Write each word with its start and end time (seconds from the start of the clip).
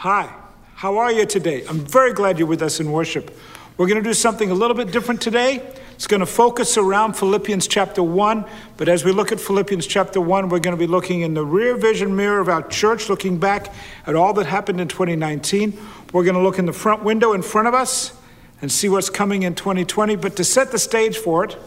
Hi, 0.00 0.32
how 0.76 0.96
are 0.96 1.12
you 1.12 1.26
today? 1.26 1.62
I'm 1.66 1.80
very 1.80 2.14
glad 2.14 2.38
you're 2.38 2.48
with 2.48 2.62
us 2.62 2.80
in 2.80 2.90
worship. 2.90 3.36
We're 3.76 3.86
going 3.86 4.02
to 4.02 4.08
do 4.08 4.14
something 4.14 4.50
a 4.50 4.54
little 4.54 4.74
bit 4.74 4.92
different 4.92 5.20
today. 5.20 5.56
It's 5.90 6.06
going 6.06 6.20
to 6.20 6.26
focus 6.26 6.78
around 6.78 7.18
Philippians 7.18 7.66
chapter 7.66 8.02
1, 8.02 8.46
but 8.78 8.88
as 8.88 9.04
we 9.04 9.12
look 9.12 9.30
at 9.30 9.38
Philippians 9.38 9.86
chapter 9.86 10.18
1, 10.18 10.48
we're 10.48 10.58
going 10.58 10.74
to 10.74 10.80
be 10.80 10.86
looking 10.86 11.20
in 11.20 11.34
the 11.34 11.44
rear 11.44 11.76
vision 11.76 12.16
mirror 12.16 12.40
of 12.40 12.48
our 12.48 12.66
church, 12.66 13.10
looking 13.10 13.36
back 13.36 13.74
at 14.06 14.14
all 14.14 14.32
that 14.32 14.46
happened 14.46 14.80
in 14.80 14.88
2019. 14.88 15.78
We're 16.14 16.24
going 16.24 16.34
to 16.34 16.40
look 16.40 16.58
in 16.58 16.64
the 16.64 16.72
front 16.72 17.02
window 17.02 17.34
in 17.34 17.42
front 17.42 17.68
of 17.68 17.74
us 17.74 18.14
and 18.62 18.72
see 18.72 18.88
what's 18.88 19.10
coming 19.10 19.42
in 19.42 19.54
2020. 19.54 20.16
But 20.16 20.34
to 20.36 20.44
set 20.44 20.72
the 20.72 20.78
stage 20.78 21.18
for 21.18 21.44
it, 21.44 21.58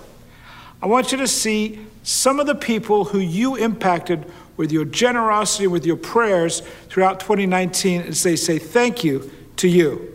I 0.81 0.87
want 0.87 1.11
you 1.11 1.19
to 1.19 1.27
see 1.27 1.85
some 2.01 2.39
of 2.39 2.47
the 2.47 2.55
people 2.55 3.05
who 3.05 3.19
you 3.19 3.57
impacted 3.57 4.25
with 4.57 4.71
your 4.71 4.85
generosity, 4.85 5.67
with 5.67 5.85
your 5.85 5.97
prayers 5.97 6.61
throughout 6.89 7.19
2019 7.19 8.01
as 8.01 8.23
they 8.23 8.35
say 8.35 8.57
thank 8.59 9.03
you 9.03 9.31
to 9.57 9.67
you. 9.67 10.09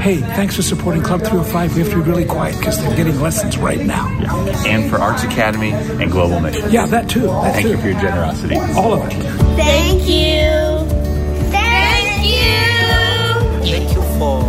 Hey, 0.00 0.16
thanks 0.16 0.56
for 0.56 0.62
supporting 0.62 1.02
Club 1.02 1.20
305. 1.20 1.74
We 1.74 1.82
have 1.82 1.90
to 1.90 1.96
be 1.96 2.02
really 2.02 2.24
quiet 2.24 2.58
because 2.58 2.82
they're 2.82 2.96
getting 2.96 3.20
lessons 3.20 3.56
right 3.56 3.80
now. 3.80 4.08
Yeah. 4.20 4.64
And 4.66 4.90
for 4.90 4.98
Arts 4.98 5.22
Academy 5.22 5.70
and 5.70 6.10
Global 6.10 6.40
Mission. 6.40 6.70
Yeah, 6.70 6.86
that 6.86 7.08
too. 7.08 7.22
That 7.22 7.54
Thank 7.54 7.66
too. 7.66 7.72
you 7.72 7.78
for 7.78 7.88
your 7.88 8.00
generosity. 8.00 8.56
All 8.74 8.94
of 8.94 9.06
it. 9.06 9.12
Thank 9.56 10.08
you. 10.08 10.50
Thank 11.50 12.26
you. 12.26 12.40
Thank 13.64 13.92
you 13.92 14.02
for 14.18 14.42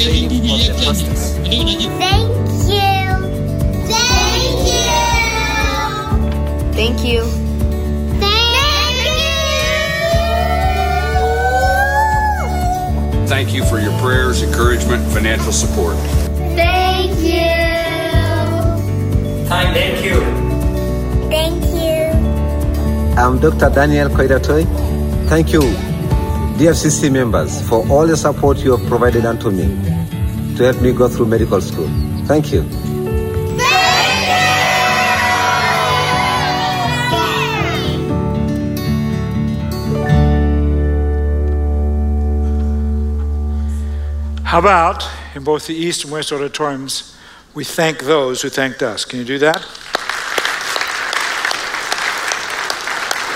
training 0.00 0.30
for 0.48 0.58
the. 0.58 1.40
Thank 1.44 2.72
you. 2.72 2.89
Thank 6.80 7.04
you. 7.04 7.20
Thank 8.24 8.54
you. 8.56 9.20
Thank 13.12 13.28
Thank 13.28 13.52
you 13.52 13.64
for 13.66 13.78
your 13.78 13.92
prayers, 14.00 14.42
encouragement, 14.42 15.02
and 15.02 15.12
financial 15.12 15.52
support. 15.52 15.94
Thank 16.56 17.20
you. 17.20 17.52
Hi, 19.52 19.64
thank 19.74 20.02
you. 20.02 20.20
Thank 21.28 21.62
you. 21.84 22.00
I'm 23.22 23.38
Dr. 23.40 23.68
Daniel 23.74 24.08
Koidatoy. 24.08 24.64
Thank 25.28 25.52
you, 25.52 25.60
DFCC 26.56 27.12
members, 27.12 27.60
for 27.68 27.86
all 27.90 28.06
the 28.06 28.16
support 28.16 28.56
you 28.64 28.74
have 28.74 28.88
provided 28.88 29.26
unto 29.26 29.50
me 29.50 29.66
to 30.56 30.64
help 30.64 30.80
me 30.80 30.92
go 30.92 31.08
through 31.10 31.26
medical 31.26 31.60
school. 31.60 31.90
Thank 32.24 32.54
you. 32.54 32.62
How 44.50 44.58
about 44.58 45.08
in 45.36 45.44
both 45.44 45.68
the 45.68 45.76
East 45.76 46.02
and 46.02 46.12
West 46.12 46.32
auditoriums, 46.32 47.16
we 47.54 47.62
thank 47.62 48.00
those 48.00 48.42
who 48.42 48.48
thanked 48.48 48.82
us? 48.82 49.04
Can 49.04 49.20
you 49.20 49.24
do 49.24 49.38
that? 49.38 49.64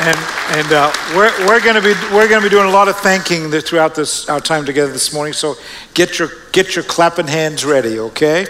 And, 0.00 0.18
and 0.58 0.72
uh, 0.72 0.92
we're, 1.14 1.46
we're 1.46 1.60
going 1.60 1.76
to 1.76 1.82
be 1.82 1.94
we're 2.12 2.26
going 2.28 2.42
to 2.42 2.44
be 2.44 2.50
doing 2.50 2.66
a 2.66 2.72
lot 2.72 2.88
of 2.88 2.96
thanking 2.96 3.48
throughout 3.52 3.94
this 3.94 4.28
our 4.28 4.40
time 4.40 4.64
together 4.64 4.90
this 4.90 5.14
morning. 5.14 5.34
So 5.34 5.54
get 5.94 6.18
your 6.18 6.30
get 6.50 6.74
your 6.74 6.84
clapping 6.84 7.28
hands 7.28 7.64
ready, 7.64 8.00
okay? 8.00 8.48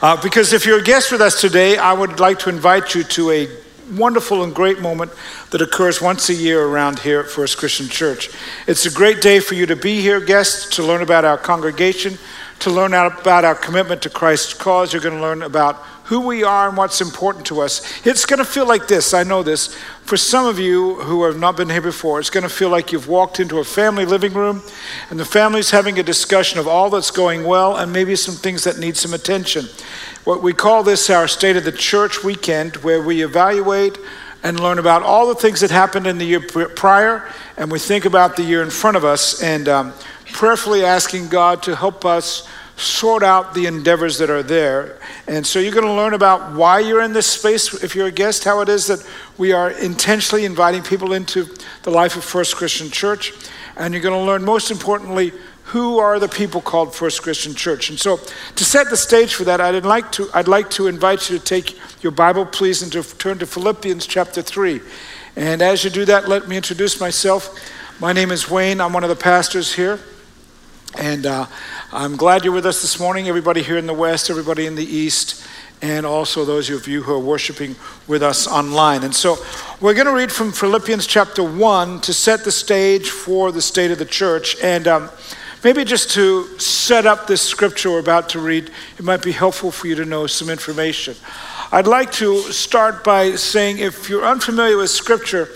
Uh, 0.00 0.18
because 0.22 0.54
if 0.54 0.64
you're 0.64 0.78
a 0.78 0.82
guest 0.82 1.12
with 1.12 1.20
us 1.20 1.38
today, 1.38 1.76
I 1.76 1.92
would 1.92 2.18
like 2.18 2.38
to 2.38 2.48
invite 2.48 2.94
you 2.94 3.04
to 3.04 3.30
a 3.30 3.48
wonderful 3.92 4.42
and 4.42 4.54
great 4.54 4.80
moment 4.80 5.12
that 5.50 5.60
occurs 5.60 6.00
once 6.00 6.28
a 6.28 6.34
year 6.34 6.64
around 6.64 6.98
here 6.98 7.20
at 7.20 7.28
First 7.28 7.58
Christian 7.58 7.88
Church. 7.88 8.30
It's 8.66 8.86
a 8.86 8.90
great 8.90 9.20
day 9.20 9.40
for 9.40 9.54
you 9.54 9.66
to 9.66 9.76
be 9.76 10.00
here, 10.00 10.20
guests, 10.20 10.76
to 10.76 10.82
learn 10.82 11.02
about 11.02 11.24
our 11.24 11.38
congregation, 11.38 12.18
to 12.60 12.70
learn 12.70 12.94
about 12.94 13.44
our 13.44 13.54
commitment 13.54 14.02
to 14.02 14.10
Christ's 14.10 14.54
cause. 14.54 14.92
You're 14.92 15.02
going 15.02 15.16
to 15.16 15.22
learn 15.22 15.42
about 15.42 15.82
who 16.04 16.20
we 16.20 16.44
are 16.44 16.68
and 16.68 16.76
what's 16.76 17.00
important 17.00 17.46
to 17.46 17.60
us. 17.60 17.82
It's 18.06 18.26
going 18.26 18.38
to 18.38 18.44
feel 18.44 18.66
like 18.66 18.88
this. 18.88 19.14
I 19.14 19.22
know 19.22 19.42
this. 19.42 19.74
For 20.02 20.16
some 20.18 20.46
of 20.46 20.58
you 20.58 20.96
who 20.96 21.24
have 21.24 21.38
not 21.38 21.56
been 21.56 21.70
here 21.70 21.80
before, 21.80 22.20
it's 22.20 22.30
going 22.30 22.42
to 22.42 22.50
feel 22.50 22.68
like 22.68 22.92
you've 22.92 23.08
walked 23.08 23.40
into 23.40 23.58
a 23.58 23.64
family 23.64 24.04
living 24.04 24.34
room 24.34 24.62
and 25.08 25.18
the 25.18 25.24
family's 25.24 25.70
having 25.70 25.98
a 25.98 26.02
discussion 26.02 26.58
of 26.58 26.68
all 26.68 26.90
that's 26.90 27.10
going 27.10 27.44
well 27.44 27.76
and 27.76 27.90
maybe 27.90 28.16
some 28.16 28.34
things 28.34 28.64
that 28.64 28.78
need 28.78 28.96
some 28.96 29.14
attention. 29.14 29.64
What 30.24 30.42
we 30.42 30.52
call 30.52 30.82
this 30.82 31.08
our 31.08 31.26
State 31.26 31.56
of 31.56 31.64
the 31.64 31.72
Church 31.72 32.22
weekend, 32.22 32.76
where 32.76 33.02
we 33.02 33.22
evaluate 33.22 33.98
and 34.42 34.60
learn 34.60 34.78
about 34.78 35.02
all 35.02 35.26
the 35.26 35.34
things 35.34 35.60
that 35.60 35.70
happened 35.70 36.06
in 36.06 36.18
the 36.18 36.26
year 36.26 36.40
prior, 36.40 37.26
and 37.56 37.72
we 37.72 37.78
think 37.78 38.04
about 38.04 38.36
the 38.36 38.42
year 38.42 38.62
in 38.62 38.68
front 38.68 38.94
of 38.98 39.04
us, 39.04 39.42
and 39.42 39.70
um, 39.70 39.94
prayerfully 40.32 40.84
asking 40.84 41.28
God 41.28 41.62
to 41.62 41.74
help 41.74 42.04
us 42.04 42.46
sort 42.76 43.22
out 43.22 43.54
the 43.54 43.66
endeavors 43.66 44.18
that 44.18 44.30
are 44.30 44.42
there. 44.42 44.98
And 45.26 45.46
so 45.46 45.58
you're 45.58 45.72
going 45.72 45.86
to 45.86 45.92
learn 45.92 46.14
about 46.14 46.54
why 46.54 46.80
you're 46.80 47.02
in 47.02 47.12
this 47.12 47.26
space 47.26 47.72
if 47.82 47.94
you're 47.94 48.08
a 48.08 48.12
guest, 48.12 48.44
how 48.44 48.60
it 48.60 48.68
is 48.68 48.86
that 48.88 49.06
we 49.38 49.52
are 49.52 49.70
intentionally 49.70 50.44
inviting 50.44 50.82
people 50.82 51.12
into 51.12 51.46
the 51.82 51.90
life 51.90 52.16
of 52.16 52.24
First 52.24 52.56
Christian 52.56 52.90
Church. 52.90 53.32
And 53.76 53.94
you're 53.94 54.02
going 54.02 54.18
to 54.18 54.24
learn, 54.24 54.44
most 54.44 54.70
importantly, 54.70 55.32
who 55.64 55.98
are 55.98 56.18
the 56.18 56.28
people 56.28 56.60
called 56.60 56.94
First 56.94 57.22
Christian 57.22 57.54
Church. 57.54 57.90
And 57.90 57.98
so 57.98 58.18
to 58.56 58.64
set 58.64 58.90
the 58.90 58.96
stage 58.96 59.34
for 59.34 59.44
that, 59.44 59.60
I'd 59.60 59.84
like 59.84 60.12
to, 60.12 60.28
I'd 60.34 60.48
like 60.48 60.70
to 60.70 60.86
invite 60.88 61.30
you 61.30 61.38
to 61.38 61.44
take 61.44 61.78
your 62.02 62.12
Bible, 62.12 62.44
please, 62.44 62.82
and 62.82 62.92
to 62.92 63.02
turn 63.02 63.38
to 63.38 63.46
Philippians 63.46 64.06
chapter 64.06 64.42
3. 64.42 64.80
And 65.36 65.62
as 65.62 65.82
you 65.82 65.90
do 65.90 66.04
that, 66.04 66.28
let 66.28 66.48
me 66.48 66.56
introduce 66.56 67.00
myself. 67.00 67.58
My 67.98 68.12
name 68.12 68.30
is 68.30 68.50
Wayne. 68.50 68.80
I'm 68.80 68.92
one 68.92 69.04
of 69.04 69.10
the 69.10 69.16
pastors 69.16 69.74
here. 69.74 69.98
And 70.96 71.26
uh, 71.26 71.46
I'm 71.96 72.16
glad 72.16 72.42
you're 72.42 72.52
with 72.52 72.66
us 72.66 72.82
this 72.82 72.98
morning, 72.98 73.28
everybody 73.28 73.62
here 73.62 73.78
in 73.78 73.86
the 73.86 73.94
West, 73.94 74.28
everybody 74.28 74.66
in 74.66 74.74
the 74.74 74.84
East, 74.84 75.46
and 75.80 76.04
also 76.04 76.44
those 76.44 76.68
of 76.68 76.88
you 76.88 77.04
who 77.04 77.12
are 77.12 77.20
worshiping 77.20 77.76
with 78.08 78.20
us 78.20 78.48
online. 78.48 79.04
And 79.04 79.14
so 79.14 79.36
we're 79.80 79.94
going 79.94 80.08
to 80.08 80.12
read 80.12 80.32
from 80.32 80.50
Philippians 80.50 81.06
chapter 81.06 81.44
1 81.44 82.00
to 82.00 82.12
set 82.12 82.42
the 82.42 82.50
stage 82.50 83.10
for 83.10 83.52
the 83.52 83.62
state 83.62 83.92
of 83.92 84.00
the 84.00 84.04
church. 84.04 84.56
And 84.60 84.88
um, 84.88 85.08
maybe 85.62 85.84
just 85.84 86.10
to 86.14 86.58
set 86.58 87.06
up 87.06 87.28
this 87.28 87.42
scripture 87.42 87.92
we're 87.92 88.00
about 88.00 88.28
to 88.30 88.40
read, 88.40 88.72
it 88.98 89.04
might 89.04 89.22
be 89.22 89.30
helpful 89.30 89.70
for 89.70 89.86
you 89.86 89.94
to 89.94 90.04
know 90.04 90.26
some 90.26 90.50
information. 90.50 91.14
I'd 91.70 91.86
like 91.86 92.10
to 92.14 92.38
start 92.50 93.04
by 93.04 93.36
saying 93.36 93.78
if 93.78 94.08
you're 94.08 94.26
unfamiliar 94.26 94.78
with 94.78 94.90
scripture, 94.90 95.48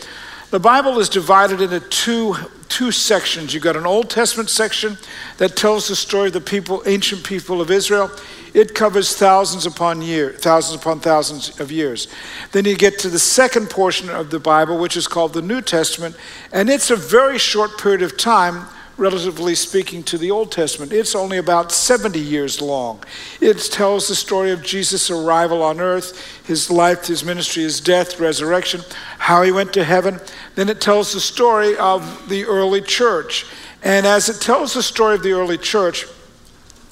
the 0.50 0.60
Bible 0.60 1.00
is 1.00 1.08
divided 1.08 1.60
into 1.60 1.80
two, 1.80 2.36
two 2.68 2.92
sections. 2.92 3.52
You've 3.54 3.62
got 3.62 3.76
an 3.76 3.86
Old 3.86 4.10
Testament 4.10 4.50
section 4.50 4.98
that 5.38 5.56
tells 5.56 5.88
the 5.88 5.96
story 5.96 6.28
of 6.28 6.34
the 6.34 6.40
people, 6.40 6.82
ancient 6.86 7.24
people 7.24 7.60
of 7.60 7.70
Israel. 7.70 8.10
It 8.54 8.74
covers 8.74 9.16
thousands 9.16 9.66
upon 9.66 10.02
year, 10.02 10.32
thousands 10.32 10.80
upon 10.80 11.00
thousands 11.00 11.60
of 11.60 11.70
years. 11.70 12.08
Then 12.52 12.64
you 12.64 12.76
get 12.76 12.98
to 13.00 13.08
the 13.08 13.18
second 13.18 13.70
portion 13.70 14.08
of 14.10 14.30
the 14.30 14.38
Bible, 14.38 14.78
which 14.78 14.96
is 14.96 15.06
called 15.06 15.34
the 15.34 15.42
New 15.42 15.60
Testament, 15.60 16.16
and 16.52 16.70
it's 16.70 16.90
a 16.90 16.96
very 16.96 17.38
short 17.38 17.78
period 17.78 18.02
of 18.02 18.16
time, 18.16 18.66
relatively 18.98 19.54
speaking, 19.54 20.02
to 20.02 20.18
the 20.18 20.30
Old 20.30 20.50
Testament. 20.52 20.92
It's 20.92 21.14
only 21.14 21.38
about 21.38 21.72
70 21.72 22.18
years 22.18 22.60
long. 22.60 23.02
It 23.40 23.58
tells 23.70 24.08
the 24.08 24.14
story 24.14 24.50
of 24.50 24.62
Jesus' 24.62 25.10
arrival 25.10 25.62
on 25.62 25.80
earth, 25.80 26.44
his 26.44 26.70
life, 26.70 27.06
his 27.06 27.24
ministry, 27.24 27.62
his 27.62 27.80
death, 27.80 28.18
resurrection, 28.18 28.80
how 29.18 29.42
he 29.42 29.52
went 29.52 29.72
to 29.74 29.84
heaven. 29.84 30.20
Then 30.56 30.68
it 30.68 30.80
tells 30.80 31.12
the 31.12 31.20
story 31.20 31.76
of 31.76 32.28
the 32.28 32.44
early 32.44 32.82
church. 32.82 33.46
And 33.82 34.04
as 34.04 34.28
it 34.28 34.40
tells 34.40 34.74
the 34.74 34.82
story 34.82 35.14
of 35.14 35.22
the 35.22 35.32
early 35.32 35.58
church, 35.58 36.04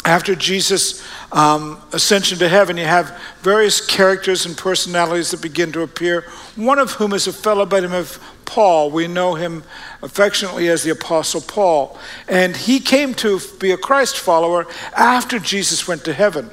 after 0.06 0.36
Jesus' 0.36 1.04
um, 1.32 1.82
ascension 1.92 2.38
to 2.38 2.48
heaven, 2.48 2.76
you 2.76 2.84
have 2.84 3.20
various 3.40 3.84
characters 3.84 4.46
and 4.46 4.56
personalities 4.56 5.32
that 5.32 5.42
begin 5.42 5.72
to 5.72 5.82
appear, 5.82 6.22
one 6.54 6.78
of 6.78 6.92
whom 6.92 7.12
is 7.12 7.26
a 7.26 7.32
fellow 7.32 7.66
by 7.66 7.80
the 7.80 7.88
name 7.88 7.96
of 7.96 8.22
Paul. 8.44 8.92
We 8.92 9.08
know 9.08 9.34
him 9.34 9.64
affectionately 10.02 10.68
as 10.68 10.84
the 10.84 10.90
Apostle 10.90 11.40
Paul. 11.40 11.98
And 12.28 12.56
he 12.56 12.78
came 12.78 13.14
to 13.14 13.40
be 13.58 13.72
a 13.72 13.76
Christ 13.76 14.16
follower 14.16 14.68
after 14.96 15.40
Jesus 15.40 15.88
went 15.88 16.04
to 16.04 16.12
heaven. 16.12 16.50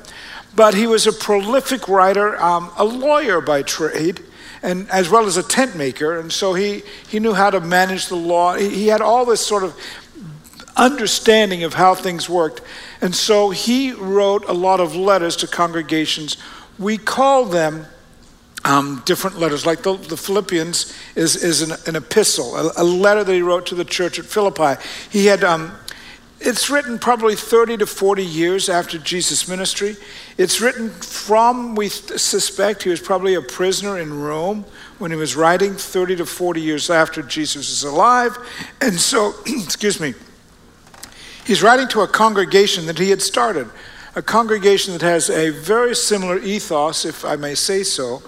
But 0.55 0.73
he 0.73 0.87
was 0.87 1.05
a 1.05 1.13
prolific 1.13 1.87
writer, 1.87 2.41
um, 2.41 2.71
a 2.75 2.83
lawyer 2.83 3.39
by 3.39 3.61
trade. 3.61 4.19
And 4.63 4.89
as 4.89 5.09
well 5.09 5.25
as 5.25 5.37
a 5.37 5.43
tent 5.43 5.75
maker, 5.75 6.19
and 6.19 6.31
so 6.31 6.53
he, 6.53 6.83
he 7.09 7.19
knew 7.19 7.33
how 7.33 7.49
to 7.49 7.59
manage 7.59 8.07
the 8.07 8.15
law. 8.15 8.55
He, 8.55 8.69
he 8.69 8.87
had 8.87 9.01
all 9.01 9.25
this 9.25 9.45
sort 9.45 9.63
of 9.63 9.77
understanding 10.75 11.63
of 11.63 11.73
how 11.73 11.95
things 11.95 12.29
worked. 12.29 12.61
And 13.01 13.13
so 13.13 13.49
he 13.49 13.91
wrote 13.91 14.45
a 14.45 14.53
lot 14.53 14.79
of 14.79 14.95
letters 14.95 15.35
to 15.37 15.47
congregations. 15.47 16.37
We 16.79 16.97
call 16.97 17.45
them 17.45 17.85
um, 18.65 19.01
different 19.05 19.37
letters, 19.37 19.65
like 19.65 19.83
the, 19.83 19.97
the 19.97 20.17
Philippians 20.17 20.93
is, 21.15 21.35
is 21.43 21.61
an, 21.61 21.77
an 21.85 21.95
epistle, 21.95 22.55
a, 22.55 22.71
a, 22.77 22.83
letter 22.83 23.23
that 23.23 23.33
he 23.33 23.41
wrote 23.41 23.65
to 23.67 23.75
the 23.75 23.83
church 23.83 24.19
at 24.19 24.25
Philippi. 24.25 24.81
He 25.09 25.25
had, 25.25 25.43
um, 25.43 25.73
it's 26.39 26.69
written 26.69 26.97
probably 26.97 27.35
30 27.35 27.77
to 27.77 27.85
40 27.85 28.25
years 28.25 28.69
after 28.69 28.97
Jesus' 28.97 29.49
ministry. 29.49 29.97
It's 30.37 30.61
written 30.61 30.89
from, 30.89 31.75
we 31.75 31.89
suspect, 31.89 32.83
he 32.83 32.89
was 32.89 33.01
probably 33.01 33.33
a 33.35 33.41
prisoner 33.41 33.99
in 33.99 34.21
Rome 34.21 34.65
when 34.97 35.11
he 35.11 35.17
was 35.17 35.35
writing 35.35 35.73
30 35.73 36.17
to 36.17 36.25
40 36.25 36.61
years 36.61 36.89
after 36.89 37.21
Jesus 37.21 37.69
is 37.69 37.83
alive. 37.83 38.37
And 38.79 38.97
so, 38.97 39.33
excuse 39.45 39.99
me, 39.99 40.13
he's 41.45 41.63
writing 41.63 41.87
to 41.89 42.01
a 42.01 42.07
congregation 42.07 42.85
that 42.85 42.97
he 42.97 43.09
had 43.09 43.21
started, 43.21 43.69
a 44.15 44.21
congregation 44.21 44.93
that 44.93 45.01
has 45.01 45.29
a 45.29 45.49
very 45.49 45.95
similar 45.95 46.39
ethos, 46.39 47.05
if 47.05 47.25
I 47.25 47.35
may 47.35 47.55
say 47.55 47.83
so, 47.83 48.21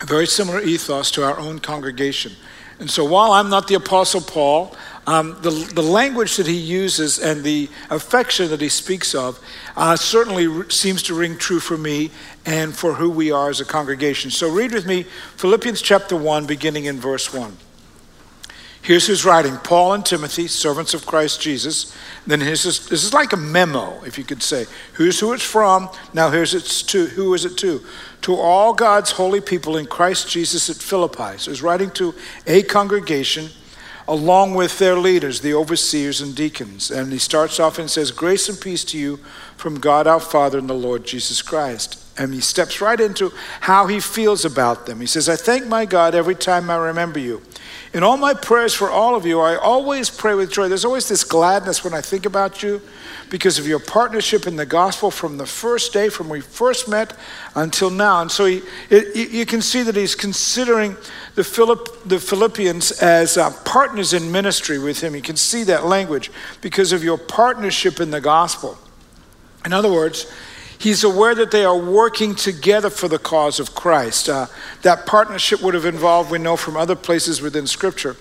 a 0.00 0.06
very 0.06 0.26
similar 0.26 0.60
ethos 0.60 1.10
to 1.12 1.24
our 1.24 1.38
own 1.38 1.58
congregation. 1.58 2.32
And 2.78 2.90
so 2.90 3.04
while 3.04 3.32
I'm 3.32 3.48
not 3.48 3.68
the 3.68 3.74
Apostle 3.74 4.20
Paul, 4.20 4.74
um, 5.06 5.36
the, 5.40 5.50
the 5.50 5.82
language 5.82 6.36
that 6.36 6.46
he 6.46 6.56
uses 6.56 7.18
and 7.18 7.42
the 7.42 7.68
affection 7.90 8.50
that 8.50 8.60
he 8.60 8.68
speaks 8.68 9.14
of 9.14 9.40
uh, 9.76 9.96
certainly 9.96 10.46
r- 10.46 10.70
seems 10.70 11.02
to 11.04 11.14
ring 11.14 11.36
true 11.36 11.60
for 11.60 11.76
me 11.76 12.10
and 12.46 12.74
for 12.74 12.94
who 12.94 13.10
we 13.10 13.30
are 13.30 13.50
as 13.50 13.60
a 13.60 13.64
congregation. 13.64 14.30
So 14.30 14.50
read 14.50 14.72
with 14.72 14.86
me 14.86 15.04
Philippians 15.36 15.82
chapter 15.82 16.16
1, 16.16 16.46
beginning 16.46 16.84
in 16.84 17.00
verse 17.00 17.32
1. 17.32 17.56
Here's 18.82 19.06
who's 19.06 19.24
writing 19.24 19.56
Paul 19.58 19.92
and 19.92 20.04
Timothy, 20.04 20.48
servants 20.48 20.92
of 20.92 21.06
Christ 21.06 21.40
Jesus. 21.40 21.96
Then 22.26 22.40
here's 22.40 22.64
this, 22.64 22.88
this 22.88 23.04
is 23.04 23.14
like 23.14 23.32
a 23.32 23.36
memo, 23.36 24.02
if 24.04 24.18
you 24.18 24.24
could 24.24 24.42
say. 24.42 24.66
Here's 24.96 25.20
who 25.20 25.32
it's 25.32 25.44
from. 25.44 25.88
Now 26.12 26.30
here's 26.30 26.52
it's 26.52 26.82
to. 26.84 27.06
Who 27.06 27.32
is 27.34 27.44
it 27.44 27.56
to? 27.58 27.80
To 28.22 28.34
all 28.34 28.74
God's 28.74 29.12
holy 29.12 29.40
people 29.40 29.76
in 29.76 29.86
Christ 29.86 30.28
Jesus 30.28 30.68
at 30.68 30.76
Philippi. 30.76 31.38
So 31.38 31.52
he's 31.52 31.62
writing 31.62 31.92
to 31.92 32.12
a 32.48 32.64
congregation 32.64 33.50
along 34.08 34.54
with 34.54 34.76
their 34.80 34.96
leaders, 34.96 35.40
the 35.40 35.54
overseers 35.54 36.20
and 36.20 36.34
deacons. 36.34 36.90
And 36.90 37.12
he 37.12 37.18
starts 37.18 37.60
off 37.60 37.78
and 37.78 37.88
says, 37.88 38.10
Grace 38.10 38.48
and 38.48 38.60
peace 38.60 38.82
to 38.86 38.98
you 38.98 39.18
from 39.56 39.78
God 39.78 40.08
our 40.08 40.18
Father 40.18 40.58
and 40.58 40.68
the 40.68 40.74
Lord 40.74 41.04
Jesus 41.04 41.40
Christ. 41.40 42.01
And 42.18 42.34
he 42.34 42.40
steps 42.40 42.80
right 42.80 43.00
into 43.00 43.32
how 43.60 43.86
he 43.86 43.98
feels 43.98 44.44
about 44.44 44.86
them. 44.86 45.00
He 45.00 45.06
says, 45.06 45.28
I 45.28 45.36
thank 45.36 45.66
my 45.66 45.86
God 45.86 46.14
every 46.14 46.34
time 46.34 46.68
I 46.68 46.76
remember 46.76 47.18
you. 47.18 47.40
In 47.94 48.02
all 48.02 48.16
my 48.16 48.32
prayers 48.32 48.74
for 48.74 48.90
all 48.90 49.14
of 49.14 49.26
you, 49.26 49.40
I 49.40 49.56
always 49.56 50.08
pray 50.08 50.34
with 50.34 50.50
joy. 50.50 50.68
There's 50.68 50.84
always 50.84 51.08
this 51.08 51.24
gladness 51.24 51.84
when 51.84 51.92
I 51.92 52.00
think 52.00 52.24
about 52.24 52.62
you 52.62 52.80
because 53.28 53.58
of 53.58 53.66
your 53.66 53.78
partnership 53.78 54.46
in 54.46 54.56
the 54.56 54.66
gospel 54.66 55.10
from 55.10 55.38
the 55.38 55.46
first 55.46 55.92
day, 55.92 56.08
from 56.08 56.28
we 56.28 56.40
first 56.40 56.88
met 56.88 57.14
until 57.54 57.90
now. 57.90 58.20
And 58.20 58.30
so 58.30 58.46
he, 58.46 58.62
it, 58.90 59.30
you 59.30 59.44
can 59.46 59.62
see 59.62 59.82
that 59.82 59.96
he's 59.96 60.14
considering 60.14 60.96
the, 61.34 61.44
Philipp, 61.44 61.88
the 62.04 62.18
Philippians 62.18 62.92
as 63.02 63.36
uh, 63.38 63.50
partners 63.64 64.12
in 64.12 64.30
ministry 64.30 64.78
with 64.78 65.00
him. 65.02 65.14
You 65.14 65.22
can 65.22 65.36
see 65.36 65.64
that 65.64 65.84
language 65.86 66.30
because 66.60 66.92
of 66.92 67.04
your 67.04 67.18
partnership 67.18 68.00
in 68.00 68.10
the 68.10 68.20
gospel. 68.20 68.78
In 69.64 69.72
other 69.72 69.92
words, 69.92 70.32
He's 70.82 71.04
aware 71.04 71.32
that 71.36 71.52
they 71.52 71.64
are 71.64 71.78
working 71.78 72.34
together 72.34 72.90
for 72.90 73.06
the 73.06 73.20
cause 73.20 73.60
of 73.60 73.72
Christ. 73.72 74.28
Uh, 74.28 74.46
that 74.82 75.06
partnership 75.06 75.62
would 75.62 75.74
have 75.74 75.84
involved, 75.84 76.32
we 76.32 76.40
know 76.40 76.56
from 76.56 76.76
other 76.76 76.96
places 76.96 77.40
within 77.40 77.68
Scripture, 77.68 78.16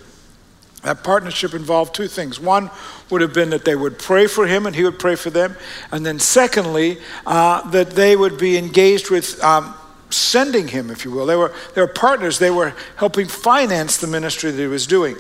that 0.84 1.04
partnership 1.04 1.56
involved 1.56 1.96
two 1.96 2.08
things. 2.08 2.40
One 2.40 2.70
would 3.10 3.22
have 3.22 3.34
been 3.34 3.50
that 3.50 3.66
they 3.66 3.76
would 3.76 3.98
pray 3.98 4.28
for 4.28 4.46
him 4.46 4.68
and 4.68 4.76
he 4.76 4.84
would 4.84 5.00
pray 5.00 5.16
for 5.16 5.32
them. 5.32 5.58
And 5.92 6.06
then, 6.06 6.20
secondly, 6.20 7.00
uh, 7.26 7.68
that 7.72 7.90
they 7.92 8.16
would 8.16 8.38
be 8.38 8.60
engaged 8.60 9.10
with 9.10 9.44
um, 9.44 9.74
sending 10.12 10.68
him, 10.68 10.92
if 10.92 11.04
you 11.04 11.10
will. 11.10 11.26
They 11.26 11.36
were, 11.36 11.56
they 11.74 11.82
were 11.82 11.88
partners, 11.88 12.38
they 12.38 12.52
were 12.52 12.76
helping 12.96 13.26
finance 13.26 13.98
the 13.98 14.06
ministry 14.06 14.52
that 14.52 14.62
he 14.62 14.68
was 14.68 14.86
doing. 14.86 15.16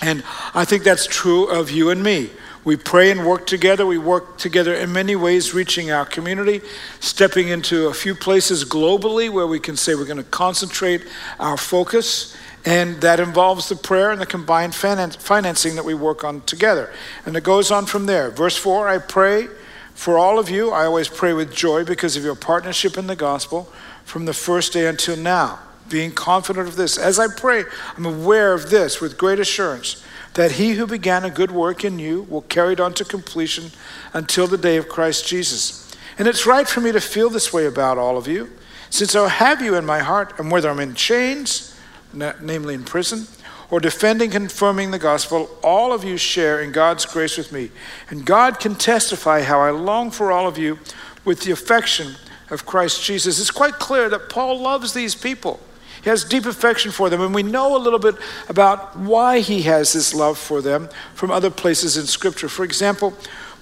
And 0.00 0.24
I 0.54 0.64
think 0.64 0.84
that's 0.84 1.06
true 1.06 1.50
of 1.50 1.70
you 1.70 1.90
and 1.90 2.02
me. 2.02 2.30
We 2.62 2.76
pray 2.76 3.10
and 3.10 3.26
work 3.26 3.46
together. 3.46 3.86
We 3.86 3.96
work 3.96 4.36
together 4.36 4.74
in 4.74 4.92
many 4.92 5.16
ways, 5.16 5.54
reaching 5.54 5.90
our 5.90 6.04
community, 6.04 6.60
stepping 7.00 7.48
into 7.48 7.86
a 7.86 7.94
few 7.94 8.14
places 8.14 8.64
globally 8.64 9.30
where 9.30 9.46
we 9.46 9.58
can 9.58 9.76
say 9.76 9.94
we're 9.94 10.04
going 10.04 10.18
to 10.18 10.24
concentrate 10.24 11.06
our 11.38 11.56
focus. 11.56 12.36
And 12.66 13.00
that 13.00 13.18
involves 13.18 13.70
the 13.70 13.76
prayer 13.76 14.10
and 14.10 14.20
the 14.20 14.26
combined 14.26 14.74
financing 14.74 15.76
that 15.76 15.84
we 15.84 15.94
work 15.94 16.22
on 16.22 16.42
together. 16.42 16.92
And 17.24 17.34
it 17.34 17.42
goes 17.42 17.70
on 17.70 17.86
from 17.86 18.04
there. 18.04 18.30
Verse 18.30 18.58
4 18.58 18.88
I 18.88 18.98
pray 18.98 19.48
for 19.94 20.18
all 20.18 20.38
of 20.38 20.50
you. 20.50 20.70
I 20.70 20.84
always 20.84 21.08
pray 21.08 21.32
with 21.32 21.54
joy 21.54 21.84
because 21.84 22.16
of 22.16 22.24
your 22.24 22.34
partnership 22.34 22.98
in 22.98 23.06
the 23.06 23.16
gospel 23.16 23.72
from 24.04 24.26
the 24.26 24.34
first 24.34 24.74
day 24.74 24.86
until 24.86 25.16
now. 25.16 25.60
Being 25.88 26.12
confident 26.12 26.68
of 26.68 26.76
this. 26.76 26.98
As 26.98 27.18
I 27.18 27.34
pray, 27.34 27.64
I'm 27.96 28.04
aware 28.04 28.52
of 28.52 28.68
this 28.68 29.00
with 29.00 29.16
great 29.16 29.40
assurance 29.40 30.04
that 30.34 30.52
he 30.52 30.72
who 30.72 30.86
began 30.86 31.24
a 31.24 31.30
good 31.30 31.50
work 31.50 31.84
in 31.84 31.98
you 31.98 32.22
will 32.22 32.42
carry 32.42 32.74
it 32.74 32.80
on 32.80 32.94
to 32.94 33.04
completion 33.04 33.70
until 34.12 34.46
the 34.46 34.58
day 34.58 34.76
of 34.76 34.88
Christ 34.88 35.26
Jesus. 35.26 35.92
And 36.18 36.28
it's 36.28 36.46
right 36.46 36.68
for 36.68 36.80
me 36.80 36.92
to 36.92 37.00
feel 37.00 37.30
this 37.30 37.52
way 37.52 37.66
about 37.66 37.98
all 37.98 38.16
of 38.16 38.28
you, 38.28 38.50
since 38.90 39.14
I 39.14 39.28
have 39.28 39.62
you 39.62 39.76
in 39.76 39.86
my 39.86 40.00
heart, 40.00 40.38
and 40.38 40.50
whether 40.50 40.68
I'm 40.68 40.80
in 40.80 40.94
chains, 40.94 41.78
namely 42.12 42.74
in 42.74 42.84
prison, 42.84 43.26
or 43.70 43.80
defending, 43.80 44.30
confirming 44.30 44.90
the 44.90 44.98
gospel, 44.98 45.48
all 45.62 45.92
of 45.92 46.02
you 46.02 46.16
share 46.16 46.60
in 46.60 46.72
God's 46.72 47.06
grace 47.06 47.38
with 47.38 47.52
me. 47.52 47.70
And 48.08 48.26
God 48.26 48.58
can 48.58 48.74
testify 48.74 49.42
how 49.42 49.60
I 49.60 49.70
long 49.70 50.10
for 50.10 50.32
all 50.32 50.48
of 50.48 50.58
you 50.58 50.78
with 51.24 51.42
the 51.42 51.52
affection 51.52 52.16
of 52.50 52.66
Christ 52.66 53.04
Jesus. 53.04 53.40
It's 53.40 53.50
quite 53.50 53.74
clear 53.74 54.08
that 54.08 54.28
Paul 54.28 54.60
loves 54.60 54.92
these 54.92 55.14
people. 55.14 55.60
He 56.02 56.10
has 56.10 56.24
deep 56.24 56.46
affection 56.46 56.90
for 56.90 57.10
them, 57.10 57.20
and 57.20 57.34
we 57.34 57.42
know 57.42 57.76
a 57.76 57.78
little 57.78 57.98
bit 57.98 58.16
about 58.48 58.96
why 58.96 59.40
he 59.40 59.62
has 59.62 59.92
this 59.92 60.14
love 60.14 60.38
for 60.38 60.62
them 60.62 60.88
from 61.14 61.30
other 61.30 61.50
places 61.50 61.96
in 61.96 62.06
Scripture. 62.06 62.48
For 62.48 62.64
example, 62.64 63.14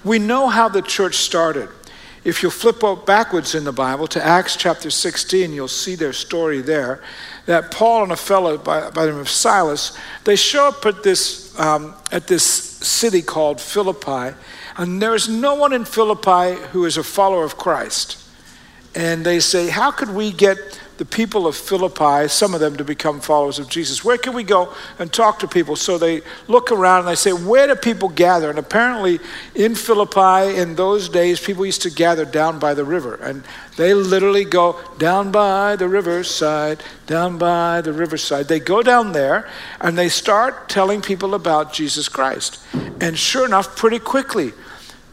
we 0.03 0.19
know 0.19 0.47
how 0.47 0.69
the 0.69 0.81
church 0.81 1.15
started. 1.15 1.69
If 2.23 2.43
you 2.43 2.49
flip 2.49 2.83
backwards 3.05 3.55
in 3.55 3.63
the 3.63 3.71
Bible 3.71 4.07
to 4.07 4.23
Acts 4.23 4.55
chapter 4.55 4.89
16, 4.89 5.53
you'll 5.53 5.67
see 5.67 5.95
their 5.95 6.13
story 6.13 6.61
there. 6.61 7.01
That 7.45 7.71
Paul 7.71 8.03
and 8.03 8.11
a 8.11 8.17
fellow 8.17 8.57
by, 8.57 8.89
by 8.89 9.05
the 9.05 9.11
name 9.11 9.21
of 9.21 9.29
Silas, 9.29 9.97
they 10.25 10.35
show 10.35 10.67
up 10.67 10.85
at 10.85 11.01
this, 11.03 11.57
um, 11.59 11.95
at 12.11 12.27
this 12.27 12.43
city 12.43 13.21
called 13.21 13.59
Philippi, 13.61 14.35
and 14.77 15.01
there 15.01 15.15
is 15.15 15.27
no 15.27 15.55
one 15.55 15.73
in 15.73 15.85
Philippi 15.85 16.61
who 16.71 16.85
is 16.85 16.97
a 16.97 17.03
follower 17.03 17.43
of 17.43 17.57
Christ. 17.57 18.23
And 18.95 19.25
they 19.25 19.39
say, 19.39 19.69
How 19.69 19.91
could 19.91 20.09
we 20.09 20.31
get 20.31 20.57
the 20.99 21.05
people 21.05 21.47
of 21.47 21.55
Philippi, 21.55 22.27
some 22.27 22.53
of 22.53 22.59
them 22.59 22.75
to 22.75 22.83
become 22.83 23.21
followers 23.21 23.57
of 23.57 23.69
Jesus. 23.69 24.03
Where 24.03 24.17
can 24.17 24.33
we 24.33 24.43
go 24.43 24.73
and 24.99 25.11
talk 25.11 25.39
to 25.39 25.47
people? 25.47 25.77
So 25.77 25.97
they 25.97 26.21
look 26.49 26.73
around 26.73 26.99
and 26.99 27.07
they 27.07 27.15
say, 27.15 27.31
Where 27.31 27.67
do 27.67 27.75
people 27.75 28.09
gather? 28.09 28.49
And 28.49 28.59
apparently, 28.59 29.21
in 29.55 29.75
Philippi, 29.75 30.59
in 30.59 30.75
those 30.75 31.07
days, 31.07 31.39
people 31.39 31.65
used 31.65 31.83
to 31.83 31.89
gather 31.89 32.25
down 32.25 32.59
by 32.59 32.73
the 32.73 32.83
river. 32.83 33.15
And 33.15 33.45
they 33.77 33.93
literally 33.93 34.43
go 34.43 34.77
down 34.97 35.31
by 35.31 35.77
the 35.77 35.87
riverside, 35.87 36.83
down 37.07 37.37
by 37.37 37.79
the 37.79 37.93
riverside. 37.93 38.49
They 38.49 38.59
go 38.59 38.83
down 38.83 39.13
there 39.13 39.49
and 39.79 39.97
they 39.97 40.09
start 40.09 40.67
telling 40.67 41.01
people 41.01 41.33
about 41.33 41.71
Jesus 41.71 42.09
Christ. 42.09 42.59
And 42.99 43.17
sure 43.17 43.45
enough, 43.45 43.77
pretty 43.77 43.99
quickly, 43.99 44.51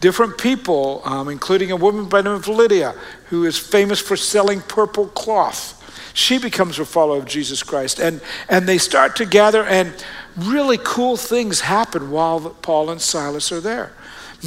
different 0.01 0.37
people, 0.37 1.03
um, 1.05 1.29
including 1.29 1.71
a 1.71 1.77
woman 1.77 2.09
by 2.09 2.23
the 2.23 2.31
name 2.31 2.39
of 2.39 2.49
Lydia, 2.49 2.97
who 3.27 3.45
is 3.45 3.57
famous 3.57 4.01
for 4.01 4.17
selling 4.17 4.61
purple 4.63 5.07
cloth 5.07 5.76
she 6.17 6.39
becomes 6.39 6.79
a 6.79 6.85
follower 6.87 7.19
of 7.19 7.27
Jesus 7.27 7.63
Christ. 7.63 8.01
And, 8.01 8.23
and 8.49 8.67
they 8.67 8.79
start 8.79 9.17
to 9.17 9.27
gather, 9.27 9.63
and 9.65 9.93
really 10.35 10.79
cool 10.83 11.19
things 11.19 11.61
happen 11.61 12.11
while 12.11 12.41
Paul 12.63 12.89
and 12.89 13.01
Silas 13.01 13.53
are 13.53 13.61
there. 13.61 13.93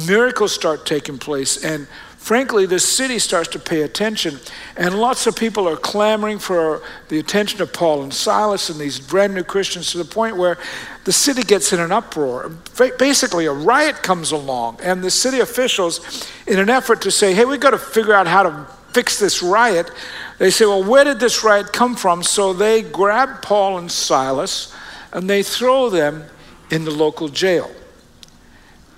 Miracles 0.08 0.52
start 0.52 0.84
taking 0.84 1.16
place, 1.16 1.64
and 1.64 1.86
frankly, 2.16 2.66
the 2.66 2.80
city 2.80 3.20
starts 3.20 3.48
to 3.50 3.60
pay 3.60 3.82
attention, 3.82 4.40
and 4.76 4.98
lots 4.98 5.28
of 5.28 5.36
people 5.36 5.68
are 5.68 5.76
clamoring 5.76 6.40
for 6.40 6.82
the 7.08 7.20
attention 7.20 7.62
of 7.62 7.72
Paul 7.72 8.02
and 8.02 8.12
Silas 8.12 8.68
and 8.68 8.80
these 8.80 8.98
brand 8.98 9.32
new 9.32 9.44
Christians 9.44 9.92
to 9.92 9.98
the 9.98 10.04
point 10.04 10.36
where 10.36 10.58
the 11.04 11.12
city 11.12 11.44
gets 11.44 11.72
in 11.72 11.78
an 11.78 11.92
uproar. 11.92 12.50
Basically, 12.98 13.46
a 13.46 13.52
riot 13.52 14.02
comes 14.02 14.32
along, 14.32 14.80
and 14.82 15.04
the 15.04 15.10
city 15.10 15.38
officials, 15.38 16.28
in 16.48 16.58
an 16.58 16.68
effort 16.68 17.00
to 17.02 17.12
say, 17.12 17.32
hey, 17.32 17.44
we've 17.44 17.60
got 17.60 17.70
to 17.70 17.78
figure 17.78 18.14
out 18.14 18.26
how 18.26 18.42
to 18.42 18.66
fix 18.92 19.18
this 19.18 19.42
riot, 19.42 19.90
they 20.38 20.50
say, 20.50 20.64
Well, 20.64 20.84
where 20.84 21.04
did 21.04 21.20
this 21.20 21.44
riot 21.44 21.72
come 21.72 21.96
from? 21.96 22.22
So 22.22 22.52
they 22.52 22.82
grab 22.82 23.42
Paul 23.42 23.78
and 23.78 23.90
Silas 23.90 24.74
and 25.12 25.28
they 25.28 25.42
throw 25.42 25.90
them 25.90 26.24
in 26.70 26.84
the 26.84 26.90
local 26.90 27.28
jail. 27.28 27.70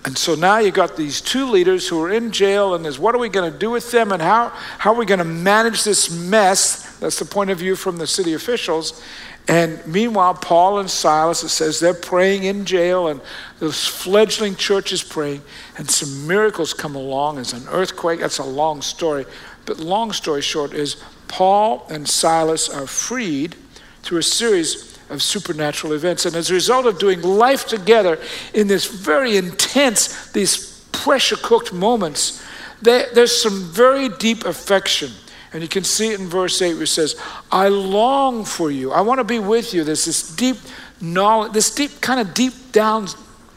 And 0.04 0.18
so 0.18 0.34
now 0.34 0.58
you 0.58 0.72
got 0.72 0.96
these 0.96 1.20
two 1.20 1.46
leaders 1.46 1.86
who 1.86 2.02
are 2.02 2.10
in 2.10 2.32
jail, 2.32 2.74
and 2.74 2.84
there's 2.84 2.98
what 2.98 3.14
are 3.14 3.18
we 3.18 3.28
going 3.28 3.50
to 3.50 3.56
do 3.56 3.70
with 3.70 3.92
them, 3.92 4.10
and 4.10 4.20
how, 4.20 4.48
how 4.78 4.92
are 4.92 4.96
we 4.96 5.06
going 5.06 5.18
to 5.18 5.24
manage 5.24 5.84
this 5.84 6.10
mess? 6.10 6.98
That's 6.98 7.20
the 7.20 7.24
point 7.24 7.50
of 7.50 7.58
view 7.58 7.76
from 7.76 7.98
the 7.98 8.06
city 8.06 8.34
officials. 8.34 9.00
And 9.46 9.84
meanwhile, 9.86 10.34
Paul 10.34 10.80
and 10.80 10.90
Silas, 10.90 11.44
it 11.44 11.50
says 11.50 11.78
they're 11.78 11.94
praying 11.94 12.44
in 12.44 12.64
jail, 12.64 13.08
and 13.08 13.20
this 13.60 13.86
fledgling 13.86 14.56
church 14.56 14.92
is 14.92 15.04
praying, 15.04 15.42
and 15.78 15.88
some 15.88 16.26
miracles 16.26 16.74
come 16.74 16.96
along. 16.96 17.36
There's 17.36 17.52
an 17.52 17.66
earthquake. 17.68 18.20
That's 18.20 18.38
a 18.38 18.44
long 18.44 18.82
story. 18.82 19.24
But 19.72 19.80
long 19.80 20.12
story 20.12 20.42
short 20.42 20.74
is 20.74 21.02
Paul 21.28 21.86
and 21.88 22.06
Silas 22.06 22.68
are 22.68 22.86
freed 22.86 23.56
through 24.02 24.18
a 24.18 24.22
series 24.22 24.98
of 25.08 25.22
supernatural 25.22 25.94
events. 25.94 26.26
And 26.26 26.36
as 26.36 26.50
a 26.50 26.54
result 26.54 26.84
of 26.84 26.98
doing 26.98 27.22
life 27.22 27.66
together 27.66 28.18
in 28.52 28.66
this 28.66 28.84
very 28.84 29.38
intense, 29.38 30.30
these 30.32 30.84
pressure 30.92 31.36
cooked 31.36 31.72
moments, 31.72 32.44
there, 32.82 33.06
there's 33.14 33.34
some 33.34 33.62
very 33.62 34.10
deep 34.10 34.44
affection. 34.44 35.10
And 35.54 35.62
you 35.62 35.70
can 35.70 35.84
see 35.84 36.10
it 36.10 36.20
in 36.20 36.26
verse 36.26 36.60
8 36.60 36.74
where 36.74 36.82
it 36.82 36.88
says, 36.88 37.18
I 37.50 37.68
long 37.68 38.44
for 38.44 38.70
you. 38.70 38.92
I 38.92 39.00
want 39.00 39.20
to 39.20 39.24
be 39.24 39.38
with 39.38 39.72
you. 39.72 39.84
There's 39.84 40.04
this 40.04 40.36
deep 40.36 40.58
knowledge, 41.00 41.52
this 41.52 41.74
deep, 41.74 42.02
kind 42.02 42.20
of 42.20 42.34
deep 42.34 42.72
down, 42.72 43.08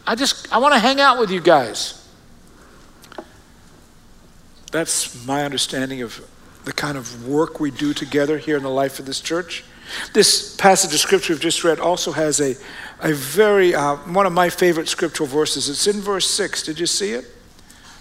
I 0.08 0.16
just, 0.16 0.50
I 0.54 0.60
want 0.60 0.76
to 0.76 0.80
hang 0.80 1.02
out 1.02 1.20
with 1.20 1.30
you 1.30 1.42
guys. 1.42 2.05
That's 4.76 5.26
my 5.26 5.46
understanding 5.46 6.02
of 6.02 6.20
the 6.66 6.74
kind 6.74 6.98
of 6.98 7.26
work 7.30 7.62
we 7.62 7.72
do 7.72 7.94
together 7.94 8.38
here 8.38 8.58
in 8.58 8.64
the 8.64 8.70
life 8.70 9.00
of 9.00 9.06
this 9.06 9.22
church. 9.22 9.64
This 10.12 10.54
passage 10.58 10.94
of 10.94 11.00
scripture 11.00 11.32
we've 11.32 11.42
just 11.42 11.64
read 11.64 11.80
also 11.80 12.12
has 12.12 12.42
a, 12.42 12.58
a 13.00 13.14
very, 13.14 13.74
uh, 13.74 13.96
one 13.96 14.26
of 14.26 14.34
my 14.34 14.50
favorite 14.50 14.90
scriptural 14.90 15.28
verses. 15.28 15.70
It's 15.70 15.88
in 15.88 16.02
verse 16.02 16.30
6. 16.30 16.64
Did 16.64 16.78
you 16.78 16.88
see 16.88 17.14
it? 17.14 17.24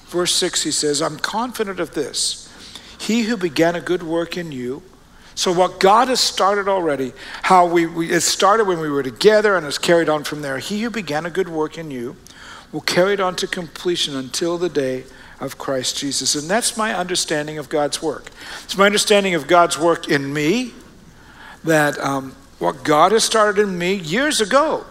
Verse 0.07 0.35
6, 0.35 0.65
he 0.65 0.73
says, 0.73 1.01
I'm 1.01 1.17
confident 1.17 1.79
of 1.79 1.95
this. 1.95 2.53
He 2.99 3.23
who 3.23 3.37
began 3.37 3.77
a 3.77 3.81
good 3.81 4.03
work 4.03 4.37
in 4.37 4.51
you, 4.51 4.83
so 5.37 5.53
what 5.53 5.79
God 5.79 6.09
has 6.09 6.19
started 6.19 6.67
already, 6.67 7.13
how 7.43 7.67
we, 7.67 7.87
we 7.87 8.11
it 8.11 8.23
started 8.23 8.67
when 8.67 8.81
we 8.81 8.91
were 8.91 9.05
together 9.05 9.55
and 9.55 9.65
has 9.65 9.79
carried 9.79 10.09
on 10.09 10.25
from 10.25 10.43
there. 10.43 10.59
He 10.59 10.83
who 10.83 10.91
began 10.91 11.25
a 11.25 11.31
good 11.31 11.49
work 11.49 11.79
in 11.79 11.93
you 11.93 12.17
will 12.73 12.81
carry 12.81 13.13
it 13.13 13.21
on 13.21 13.37
to 13.37 13.47
completion 13.47 14.17
until 14.17 14.59
the 14.59 14.69
day 14.69 15.05
of 15.45 15.59
Christ 15.59 15.97
Jesus. 15.99 16.35
And 16.35 16.49
that's 16.49 16.77
my 16.77 16.95
understanding 16.95 17.59
of 17.59 17.69
God's 17.69 18.03
work. 18.03 18.31
It's 18.65 18.77
my 18.77 18.87
understanding 18.87 19.35
of 19.35 19.47
God's 19.47 19.79
work 19.79 20.09
in 20.09 20.33
me 20.33 20.73
that 21.63 21.99
um, 21.99 22.35
what 22.59 22.83
God 22.83 23.13
has 23.13 23.25
started 23.25 23.63
in 23.63 23.79
me 23.79 23.95
years 23.95 24.41
ago 24.41 24.85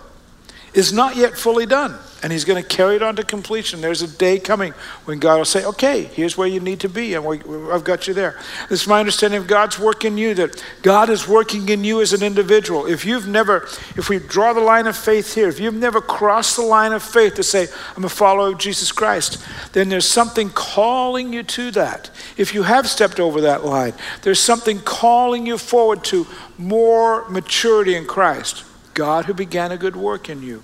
is 0.74 0.94
not 0.94 1.16
yet 1.16 1.38
fully 1.38 1.66
done 1.66 1.98
and 2.24 2.32
he's 2.32 2.46
going 2.46 2.62
to 2.62 2.68
carry 2.68 2.96
it 2.96 3.04
on 3.04 3.18
to 3.18 3.24
completion. 3.24 3.82
There's 3.82 4.02
a 4.02 4.08
day 4.08 4.40
coming 4.40 4.72
when 5.04 5.20
God 5.20 5.38
will 5.38 5.46
say, 5.46 5.66
okay, 5.66 6.06
here's 6.06 6.38
where 6.38 6.48
you 6.48 6.62
need 6.62 6.80
to 6.80 6.90
be, 6.90 7.14
and 7.14 7.28
I've 7.70 7.84
got 7.84 8.08
you 8.08 8.14
there. 8.14 8.40
This 8.70 8.82
is 8.82 8.88
my 8.88 9.02
understanding 9.02 9.42
of 9.42 9.48
God's 9.48 9.78
work 9.78 10.06
in 10.06 10.18
you, 10.18 10.34
that 10.36 10.64
God 10.82 11.10
is 11.10 11.28
working 11.28 11.68
in 11.68 11.84
you 11.84 12.00
as 12.02 12.14
an 12.14 12.24
individual. 12.24 12.86
If 12.86 13.04
you've 13.04 13.28
never, 13.28 13.68
if 13.98 14.08
we 14.08 14.20
draw 14.20 14.54
the 14.54 14.62
line 14.62 14.88
of 14.88 14.96
faith 14.96 15.36
here, 15.36 15.50
if 15.50 15.60
you've 15.60 15.74
never 15.74 16.00
crossed 16.00 16.56
the 16.56 16.64
line 16.64 16.94
of 16.94 17.04
faith 17.04 17.36
to 17.36 17.44
say, 17.44 17.68
I'm 17.98 18.06
a 18.06 18.10
follower 18.10 18.54
of 18.54 18.58
Jesus 18.58 18.94
Christ, 18.94 19.46
then 19.74 19.90
there's 19.90 20.08
something 20.08 20.50
calling 20.50 21.34
you 21.34 21.44
to 21.44 21.72
that. 21.72 22.10
If 22.38 22.54
you 22.54 22.64
have 22.64 22.88
stepped 22.88 23.20
over 23.20 23.42
that 23.42 23.66
line, 23.66 23.94
there's 24.22 24.40
something 24.40 24.80
calling 24.80 25.46
you 25.46 25.58
forward 25.58 26.06
to 26.06 26.26
more 26.58 27.28
maturity 27.30 27.96
in 27.96 28.06
Christ. 28.06 28.64
God 28.94 29.26
who 29.26 29.34
began 29.34 29.72
a 29.74 29.78
good 29.78 29.98
work 29.98 30.30
in 30.30 30.42
you 30.42 30.64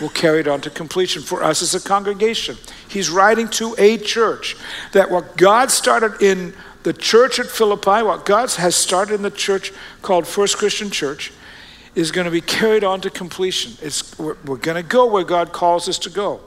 will 0.00 0.08
carry 0.10 0.40
it 0.40 0.48
on 0.48 0.60
to 0.62 0.70
completion 0.70 1.22
for 1.22 1.42
us 1.42 1.62
as 1.62 1.74
a 1.74 1.80
congregation. 1.80 2.56
He's 2.88 3.10
writing 3.10 3.48
to 3.50 3.74
a 3.78 3.96
church 3.98 4.56
that 4.92 5.10
what 5.10 5.36
God 5.36 5.70
started 5.70 6.22
in 6.22 6.54
the 6.82 6.92
church 6.92 7.38
at 7.38 7.46
Philippi, 7.46 8.02
what 8.02 8.24
God 8.24 8.50
has 8.52 8.76
started 8.76 9.14
in 9.14 9.22
the 9.22 9.30
church 9.30 9.72
called 10.02 10.26
First 10.26 10.56
Christian 10.56 10.90
Church, 10.90 11.32
is 11.94 12.12
going 12.12 12.26
to 12.26 12.30
be 12.30 12.40
carried 12.40 12.84
on 12.84 13.00
to 13.00 13.10
completion. 13.10 13.72
It's, 13.82 14.16
we're, 14.18 14.36
we're 14.44 14.56
going 14.56 14.76
to 14.76 14.88
go 14.88 15.06
where 15.06 15.24
God 15.24 15.52
calls 15.52 15.88
us 15.88 15.98
to 16.00 16.10
go. 16.10 16.40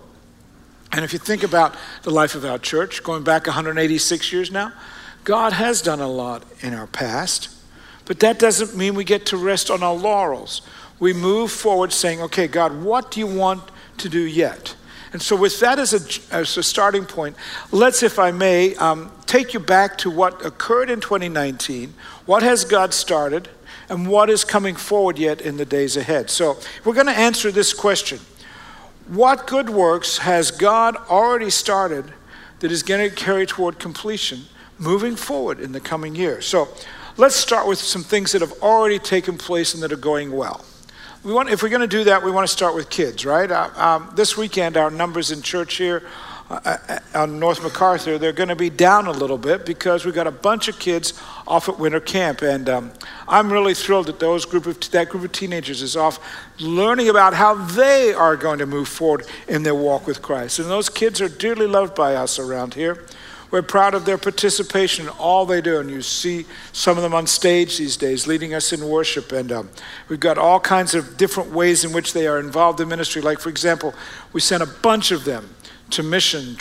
And 0.91 1.03
if 1.03 1.11
you 1.11 1.19
think 1.19 1.43
about 1.43 1.75
the 2.03 2.11
life 2.11 2.35
of 2.35 2.45
our 2.45 2.57
church, 2.57 3.03
going 3.03 3.23
back 3.23 3.47
186 3.47 4.31
years 4.31 4.51
now, 4.51 4.73
God 5.23 5.53
has 5.53 5.81
done 5.81 5.99
a 5.99 6.07
lot 6.07 6.43
in 6.61 6.73
our 6.73 6.87
past, 6.87 7.49
but 8.05 8.19
that 8.21 8.39
doesn't 8.39 8.75
mean 8.77 8.95
we 8.95 9.03
get 9.03 9.25
to 9.27 9.37
rest 9.37 9.69
on 9.69 9.83
our 9.83 9.93
laurels 9.93 10.61
we 10.99 11.13
move 11.13 11.51
forward 11.51 11.93
saying, 11.93 12.21
okay, 12.23 12.47
God, 12.47 12.83
what 12.83 13.11
do 13.11 13.19
you 13.19 13.27
want 13.27 13.63
to 13.97 14.09
do 14.09 14.19
yet? 14.19 14.75
And 15.11 15.21
so, 15.21 15.35
with 15.35 15.59
that 15.61 15.79
as 15.79 15.93
a, 15.93 16.33
as 16.35 16.55
a 16.57 16.61
starting 16.61 17.05
point, 17.05 17.35
let's, 17.71 18.03
if 18.03 18.19
I 18.19 18.29
may, 18.31 18.75
um, 18.75 19.11
take 19.25 19.53
you 19.53 19.59
back 19.59 19.97
to 19.99 20.11
what 20.11 20.45
occurred 20.45 20.89
in 20.89 20.99
2019. 20.99 21.95
What 22.25 22.43
has 22.43 22.63
God 22.63 22.93
started, 22.93 23.49
and 23.89 24.07
what 24.07 24.29
is 24.29 24.43
coming 24.43 24.75
forward 24.75 25.17
yet 25.17 25.41
in 25.41 25.57
the 25.57 25.65
days 25.65 25.97
ahead? 25.97 26.29
So, 26.29 26.59
we're 26.85 26.93
going 26.93 27.07
to 27.07 27.17
answer 27.17 27.51
this 27.51 27.73
question 27.73 28.19
What 29.07 29.47
good 29.47 29.71
works 29.71 30.19
has 30.19 30.51
God 30.51 30.95
already 31.09 31.49
started 31.49 32.13
that 32.59 32.71
is 32.71 32.83
going 32.83 33.09
to 33.09 33.15
carry 33.15 33.47
toward 33.47 33.79
completion 33.79 34.41
moving 34.77 35.15
forward 35.15 35.59
in 35.59 35.71
the 35.71 35.79
coming 35.79 36.15
year? 36.15 36.39
So, 36.39 36.67
let's 37.17 37.35
start 37.35 37.67
with 37.67 37.79
some 37.79 38.03
things 38.03 38.31
that 38.33 38.41
have 38.41 38.53
already 38.61 38.99
taken 38.99 39.39
place 39.39 39.73
and 39.73 39.81
that 39.81 39.91
are 39.91 39.97
going 39.97 40.31
well 40.31 40.63
we 41.23 41.33
want, 41.33 41.49
if 41.49 41.61
we're 41.61 41.69
going 41.69 41.81
to 41.81 41.87
do 41.87 42.05
that, 42.05 42.23
we 42.23 42.31
want 42.31 42.47
to 42.47 42.51
start 42.51 42.75
with 42.75 42.89
kids, 42.89 43.25
right? 43.25 43.49
Uh, 43.51 43.69
um, 43.75 44.11
this 44.15 44.37
weekend, 44.37 44.77
our 44.77 44.89
numbers 44.89 45.31
in 45.31 45.41
church 45.41 45.75
here 45.75 46.03
uh, 46.49 46.77
uh, 46.87 46.99
on 47.13 47.39
North 47.39 47.61
MacArthur, 47.61 48.17
they're 48.17 48.31
going 48.31 48.49
to 48.49 48.55
be 48.55 48.69
down 48.69 49.05
a 49.05 49.11
little 49.11 49.37
bit 49.37 49.65
because 49.65 50.05
we've 50.05 50.15
got 50.15 50.27
a 50.27 50.31
bunch 50.31 50.69
of 50.69 50.79
kids 50.79 51.19
off 51.45 51.67
at 51.67 51.77
winter 51.77 51.99
camp, 51.99 52.41
and 52.41 52.69
um, 52.69 52.91
I'm 53.27 53.51
really 53.51 53.73
thrilled 53.73 54.07
that 54.07 54.19
those 54.19 54.45
group 54.45 54.65
of 54.65 54.79
that 54.91 55.09
group 55.09 55.25
of 55.25 55.31
teenagers 55.33 55.81
is 55.81 55.97
off 55.97 56.19
learning 56.59 57.09
about 57.09 57.33
how 57.33 57.53
they 57.53 58.13
are 58.13 58.37
going 58.37 58.59
to 58.59 58.65
move 58.65 58.87
forward 58.87 59.25
in 59.47 59.63
their 59.63 59.75
walk 59.75 60.07
with 60.07 60.21
Christ. 60.21 60.57
And 60.59 60.69
those 60.69 60.89
kids 60.89 61.19
are 61.21 61.29
dearly 61.29 61.67
loved 61.67 61.95
by 61.95 62.15
us 62.15 62.39
around 62.39 62.75
here. 62.75 63.05
We're 63.51 63.61
proud 63.63 63.93
of 63.93 64.05
their 64.05 64.17
participation 64.17 65.05
in 65.05 65.11
all 65.13 65.45
they 65.45 65.61
do. 65.61 65.79
And 65.79 65.89
you 65.89 66.01
see 66.01 66.45
some 66.71 66.97
of 66.97 67.03
them 67.03 67.13
on 67.13 67.27
stage 67.27 67.77
these 67.77 67.97
days 67.97 68.27
leading 68.27 68.53
us 68.53 68.71
in 68.73 68.87
worship. 68.87 69.31
And 69.31 69.51
um, 69.51 69.69
we've 70.07 70.19
got 70.19 70.37
all 70.37 70.59
kinds 70.59 70.93
of 70.93 71.17
different 71.17 71.51
ways 71.51 71.83
in 71.83 71.91
which 71.91 72.13
they 72.13 72.27
are 72.27 72.39
involved 72.39 72.79
in 72.79 72.87
ministry. 72.87 73.21
Like, 73.21 73.39
for 73.39 73.49
example, 73.49 73.93
we 74.33 74.41
sent 74.41 74.61
a 74.61 74.67
bunch 74.67 75.11
of 75.11 75.25
them 75.25 75.55
to 75.91 76.03
mission 76.03 76.55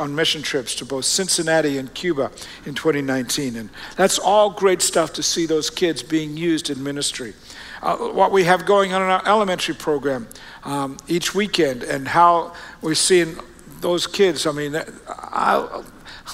on 0.00 0.14
mission 0.14 0.42
trips 0.42 0.74
to 0.74 0.84
both 0.84 1.04
Cincinnati 1.04 1.78
and 1.78 1.92
Cuba 1.94 2.32
in 2.64 2.74
2019. 2.74 3.56
And 3.56 3.70
that's 3.96 4.18
all 4.18 4.50
great 4.50 4.82
stuff 4.82 5.12
to 5.12 5.22
see 5.22 5.46
those 5.46 5.70
kids 5.70 6.02
being 6.02 6.36
used 6.36 6.70
in 6.70 6.82
ministry. 6.82 7.34
Uh, 7.82 7.96
what 7.96 8.32
we 8.32 8.44
have 8.44 8.66
going 8.66 8.92
on 8.92 9.02
in 9.02 9.08
our 9.08 9.26
elementary 9.26 9.74
program 9.74 10.26
um, 10.64 10.96
each 11.06 11.34
weekend 11.34 11.82
and 11.84 12.08
how 12.08 12.52
we're 12.80 12.94
seeing 12.94 13.36
those 13.80 14.06
kids. 14.06 14.46
I 14.46 14.52
mean, 14.52 14.76
I, 15.08 15.82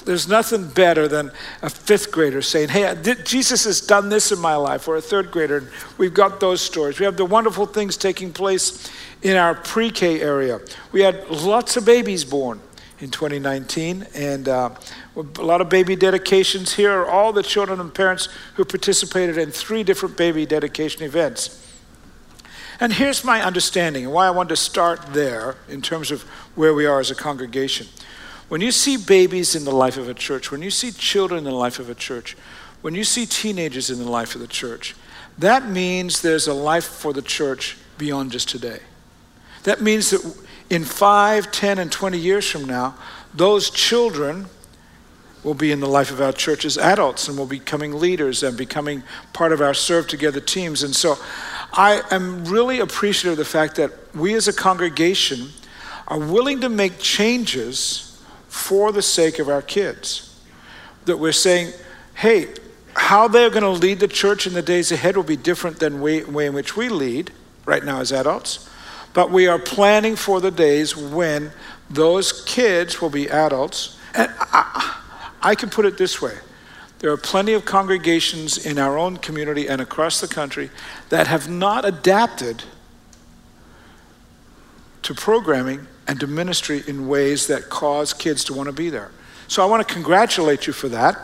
there's 0.01 0.27
nothing 0.27 0.67
better 0.67 1.07
than 1.07 1.31
a 1.61 1.69
fifth 1.69 2.11
grader 2.11 2.41
saying, 2.41 2.69
Hey, 2.69 2.95
Jesus 3.23 3.65
has 3.65 3.81
done 3.81 4.09
this 4.09 4.31
in 4.31 4.39
my 4.39 4.55
life, 4.55 4.87
or 4.87 4.95
a 4.95 5.01
third 5.01 5.31
grader. 5.31 5.69
We've 5.97 6.13
got 6.13 6.39
those 6.39 6.61
stories. 6.61 6.99
We 6.99 7.05
have 7.05 7.17
the 7.17 7.25
wonderful 7.25 7.65
things 7.65 7.95
taking 7.95 8.33
place 8.33 8.91
in 9.21 9.37
our 9.37 9.55
pre 9.55 9.91
K 9.91 10.21
area. 10.21 10.59
We 10.91 11.01
had 11.01 11.29
lots 11.29 11.77
of 11.77 11.85
babies 11.85 12.25
born 12.25 12.59
in 12.99 13.11
2019, 13.11 14.07
and 14.15 14.47
uh, 14.47 14.69
a 15.15 15.41
lot 15.41 15.61
of 15.61 15.69
baby 15.69 15.95
dedications. 15.95 16.73
Here 16.73 16.91
are 16.91 17.05
all 17.05 17.33
the 17.33 17.43
children 17.43 17.79
and 17.79 17.93
parents 17.93 18.29
who 18.55 18.65
participated 18.65 19.37
in 19.37 19.51
three 19.51 19.83
different 19.83 20.17
baby 20.17 20.45
dedication 20.45 21.03
events. 21.03 21.59
And 22.79 22.91
here's 22.93 23.23
my 23.23 23.41
understanding 23.41 24.05
and 24.05 24.13
why 24.13 24.27
I 24.27 24.31
wanted 24.31 24.49
to 24.49 24.55
start 24.55 25.13
there 25.13 25.55
in 25.69 25.81
terms 25.81 26.11
of 26.11 26.23
where 26.55 26.73
we 26.73 26.85
are 26.85 26.99
as 26.99 27.11
a 27.11 27.15
congregation. 27.15 27.87
When 28.53 28.61
you 28.61 28.71
see 28.71 28.97
babies 28.97 29.55
in 29.55 29.65
the 29.65 29.71
life 29.71 29.97
of 29.97 30.07
a 30.07 30.13
church, 30.13 30.51
when 30.51 30.61
you 30.61 30.69
see 30.69 30.91
children 30.91 31.39
in 31.39 31.43
the 31.45 31.57
life 31.57 31.79
of 31.79 31.89
a 31.89 31.95
church, 31.95 32.37
when 32.83 32.93
you 32.93 33.03
see 33.03 33.25
teenagers 33.25 33.89
in 33.89 33.97
the 33.97 34.07
life 34.07 34.35
of 34.35 34.41
the 34.41 34.47
church, 34.47 34.95
that 35.39 35.67
means 35.67 36.21
there's 36.21 36.47
a 36.47 36.53
life 36.53 36.85
for 36.85 37.13
the 37.13 37.23
church 37.23 37.77
beyond 37.97 38.31
just 38.31 38.47
today. 38.47 38.77
That 39.63 39.81
means 39.81 40.11
that 40.11 40.37
in 40.69 40.83
5, 40.83 41.51
10, 41.51 41.79
and 41.79 41.91
20 41.91 42.19
years 42.19 42.47
from 42.47 42.65
now, 42.65 42.93
those 43.33 43.71
children 43.71 44.45
will 45.43 45.55
be 45.55 45.71
in 45.71 45.79
the 45.79 45.89
life 45.89 46.11
of 46.11 46.21
our 46.21 46.31
church 46.31 46.63
as 46.63 46.77
adults 46.77 47.27
and 47.27 47.39
will 47.39 47.47
be 47.47 47.57
becoming 47.57 47.93
leaders 47.93 48.43
and 48.43 48.55
becoming 48.55 49.01
part 49.33 49.51
of 49.51 49.61
our 49.61 49.73
serve 49.73 50.07
together 50.07 50.39
teams. 50.39 50.83
And 50.83 50.95
so 50.95 51.17
I 51.71 52.03
am 52.11 52.45
really 52.45 52.81
appreciative 52.81 53.31
of 53.31 53.37
the 53.39 53.45
fact 53.45 53.77
that 53.77 53.91
we 54.13 54.35
as 54.35 54.47
a 54.47 54.53
congregation 54.53 55.49
are 56.07 56.19
willing 56.19 56.61
to 56.61 56.69
make 56.69 56.99
changes 56.99 58.11
for 58.53 58.91
the 58.91 59.01
sake 59.01 59.39
of 59.39 59.49
our 59.49 59.63
kids. 59.63 60.39
That 61.05 61.17
we're 61.17 61.31
saying, 61.31 61.73
hey, 62.13 62.49
how 62.95 63.27
they're 63.27 63.49
going 63.49 63.63
to 63.63 63.69
lead 63.69 63.99
the 63.99 64.07
church 64.07 64.45
in 64.45 64.53
the 64.53 64.61
days 64.61 64.91
ahead 64.91 65.17
will 65.17 65.23
be 65.23 65.35
different 65.35 65.79
than 65.79 65.93
the 65.99 66.23
way 66.25 66.45
in 66.45 66.53
which 66.53 66.77
we 66.77 66.87
lead 66.87 67.31
right 67.65 67.83
now 67.83 67.99
as 67.99 68.11
adults. 68.11 68.69
But 69.13 69.31
we 69.31 69.47
are 69.47 69.57
planning 69.57 70.15
for 70.15 70.39
the 70.39 70.51
days 70.51 70.95
when 70.95 71.51
those 71.89 72.43
kids 72.43 73.01
will 73.01 73.09
be 73.09 73.27
adults. 73.27 73.97
And 74.13 74.31
I, 74.39 74.99
I 75.41 75.55
can 75.55 75.71
put 75.71 75.85
it 75.85 75.97
this 75.97 76.21
way 76.21 76.37
there 76.99 77.11
are 77.11 77.17
plenty 77.17 77.53
of 77.53 77.65
congregations 77.65 78.65
in 78.65 78.77
our 78.77 78.99
own 78.99 79.17
community 79.17 79.67
and 79.67 79.81
across 79.81 80.21
the 80.21 80.27
country 80.27 80.69
that 81.09 81.25
have 81.27 81.49
not 81.49 81.85
adapted 81.85 82.63
to 85.01 85.13
programming 85.13 85.87
and 86.07 86.19
to 86.19 86.27
ministry 86.27 86.83
in 86.87 87.07
ways 87.07 87.47
that 87.47 87.69
cause 87.69 88.13
kids 88.13 88.43
to 88.45 88.53
want 88.53 88.67
to 88.67 88.73
be 88.73 88.89
there. 88.89 89.11
So 89.47 89.63
I 89.63 89.65
want 89.65 89.87
to 89.87 89.93
congratulate 89.93 90.67
you 90.67 90.73
for 90.73 90.89
that 90.89 91.17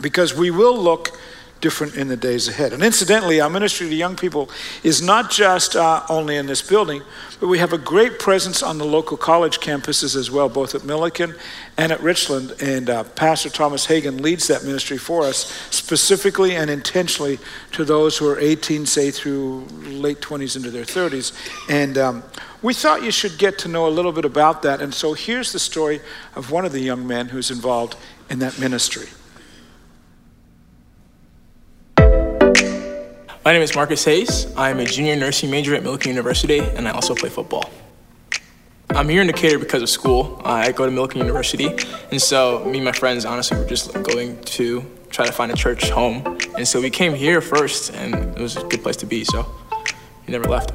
because 0.00 0.34
we 0.34 0.50
will 0.50 0.76
look 0.76 1.18
different 1.60 1.96
in 1.96 2.08
the 2.08 2.16
days 2.16 2.48
ahead. 2.48 2.72
And 2.72 2.82
incidentally, 2.82 3.40
our 3.40 3.50
ministry 3.50 3.88
to 3.88 3.94
young 3.94 4.16
people 4.16 4.50
is 4.82 5.02
not 5.02 5.30
just 5.30 5.76
uh, 5.76 6.02
only 6.08 6.36
in 6.36 6.46
this 6.46 6.62
building, 6.62 7.02
but 7.40 7.48
we 7.48 7.58
have 7.58 7.72
a 7.72 7.78
great 7.78 8.18
presence 8.18 8.62
on 8.62 8.78
the 8.78 8.84
local 8.84 9.16
college 9.16 9.58
campuses 9.58 10.16
as 10.16 10.30
well, 10.30 10.48
both 10.48 10.74
at 10.74 10.82
Millikin 10.82 11.36
and 11.76 11.92
at 11.92 12.00
Richland. 12.00 12.54
And 12.60 12.90
uh, 12.90 13.04
Pastor 13.04 13.48
Thomas 13.48 13.86
Hagan 13.86 14.22
leads 14.22 14.46
that 14.48 14.64
ministry 14.64 14.98
for 14.98 15.22
us, 15.24 15.46
specifically 15.70 16.54
and 16.56 16.70
intentionally 16.70 17.38
to 17.72 17.84
those 17.84 18.16
who 18.18 18.28
are 18.28 18.38
18, 18.38 18.86
say, 18.86 19.10
through 19.10 19.66
late 19.82 20.20
20s 20.20 20.56
into 20.56 20.70
their 20.70 20.84
30s. 20.84 21.32
And 21.68 21.98
um, 21.98 22.22
we 22.62 22.74
thought 22.74 23.02
you 23.02 23.10
should 23.10 23.38
get 23.38 23.58
to 23.58 23.68
know 23.68 23.86
a 23.86 23.90
little 23.90 24.12
bit 24.12 24.24
about 24.24 24.62
that. 24.62 24.80
And 24.80 24.94
so 24.94 25.12
here's 25.12 25.52
the 25.52 25.58
story 25.58 26.00
of 26.34 26.50
one 26.50 26.64
of 26.64 26.72
the 26.72 26.80
young 26.80 27.06
men 27.06 27.28
who's 27.28 27.50
involved 27.50 27.96
in 28.30 28.38
that 28.40 28.58
ministry. 28.58 29.08
My 33.48 33.54
name 33.54 33.62
is 33.62 33.74
Marcus 33.74 34.04
Hayes. 34.04 34.52
I'm 34.58 34.78
a 34.78 34.84
junior 34.84 35.16
nursing 35.16 35.50
major 35.50 35.74
at 35.74 35.82
Millikin 35.82 36.08
University, 36.08 36.58
and 36.58 36.86
I 36.86 36.90
also 36.90 37.14
play 37.14 37.30
football. 37.30 37.70
I'm 38.90 39.08
here 39.08 39.22
in 39.22 39.26
Decatur 39.26 39.58
because 39.58 39.80
of 39.80 39.88
school. 39.88 40.38
I 40.44 40.70
go 40.70 40.84
to 40.84 40.92
Millikin 40.92 41.16
University, 41.16 41.70
and 42.10 42.20
so 42.20 42.62
me 42.66 42.76
and 42.76 42.84
my 42.84 42.92
friends 42.92 43.24
honestly 43.24 43.56
were 43.56 43.64
just 43.64 43.94
going 44.02 44.38
to 44.42 44.84
try 45.08 45.24
to 45.24 45.32
find 45.32 45.50
a 45.50 45.56
church 45.56 45.88
home. 45.88 46.38
And 46.58 46.68
so 46.68 46.78
we 46.78 46.90
came 46.90 47.14
here 47.14 47.40
first, 47.40 47.94
and 47.94 48.14
it 48.14 48.38
was 48.38 48.58
a 48.58 48.64
good 48.64 48.82
place 48.82 48.96
to 48.96 49.06
be, 49.06 49.24
so 49.24 49.46
we 50.26 50.32
never 50.32 50.44
left. 50.44 50.72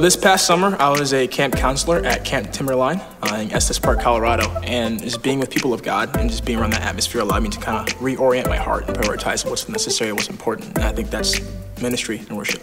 This 0.00 0.16
past 0.16 0.48
summer, 0.48 0.76
I 0.80 0.88
was 0.98 1.14
a 1.14 1.28
camp 1.28 1.54
counselor 1.54 2.04
at 2.04 2.24
Camp 2.24 2.50
Timberline 2.50 3.00
uh, 3.22 3.36
in 3.36 3.52
Estes 3.52 3.78
Park, 3.78 4.00
Colorado, 4.00 4.50
and 4.64 5.00
just 5.00 5.22
being 5.22 5.38
with 5.38 5.50
people 5.50 5.72
of 5.72 5.84
God 5.84 6.16
and 6.16 6.28
just 6.28 6.44
being 6.44 6.58
around 6.58 6.72
that 6.72 6.82
atmosphere 6.82 7.20
allowed 7.20 7.44
me 7.44 7.50
to 7.50 7.60
kind 7.60 7.88
of 7.88 7.96
reorient 8.00 8.48
my 8.48 8.56
heart 8.56 8.88
and 8.88 8.96
prioritize 8.96 9.48
what's 9.48 9.68
necessary, 9.68 10.12
what's 10.12 10.28
important. 10.28 10.76
And 10.76 10.84
I 10.86 10.90
think 10.90 11.08
that's 11.08 11.38
ministry 11.80 12.18
and 12.28 12.36
worship. 12.36 12.62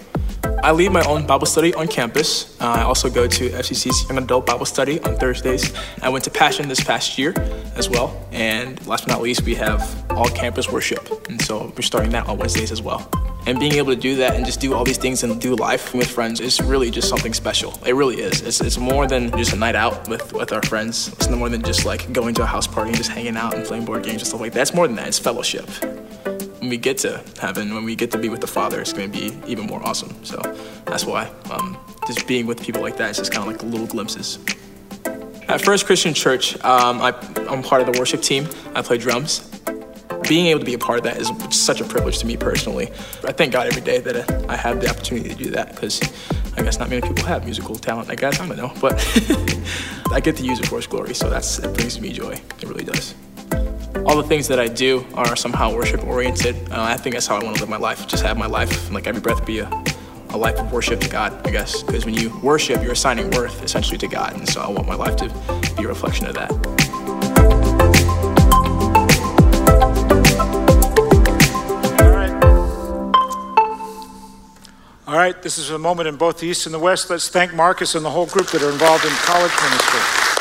I 0.64 0.72
lead 0.72 0.94
my 0.94 1.04
own 1.04 1.28
Bible 1.28 1.46
study 1.46 1.74
on 1.74 1.90
campus. 1.90 2.60
Uh, 2.62 2.68
I 2.68 2.82
also 2.84 3.10
go 3.10 3.28
to 3.28 3.50
FCC's 3.50 4.08
Young 4.08 4.18
Adult 4.18 4.46
Bible 4.46 4.66
Study 4.66 4.98
on 5.02 5.18
Thursdays. 5.18 5.74
I 6.02 6.08
went 6.08 6.24
to 6.24 6.30
Passion 6.30 6.70
this 6.70 6.82
past 6.82 7.18
year 7.18 7.34
as 7.76 7.90
well. 7.90 8.26
And 8.32 8.86
last 8.88 9.06
but 9.06 9.14
not 9.14 9.22
least, 9.22 9.44
we 9.44 9.56
have 9.56 10.06
all 10.12 10.30
campus 10.30 10.72
worship. 10.72 11.28
And 11.28 11.42
so 11.42 11.74
we're 11.76 11.82
starting 11.82 12.12
that 12.12 12.28
on 12.28 12.38
Wednesdays 12.38 12.72
as 12.72 12.82
well. 12.82 13.10
And 13.46 13.60
being 13.60 13.74
able 13.74 13.94
to 13.94 14.00
do 14.00 14.16
that 14.16 14.36
and 14.36 14.46
just 14.46 14.62
do 14.62 14.74
all 14.74 14.86
these 14.86 14.98
things 14.98 15.24
and 15.24 15.40
do 15.42 15.54
life 15.56 15.94
with 15.94 16.10
friends 16.10 16.40
is 16.40 16.62
really 16.62 16.90
just 16.90 17.10
something 17.10 17.34
special. 17.34 17.78
It 17.86 17.94
really 17.94 18.22
is. 18.22 18.42
It's, 18.42 18.62
it's 18.62 18.78
more 18.78 19.06
than 19.06 19.32
just 19.32 19.52
a 19.52 19.58
night 19.58 19.76
out 19.76 20.08
with, 20.08 20.32
with 20.32 20.54
our 20.54 20.62
friends. 20.62 21.10
It's 21.10 21.28
no 21.28 21.36
more 21.36 21.50
than 21.50 21.62
just 21.62 21.84
like 21.84 22.14
going 22.14 22.36
to 22.36 22.44
a 22.44 22.46
house 22.46 22.68
party 22.68 22.92
and 22.92 22.98
just 22.98 23.12
hanging 23.12 23.36
out 23.36 23.54
and 23.54 23.66
playing 23.66 23.84
board 23.84 24.04
games 24.04 24.22
and 24.22 24.28
stuff 24.28 24.40
like 24.40 24.54
that. 24.54 24.62
It's 24.62 24.74
more 24.74 24.88
than 24.88 24.96
that. 24.96 25.10
It's 25.10 25.20
fellowship. 25.20 25.70
When 26.64 26.70
we 26.70 26.78
get 26.78 26.98
to 27.00 27.22
heaven, 27.42 27.76
when 27.76 27.84
we 27.84 27.94
get 27.94 28.10
to 28.12 28.18
be 28.18 28.30
with 28.30 28.40
the 28.40 28.48
Father, 28.48 28.80
it's 28.80 28.94
going 28.94 29.12
to 29.12 29.20
be 29.20 29.38
even 29.52 29.66
more 29.66 29.86
awesome. 29.86 30.24
So 30.24 30.38
that's 30.86 31.04
why 31.04 31.30
um, 31.52 31.78
just 32.08 32.26
being 32.26 32.46
with 32.46 32.64
people 32.64 32.82
like 32.82 32.96
that 32.96 33.10
is 33.10 33.18
just 33.18 33.34
kind 33.34 33.46
of 33.46 33.52
like 33.52 33.62
little 33.70 33.86
glimpses. 33.86 34.40
At 35.50 35.62
First 35.62 35.86
Christian 35.86 36.14
Church, 36.14 36.56
um, 36.64 37.02
I, 37.02 37.10
I'm 37.50 37.64
part 37.64 37.82
of 37.82 37.92
the 37.92 38.00
worship 38.00 38.22
team. 38.22 38.48
I 38.74 38.82
play 38.82 38.98
drums 38.98 39.50
being 40.30 40.46
able 40.46 40.62
to 40.62 40.66
be 40.66 40.74
a 40.74 40.78
part 40.78 41.00
of 41.00 41.04
that 41.04 41.18
is 41.18 41.30
such 41.54 41.82
a 41.82 41.84
privilege 41.84 42.20
to 42.20 42.26
me 42.26 42.38
personally. 42.38 42.88
I 43.26 43.34
thank 43.34 43.52
God 43.52 43.68
every 43.68 43.82
day 43.82 44.00
that 44.00 44.50
I 44.50 44.56
have 44.56 44.80
the 44.80 44.90
opportunity 44.90 45.28
to 45.28 45.36
do 45.36 45.52
that 45.52 45.76
because 45.76 46.02
I 46.56 46.62
guess 46.62 46.80
not 46.80 46.90
many 46.90 47.02
people 47.02 47.26
have 47.26 47.44
musical 47.44 47.76
talent. 47.76 48.10
I 48.10 48.16
guess 48.16 48.40
I 48.40 48.48
don't 48.48 48.56
know, 48.56 48.72
but 48.80 48.94
I 50.14 50.22
get 50.22 50.38
to 50.38 50.44
use 50.46 50.62
it 50.62 50.68
for 50.68 50.78
His 50.78 50.88
glory, 50.88 51.14
so 51.14 51.30
that's 51.30 51.60
it 51.60 51.74
brings 51.74 52.00
me 52.00 52.14
joy. 52.14 52.40
It 52.62 52.70
really 52.70 52.86
does. 52.86 53.16
All 54.06 54.18
the 54.22 54.28
things 54.28 54.50
that 54.50 54.60
I 54.60 54.68
do 54.68 55.06
are 55.14 55.36
somehow 55.36 55.74
worship 55.74 56.04
oriented. 56.06 56.56
Uh, 56.70 56.84
I 56.84 56.98
think 56.98 57.16
that's 57.16 57.26
how 57.26 57.38
I 57.38 57.44
want 57.44 57.56
to 57.56 57.62
live 57.62 57.70
my 57.70 57.78
life. 57.78 58.06
Just 58.06 58.22
have 58.24 58.38
my 58.38 58.48
life, 58.48 58.92
like 58.92 59.08
every 59.08 59.22
breath, 59.22 59.46
be 59.46 59.60
a, 59.60 59.84
a 60.30 60.38
life 60.38 60.60
of 60.60 60.72
worship 60.74 61.00
to 61.00 61.10
God. 61.10 61.48
I 61.48 61.52
guess 61.52 61.84
because 61.84 62.04
when 62.06 62.14
you 62.14 62.38
worship, 62.40 62.84
you're 62.84 62.92
assigning 62.92 63.32
worth 63.32 63.64
essentially 63.64 63.98
to 64.00 64.08
God, 64.08 64.34
and 64.34 64.48
so 64.48 64.62
I 64.62 64.70
want 64.70 64.88
my 64.88 64.96
life 64.96 65.16
to 65.18 65.30
be 65.78 65.86
a 65.86 65.88
reflection 65.88 66.28
of 66.28 66.36
that. 66.36 66.52
All 72.02 72.10
right. 72.10 72.34
All 75.08 75.16
right, 75.16 75.42
this 75.42 75.58
is 75.58 75.70
a 75.70 75.80
moment 75.80 76.10
in 76.10 76.18
both 76.18 76.40
the 76.40 76.48
East 76.48 76.66
and 76.66 76.76
the 76.76 76.80
West. 76.80 77.10
Let's 77.10 77.30
thank 77.30 77.54
Marcus 77.54 77.96
and 77.96 78.04
the 78.04 78.12
whole 78.12 78.28
group 78.28 78.48
that 78.48 78.62
are 78.62 78.72
involved 78.72 79.06
in 79.06 79.12
college 79.12 79.54
ministry. 79.64 80.33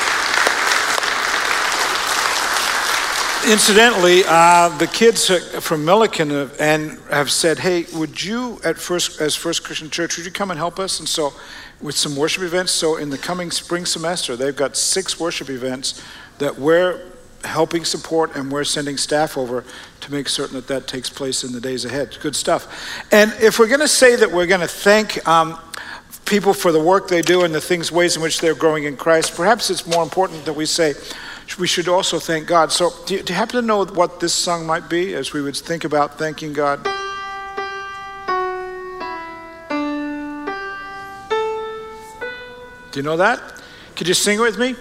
Incidentally, 3.51 4.23
uh, 4.29 4.69
the 4.79 4.87
kids 4.87 5.27
from 5.27 5.85
Millikin 5.85 6.31
have, 6.31 6.61
and 6.61 7.01
have 7.11 7.29
said, 7.29 7.59
"Hey, 7.59 7.87
would 7.93 8.23
you, 8.23 8.61
at 8.65 8.79
first, 8.79 9.21
as 9.21 9.35
First 9.35 9.65
Christian 9.65 9.91
Church, 9.91 10.17
would 10.17 10.25
you 10.25 10.31
come 10.31 10.53
and 10.53 10.59
help 10.59 10.79
us?" 10.79 11.01
And 11.01 11.09
so, 11.09 11.33
with 11.81 11.97
some 11.97 12.15
worship 12.15 12.45
events. 12.45 12.71
So, 12.71 12.97
in 12.97 13.11
the 13.11 13.19
coming 13.19 13.51
spring 13.51 13.85
semester, 13.85 14.37
they've 14.37 14.55
got 14.55 14.77
six 14.77 15.19
worship 15.19 15.51
events 15.51 16.01
that 16.39 16.57
we're 16.57 17.01
helping 17.45 17.85
support, 17.85 18.37
and 18.37 18.51
we're 18.51 18.63
sending 18.63 18.97
staff 18.97 19.37
over 19.37 19.65
to 20.03 20.13
make 20.13 20.29
certain 20.29 20.55
that 20.55 20.69
that 20.69 20.87
takes 20.87 21.11
place 21.11 21.43
in 21.43 21.51
the 21.53 21.61
days 21.61 21.85
ahead. 21.85 22.17
Good 22.21 22.37
stuff. 22.37 23.05
And 23.11 23.33
if 23.41 23.59
we're 23.59 23.67
going 23.67 23.81
to 23.81 23.89
say 23.89 24.15
that 24.15 24.31
we're 24.31 24.47
going 24.47 24.61
to 24.61 24.69
thank 24.69 25.27
um, 25.27 25.59
people 26.25 26.55
for 26.55 26.73
the 26.73 26.81
work 26.81 27.09
they 27.09 27.23
do 27.23 27.45
and 27.45 27.55
the 27.55 27.61
things, 27.61 27.93
ways 27.93 28.17
in 28.17 28.23
which 28.23 28.41
they're 28.41 28.55
growing 28.55 28.85
in 28.85 28.97
Christ, 28.97 29.35
perhaps 29.35 29.71
it's 29.71 29.87
more 29.87 30.03
important 30.03 30.45
that 30.45 30.55
we 30.55 30.67
say 30.67 30.95
we 31.59 31.67
should 31.67 31.89
also 31.89 32.19
thank 32.19 32.47
God. 32.47 32.73
So, 32.73 32.91
do 33.07 33.15
you, 33.15 33.23
do 33.23 33.33
you 33.33 33.37
happen 33.37 33.57
to 33.57 33.63
know 33.63 33.85
what 33.85 34.21
this 34.21 34.33
song 34.33 34.67
might 34.67 34.89
be 34.89 35.15
as 35.15 35.33
we 35.33 35.43
would 35.43 35.57
think 35.57 35.85
about 35.85 36.19
thanking 36.19 36.53
God? 36.53 36.83
Do 42.91 43.01
you 43.01 43.03
know 43.03 43.17
that? 43.17 43.41
Could 43.97 44.09
you 44.09 44.15
sing 44.15 44.39
it 44.39 44.43
with 44.43 44.59
me? 44.59 44.75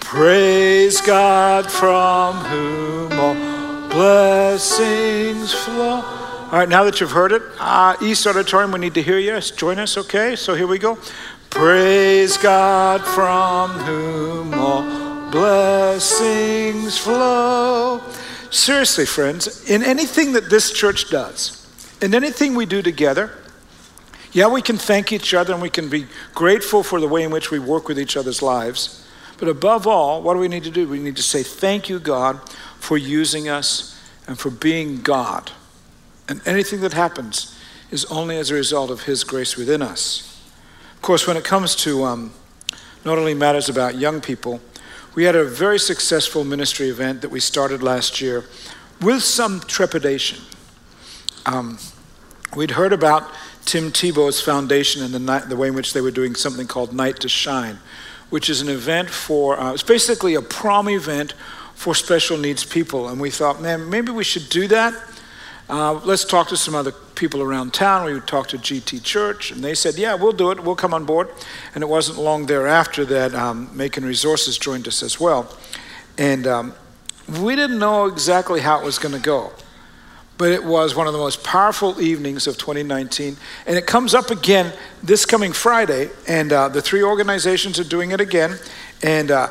Praise 0.00 1.00
God 1.00 1.70
from 1.70 2.36
whom 2.36 3.12
all 3.12 3.88
blessings 3.88 5.52
flow. 5.52 6.21
All 6.52 6.58
right, 6.58 6.68
now 6.68 6.84
that 6.84 7.00
you've 7.00 7.12
heard 7.12 7.32
it, 7.32 7.40
uh, 7.58 7.96
East 8.02 8.26
Auditorium, 8.26 8.72
we 8.72 8.78
need 8.78 8.92
to 8.92 9.02
hear 9.02 9.18
you. 9.18 9.40
Join 9.40 9.78
us, 9.78 9.96
okay? 9.96 10.36
So 10.36 10.54
here 10.54 10.66
we 10.66 10.78
go. 10.78 10.98
Praise 11.48 12.36
God 12.36 13.00
from 13.00 13.70
whom 13.70 14.52
all 14.52 15.30
blessings 15.30 16.98
flow. 16.98 18.02
Seriously, 18.50 19.06
friends, 19.06 19.70
in 19.70 19.82
anything 19.82 20.32
that 20.32 20.50
this 20.50 20.74
church 20.74 21.08
does, 21.08 21.66
in 22.02 22.14
anything 22.14 22.54
we 22.54 22.66
do 22.66 22.82
together, 22.82 23.30
yeah, 24.32 24.46
we 24.46 24.60
can 24.60 24.76
thank 24.76 25.10
each 25.10 25.32
other 25.32 25.54
and 25.54 25.62
we 25.62 25.70
can 25.70 25.88
be 25.88 26.04
grateful 26.34 26.82
for 26.82 27.00
the 27.00 27.08
way 27.08 27.22
in 27.22 27.30
which 27.30 27.50
we 27.50 27.60
work 27.60 27.88
with 27.88 27.98
each 27.98 28.14
other's 28.14 28.42
lives. 28.42 29.08
But 29.38 29.48
above 29.48 29.86
all, 29.86 30.20
what 30.20 30.34
do 30.34 30.40
we 30.40 30.48
need 30.48 30.64
to 30.64 30.70
do? 30.70 30.86
We 30.86 30.98
need 30.98 31.16
to 31.16 31.22
say, 31.22 31.42
Thank 31.42 31.88
you, 31.88 31.98
God, 31.98 32.46
for 32.78 32.98
using 32.98 33.48
us 33.48 33.98
and 34.26 34.38
for 34.38 34.50
being 34.50 35.00
God. 35.00 35.50
And 36.28 36.40
anything 36.46 36.80
that 36.80 36.92
happens 36.92 37.58
is 37.90 38.04
only 38.06 38.36
as 38.38 38.50
a 38.50 38.54
result 38.54 38.90
of 38.90 39.02
His 39.02 39.24
grace 39.24 39.56
within 39.56 39.82
us. 39.82 40.40
Of 40.94 41.02
course, 41.02 41.26
when 41.26 41.36
it 41.36 41.44
comes 41.44 41.74
to 41.76 42.04
um, 42.04 42.32
not 43.04 43.18
only 43.18 43.34
matters 43.34 43.68
about 43.68 43.96
young 43.96 44.20
people, 44.20 44.60
we 45.14 45.24
had 45.24 45.36
a 45.36 45.44
very 45.44 45.78
successful 45.78 46.44
ministry 46.44 46.88
event 46.88 47.20
that 47.20 47.30
we 47.30 47.40
started 47.40 47.82
last 47.82 48.20
year 48.20 48.44
with 49.00 49.22
some 49.22 49.60
trepidation. 49.60 50.38
Um, 51.44 51.78
we'd 52.56 52.70
heard 52.70 52.92
about 52.92 53.30
Tim 53.64 53.90
Tebow's 53.90 54.40
foundation 54.40 55.02
and 55.02 55.12
the, 55.12 55.18
night, 55.18 55.48
the 55.48 55.56
way 55.56 55.68
in 55.68 55.74
which 55.74 55.92
they 55.92 56.00
were 56.00 56.10
doing 56.10 56.34
something 56.34 56.66
called 56.66 56.94
Night 56.94 57.20
to 57.20 57.28
Shine, 57.28 57.78
which 58.30 58.48
is 58.48 58.60
an 58.60 58.68
event 58.68 59.10
for, 59.10 59.58
uh, 59.58 59.74
it's 59.74 59.82
basically 59.82 60.34
a 60.34 60.42
prom 60.42 60.88
event 60.88 61.34
for 61.74 61.94
special 61.94 62.38
needs 62.38 62.64
people. 62.64 63.08
And 63.08 63.20
we 63.20 63.30
thought, 63.30 63.60
man, 63.60 63.90
maybe 63.90 64.12
we 64.12 64.24
should 64.24 64.48
do 64.48 64.66
that. 64.68 64.94
Uh, 65.68 65.94
let's 66.04 66.24
talk 66.24 66.48
to 66.48 66.56
some 66.56 66.74
other 66.74 66.92
people 66.92 67.40
around 67.40 67.72
town. 67.72 68.04
We 68.04 68.20
talked 68.20 68.50
to 68.50 68.58
GT 68.58 69.02
Church, 69.02 69.50
and 69.50 69.62
they 69.62 69.74
said, 69.74 69.96
yeah, 69.96 70.14
we'll 70.14 70.32
do 70.32 70.50
it. 70.50 70.62
We'll 70.62 70.76
come 70.76 70.92
on 70.92 71.04
board. 71.04 71.28
And 71.74 71.82
it 71.82 71.86
wasn't 71.86 72.18
long 72.18 72.46
thereafter 72.46 73.04
that 73.06 73.34
um, 73.34 73.70
Macon 73.76 74.04
Resources 74.04 74.58
joined 74.58 74.86
us 74.88 75.02
as 75.02 75.18
well. 75.18 75.56
And 76.18 76.46
um, 76.46 76.74
we 77.40 77.56
didn't 77.56 77.78
know 77.78 78.06
exactly 78.06 78.60
how 78.60 78.80
it 78.80 78.84
was 78.84 78.98
going 78.98 79.14
to 79.14 79.20
go 79.20 79.52
but 80.42 80.50
it 80.50 80.64
was 80.64 80.96
one 80.96 81.06
of 81.06 81.12
the 81.12 81.20
most 81.20 81.44
powerful 81.44 82.00
evenings 82.00 82.48
of 82.48 82.58
2019. 82.58 83.36
And 83.64 83.78
it 83.78 83.86
comes 83.86 84.12
up 84.12 84.30
again 84.30 84.72
this 85.00 85.24
coming 85.24 85.52
Friday, 85.52 86.10
and 86.26 86.52
uh, 86.52 86.68
the 86.68 86.82
three 86.82 87.00
organizations 87.00 87.78
are 87.78 87.84
doing 87.84 88.10
it 88.10 88.20
again. 88.20 88.58
And 89.04 89.30
uh, 89.30 89.50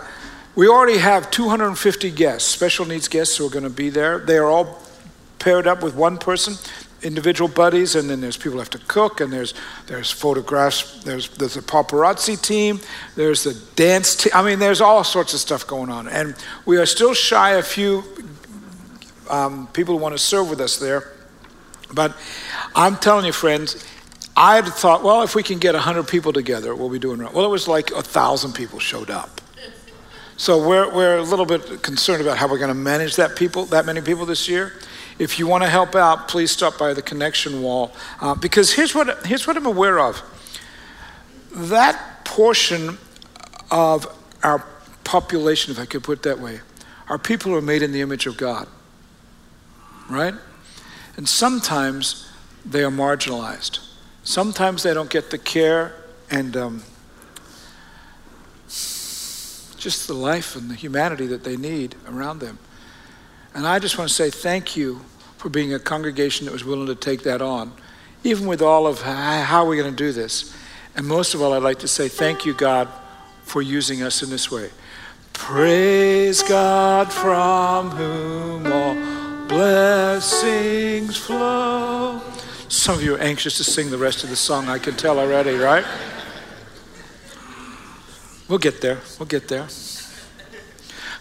we 0.54 0.68
already 0.68 0.98
have 0.98 1.32
250 1.32 2.12
guests, 2.12 2.50
special 2.50 2.86
needs 2.86 3.08
guests 3.08 3.38
who 3.38 3.48
are 3.48 3.50
going 3.50 3.64
to 3.64 3.70
be 3.70 3.90
there. 3.90 4.20
They 4.20 4.38
are 4.38 4.48
all 4.48 4.81
paired 5.42 5.68
up 5.68 5.84
with 5.84 5.96
one 5.96 6.18
person, 6.18 6.54
individual 7.02 7.50
buddies, 7.50 7.96
and 7.96 8.10
then 8.10 8.22
there's 8.22 8.38
people 8.38 8.60
have 8.60 8.70
to 8.70 8.78
cook, 8.88 9.20
and 9.20 9.34
there's 9.34 9.54
there's 9.88 10.10
photographs, 10.10 11.04
there's 11.04 11.28
there's 11.30 11.58
a 11.58 11.62
paparazzi 11.62 12.42
team, 12.42 12.80
there's 13.16 13.44
the 13.44 13.54
dance 13.76 14.16
team. 14.16 14.32
I 14.34 14.44
mean, 14.44 14.60
there's 14.60 14.80
all 14.80 15.04
sorts 15.04 15.34
of 15.34 15.40
stuff 15.40 15.68
going 15.68 15.90
on, 15.90 16.08
and 16.08 16.36
we 16.66 16.78
are 16.78 16.86
still 16.86 17.14
shy 17.14 17.56
a 17.56 17.64
few 17.64 18.04
um, 19.30 19.68
people 19.74 19.98
who 19.98 20.02
want 20.02 20.14
to 20.14 20.20
serve 20.20 20.50
with 20.50 20.62
us 20.62 20.78
there. 20.78 21.12
But 21.94 22.16
I'm 22.74 22.96
telling 22.96 23.26
you, 23.26 23.34
friends, 23.34 23.86
I 24.38 24.56
had 24.56 24.66
thought, 24.68 25.04
well, 25.04 25.24
if 25.24 25.36
we 25.36 25.44
can 25.44 25.60
get 25.60 25.74
100 25.74 26.08
people 26.08 26.32
together, 26.32 26.74
we'll 26.74 26.90
be 26.90 27.00
doing 27.00 27.20
right. 27.20 27.34
Well, 27.34 27.46
it 27.46 27.50
was 27.50 27.68
like 27.68 27.92
a 27.92 27.96
1,000 27.96 28.54
people 28.54 28.80
showed 28.80 29.10
up. 29.10 29.42
So 30.38 30.68
we're, 30.68 30.92
we're 30.92 31.18
a 31.18 31.22
little 31.22 31.46
bit 31.46 31.84
concerned 31.84 32.22
about 32.22 32.38
how 32.38 32.48
we're 32.48 32.58
going 32.58 32.70
to 32.70 32.74
manage 32.74 33.18
that 33.18 33.36
people, 33.36 33.66
that 33.66 33.86
many 33.86 34.02
people 34.02 34.26
this 34.26 34.48
year. 34.48 34.74
If 35.22 35.38
you 35.38 35.46
want 35.46 35.64
to 35.64 35.70
help 35.70 35.94
out, 35.94 36.28
please 36.28 36.50
stop 36.50 36.80
by 36.80 36.96
the 36.96 37.02
connection 37.04 37.62
wall. 37.62 37.92
Uh, 38.20 38.34
because 38.34 38.74
here's 38.74 38.96
what, 38.96 39.24
here's 39.24 39.46
what 39.46 39.56
I'm 39.56 39.68
aware 39.68 40.00
of. 40.00 40.20
That 41.52 42.26
portion 42.26 42.98
of 43.70 44.08
our 44.42 44.66
population, 45.04 45.72
if 45.72 45.78
I 45.80 45.86
could 45.86 46.04
put 46.04 46.18
it 46.18 46.24
that 46.24 46.40
way, 46.40 46.62
are 47.08 47.20
people 47.20 47.52
who 47.52 47.58
are 47.60 47.62
made 47.62 47.84
in 47.84 47.92
the 47.92 48.02
image 48.02 48.26
of 48.26 48.36
God. 48.36 48.68
Right? 50.10 50.34
And 51.18 51.30
sometimes 51.30 52.28
they 52.66 52.84
are 52.84 52.90
marginalized. 52.90 53.78
Sometimes 54.24 54.82
they 54.82 54.96
don't 54.96 55.12
get 55.12 55.30
the 55.30 55.38
care 55.38 55.94
and 56.32 56.58
um, 56.58 56.84
just 58.68 60.08
the 60.08 60.16
life 60.16 60.56
and 60.56 60.68
the 60.68 60.74
humanity 60.74 61.28
that 61.28 61.44
they 61.44 61.58
need 61.58 61.94
around 62.08 62.40
them. 62.40 62.58
And 63.54 63.68
I 63.68 63.78
just 63.78 64.00
want 64.00 64.10
to 64.10 64.16
say 64.16 64.32
thank 64.32 64.76
you 64.76 65.02
for 65.42 65.50
being 65.50 65.74
a 65.74 65.80
congregation 65.80 66.46
that 66.46 66.52
was 66.52 66.64
willing 66.64 66.86
to 66.86 66.94
take 66.94 67.24
that 67.24 67.42
on, 67.42 67.74
even 68.24 68.46
with 68.46 68.62
all 68.62 68.86
of 68.86 69.02
how 69.02 69.64
are 69.64 69.68
we 69.68 69.76
going 69.76 69.90
to 69.90 69.96
do 69.96 70.12
this. 70.12 70.56
And 70.96 71.08
most 71.08 71.34
of 71.34 71.42
all, 71.42 71.54
I'd 71.54 71.64
like 71.64 71.80
to 71.80 71.88
say 71.88 72.08
thank 72.10 72.46
you, 72.46 72.54
God, 72.54 72.88
for 73.42 73.64
using 73.64 74.04
us 74.04 74.22
in 74.22 74.30
this 74.30 74.52
way. 74.52 74.70
Praise 75.34 76.44
God 76.44 77.12
from 77.12 77.90
whom 77.90 78.72
all 78.72 79.48
blessings 79.48 81.18
flow. 81.18 82.22
Some 82.68 82.94
of 82.94 83.04
you 83.04 83.16
are 83.16 83.20
anxious 83.20 83.58
to 83.58 83.64
sing 83.64 83.90
the 83.90 83.98
rest 83.98 84.24
of 84.24 84.30
the 84.30 84.36
song, 84.36 84.70
I 84.70 84.78
can 84.78 84.96
tell 84.96 85.18
already, 85.18 85.56
right? 85.56 85.86
We'll 88.48 88.60
get 88.60 88.80
there. 88.80 89.00
We'll 89.18 89.26
get 89.26 89.48
there. 89.48 89.68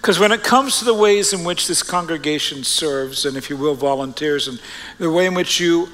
Because 0.00 0.18
when 0.18 0.32
it 0.32 0.42
comes 0.42 0.78
to 0.78 0.86
the 0.86 0.94
ways 0.94 1.34
in 1.34 1.44
which 1.44 1.68
this 1.68 1.82
congregation 1.82 2.64
serves, 2.64 3.26
and 3.26 3.36
if 3.36 3.50
you 3.50 3.56
will, 3.58 3.74
volunteers, 3.74 4.48
and 4.48 4.58
the 4.96 5.10
way 5.10 5.26
in 5.26 5.34
which 5.34 5.60
you 5.60 5.90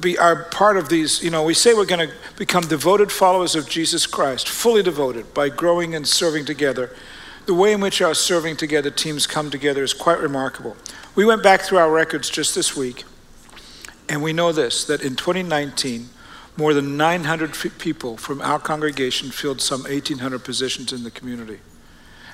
be, 0.00 0.16
are 0.16 0.44
part 0.44 0.76
of 0.76 0.88
these, 0.88 1.20
you 1.20 1.30
know, 1.30 1.42
we 1.42 1.52
say 1.52 1.74
we're 1.74 1.84
going 1.84 2.08
to 2.08 2.14
become 2.36 2.62
devoted 2.62 3.10
followers 3.10 3.56
of 3.56 3.68
Jesus 3.68 4.06
Christ, 4.06 4.48
fully 4.48 4.84
devoted 4.84 5.34
by 5.34 5.48
growing 5.48 5.96
and 5.96 6.06
serving 6.06 6.44
together. 6.44 6.94
The 7.46 7.54
way 7.54 7.72
in 7.72 7.80
which 7.80 8.00
our 8.00 8.14
serving 8.14 8.56
together 8.56 8.88
teams 8.88 9.26
come 9.26 9.50
together 9.50 9.82
is 9.82 9.94
quite 9.94 10.20
remarkable. 10.20 10.76
We 11.16 11.24
went 11.24 11.42
back 11.42 11.62
through 11.62 11.78
our 11.78 11.90
records 11.90 12.30
just 12.30 12.54
this 12.54 12.76
week, 12.76 13.02
and 14.08 14.22
we 14.22 14.32
know 14.32 14.52
this 14.52 14.84
that 14.84 15.02
in 15.02 15.16
2019, 15.16 16.08
more 16.56 16.72
than 16.72 16.96
900 16.96 17.52
people 17.80 18.16
from 18.16 18.40
our 18.42 18.60
congregation 18.60 19.32
filled 19.32 19.60
some 19.60 19.82
1,800 19.82 20.44
positions 20.44 20.92
in 20.92 21.02
the 21.02 21.10
community 21.10 21.58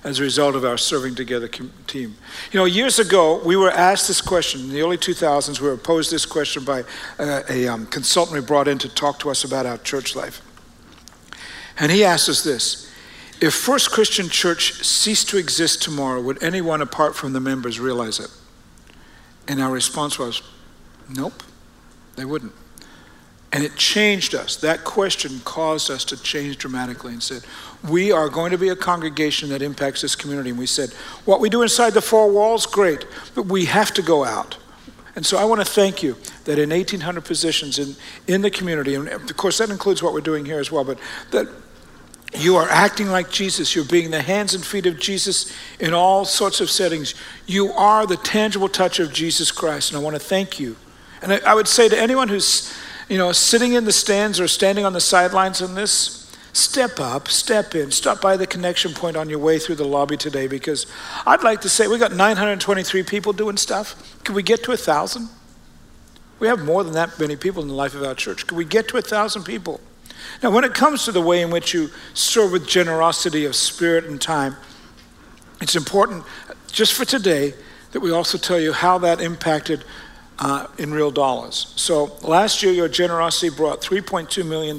as 0.04 0.20
a 0.20 0.22
result 0.22 0.54
of 0.54 0.64
our 0.64 0.78
serving 0.78 1.14
together 1.14 1.48
team. 1.48 2.16
You 2.52 2.60
know, 2.60 2.64
years 2.64 2.98
ago, 2.98 3.42
we 3.44 3.56
were 3.56 3.70
asked 3.70 4.08
this 4.08 4.20
question. 4.20 4.62
In 4.62 4.68
the 4.70 4.82
early 4.82 4.98
2000s, 4.98 5.60
we 5.60 5.68
were 5.68 5.76
posed 5.76 6.10
this 6.10 6.26
question 6.26 6.64
by 6.64 6.84
a, 7.18 7.42
a 7.50 7.68
um, 7.68 7.86
consultant 7.86 8.40
we 8.40 8.46
brought 8.46 8.68
in 8.68 8.78
to 8.78 8.88
talk 8.88 9.18
to 9.20 9.30
us 9.30 9.44
about 9.44 9.66
our 9.66 9.78
church 9.78 10.14
life. 10.14 10.42
And 11.78 11.92
he 11.92 12.04
asked 12.04 12.28
us 12.28 12.42
this 12.42 12.92
If 13.40 13.54
First 13.54 13.90
Christian 13.90 14.28
Church 14.28 14.84
ceased 14.84 15.28
to 15.30 15.38
exist 15.38 15.82
tomorrow, 15.82 16.20
would 16.20 16.42
anyone 16.42 16.82
apart 16.82 17.16
from 17.16 17.32
the 17.32 17.40
members 17.40 17.80
realize 17.80 18.20
it? 18.20 18.30
And 19.48 19.60
our 19.60 19.70
response 19.70 20.18
was, 20.18 20.42
Nope. 21.08 21.42
They 22.16 22.24
wouldn't. 22.24 22.52
And 23.52 23.62
it 23.62 23.76
changed 23.76 24.34
us. 24.34 24.56
That 24.56 24.84
question 24.84 25.40
caused 25.44 25.90
us 25.90 26.04
to 26.06 26.22
change 26.22 26.58
dramatically 26.58 27.12
and 27.12 27.22
said, 27.22 27.44
We 27.88 28.12
are 28.12 28.28
going 28.28 28.52
to 28.52 28.58
be 28.58 28.68
a 28.68 28.76
congregation 28.76 29.48
that 29.50 29.62
impacts 29.62 30.02
this 30.02 30.14
community. 30.14 30.50
And 30.50 30.58
we 30.58 30.66
said, 30.66 30.92
What 31.24 31.40
we 31.40 31.48
do 31.48 31.62
inside 31.62 31.90
the 31.90 32.02
four 32.02 32.30
walls, 32.30 32.66
great, 32.66 33.06
but 33.34 33.46
we 33.46 33.66
have 33.66 33.92
to 33.94 34.02
go 34.02 34.24
out. 34.24 34.58
And 35.14 35.24
so 35.24 35.38
I 35.38 35.44
want 35.44 35.60
to 35.60 35.64
thank 35.64 36.02
you 36.02 36.16
that 36.44 36.58
in 36.58 36.70
1,800 36.70 37.24
positions 37.24 37.78
in, 37.78 37.96
in 38.26 38.42
the 38.42 38.50
community, 38.50 38.94
and 38.94 39.08
of 39.08 39.36
course 39.36 39.58
that 39.58 39.70
includes 39.70 40.02
what 40.02 40.12
we're 40.12 40.20
doing 40.20 40.44
here 40.44 40.60
as 40.60 40.70
well, 40.70 40.84
but 40.84 40.98
that 41.30 41.48
you 42.34 42.56
are 42.56 42.68
acting 42.68 43.08
like 43.08 43.30
Jesus. 43.30 43.74
You're 43.74 43.86
being 43.86 44.10
the 44.10 44.20
hands 44.20 44.54
and 44.54 44.64
feet 44.64 44.84
of 44.84 44.98
Jesus 44.98 45.50
in 45.80 45.94
all 45.94 46.26
sorts 46.26 46.60
of 46.60 46.68
settings. 46.68 47.14
You 47.46 47.72
are 47.72 48.06
the 48.06 48.18
tangible 48.18 48.68
touch 48.68 48.98
of 48.98 49.12
Jesus 49.12 49.50
Christ. 49.50 49.90
And 49.90 49.98
I 49.98 50.02
want 50.02 50.16
to 50.16 50.20
thank 50.20 50.60
you 50.60 50.76
and 51.22 51.32
I, 51.32 51.50
I 51.50 51.54
would 51.54 51.68
say 51.68 51.88
to 51.88 51.98
anyone 51.98 52.28
who's, 52.28 52.72
you 53.08 53.18
know, 53.18 53.32
sitting 53.32 53.72
in 53.72 53.84
the 53.84 53.92
stands 53.92 54.40
or 54.40 54.48
standing 54.48 54.84
on 54.84 54.92
the 54.92 55.00
sidelines 55.00 55.60
in 55.60 55.74
this, 55.74 56.25
step 56.56 56.98
up, 56.98 57.28
step 57.28 57.74
in, 57.74 57.90
stop 57.90 58.20
by 58.20 58.36
the 58.36 58.46
connection 58.46 58.94
point 58.94 59.16
on 59.16 59.28
your 59.28 59.38
way 59.38 59.58
through 59.58 59.74
the 59.74 59.84
lobby 59.84 60.16
today 60.16 60.46
because 60.46 60.86
I'd 61.26 61.42
like 61.42 61.60
to 61.62 61.68
say 61.68 61.86
we 61.86 61.98
got 61.98 62.12
923 62.12 63.02
people 63.02 63.32
doing 63.32 63.56
stuff. 63.56 64.22
Can 64.24 64.34
we 64.34 64.42
get 64.42 64.64
to 64.64 64.72
a 64.72 64.76
thousand? 64.76 65.28
We 66.38 66.48
have 66.48 66.64
more 66.64 66.82
than 66.84 66.94
that 66.94 67.18
many 67.18 67.36
people 67.36 67.62
in 67.62 67.68
the 67.68 67.74
life 67.74 67.94
of 67.94 68.02
our 68.02 68.14
church. 68.14 68.46
Can 68.46 68.56
we 68.56 68.64
get 68.64 68.88
to 68.88 68.96
a 68.96 69.02
thousand 69.02 69.44
people? 69.44 69.80
Now, 70.42 70.50
when 70.50 70.64
it 70.64 70.74
comes 70.74 71.04
to 71.04 71.12
the 71.12 71.20
way 71.20 71.42
in 71.42 71.50
which 71.50 71.72
you 71.72 71.90
serve 72.14 72.52
with 72.52 72.66
generosity 72.66 73.44
of 73.44 73.54
spirit 73.54 74.04
and 74.04 74.20
time, 74.20 74.56
it's 75.60 75.76
important 75.76 76.24
just 76.70 76.92
for 76.92 77.04
today 77.04 77.54
that 77.92 78.00
we 78.00 78.10
also 78.10 78.36
tell 78.36 78.60
you 78.60 78.72
how 78.72 78.98
that 78.98 79.20
impacted 79.20 79.84
uh, 80.38 80.66
in 80.78 80.92
real 80.92 81.10
dollars. 81.10 81.72
So 81.76 82.16
last 82.22 82.62
year, 82.62 82.72
your 82.72 82.88
generosity 82.88 83.54
brought 83.54 83.80
$3.2 83.80 84.46
million 84.46 84.76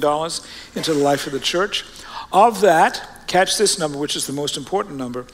into 0.74 0.94
the 0.94 1.02
life 1.02 1.26
of 1.26 1.32
the 1.32 1.40
church. 1.40 1.84
Of 2.32 2.60
that, 2.60 3.24
catch 3.26 3.58
this 3.58 3.78
number, 3.78 3.98
which 3.98 4.16
is 4.16 4.26
the 4.26 4.32
most 4.32 4.56
important 4.56 4.96
number. 4.96 5.26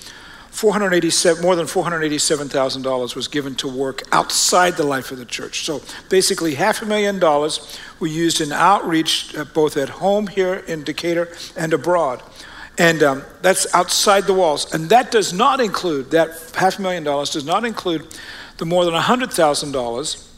487, 0.51 1.43
more 1.43 1.57
than 1.57 1.67
$487,000 1.67 3.17
was 3.17 3.27
given 3.27 3.57
to 3.57 3.67
work 3.67 4.03
outside 4.13 4.77
the 4.77 4.85
life 4.85 5.11
of 5.11 5.19
the 5.19 5.25
church. 5.25 5.65
So 5.65 5.83
basically, 6.09 6.55
half 6.55 6.81
a 6.81 6.87
million 6.87 7.19
dollars 7.19 7.77
we 7.99 8.11
used 8.11 8.41
in 8.41 8.53
outreach, 8.53 9.35
uh, 9.37 9.45
both 9.47 9.77
at 9.77 9.89
home 9.89 10.29
here 10.29 10.55
in 10.55 10.85
Decatur 10.85 11.35
and 11.57 11.73
abroad. 11.73 12.23
And 12.79 13.03
um, 13.03 13.23
that's 13.43 13.73
outside 13.75 14.25
the 14.25 14.35
walls. 14.35 14.73
And 14.73 14.89
that 14.91 15.11
does 15.11 15.33
not 15.33 15.61
include, 15.61 16.13
that 16.13 16.31
half 16.55 16.79
million 16.79 17.03
dollars 17.03 17.31
does 17.31 17.45
not 17.45 17.65
include 17.65 18.07
the 18.59 18.65
more 18.65 18.85
than 18.85 18.95
$100,000 18.95 20.31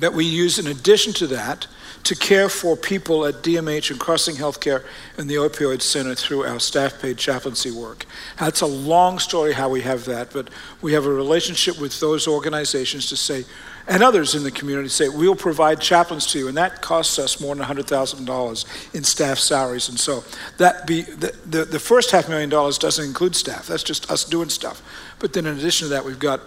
that 0.00 0.12
we 0.12 0.24
use 0.24 0.58
in 0.58 0.66
addition 0.66 1.12
to 1.14 1.26
that 1.28 1.66
to 2.06 2.14
care 2.14 2.48
for 2.48 2.76
people 2.76 3.26
at 3.26 3.34
DMH 3.42 3.90
and 3.90 3.98
Crossing 3.98 4.36
Healthcare 4.36 4.84
and 5.18 5.28
the 5.28 5.34
Opioid 5.34 5.82
Center 5.82 6.14
through 6.14 6.44
our 6.44 6.60
staff 6.60 7.02
paid 7.02 7.18
chaplaincy 7.18 7.72
work. 7.72 8.06
That's 8.38 8.60
a 8.60 8.66
long 8.66 9.18
story 9.18 9.52
how 9.52 9.68
we 9.68 9.80
have 9.80 10.04
that, 10.04 10.32
but 10.32 10.48
we 10.82 10.92
have 10.92 11.04
a 11.04 11.12
relationship 11.12 11.80
with 11.80 11.98
those 11.98 12.28
organizations 12.28 13.08
to 13.08 13.16
say, 13.16 13.44
and 13.88 14.04
others 14.04 14.36
in 14.36 14.44
the 14.44 14.52
community 14.52 14.88
say, 14.88 15.08
we'll 15.08 15.34
provide 15.34 15.80
chaplains 15.80 16.26
to 16.28 16.38
you, 16.38 16.46
and 16.46 16.56
that 16.56 16.80
costs 16.80 17.18
us 17.18 17.40
more 17.40 17.56
than 17.56 17.64
$100,000 17.64 18.94
in 18.94 19.02
staff 19.02 19.38
salaries. 19.38 19.88
And 19.88 19.98
so 19.98 20.22
that 20.58 20.86
be 20.86 21.02
the, 21.02 21.36
the, 21.44 21.64
the 21.64 21.80
first 21.80 22.12
half 22.12 22.28
million 22.28 22.48
dollars 22.48 22.78
doesn't 22.78 23.04
include 23.04 23.34
staff, 23.34 23.66
that's 23.66 23.82
just 23.82 24.08
us 24.12 24.24
doing 24.24 24.48
stuff. 24.48 24.80
But 25.18 25.32
then 25.32 25.46
in 25.46 25.58
addition 25.58 25.86
to 25.86 25.94
that, 25.94 26.04
we've 26.04 26.20
got 26.20 26.40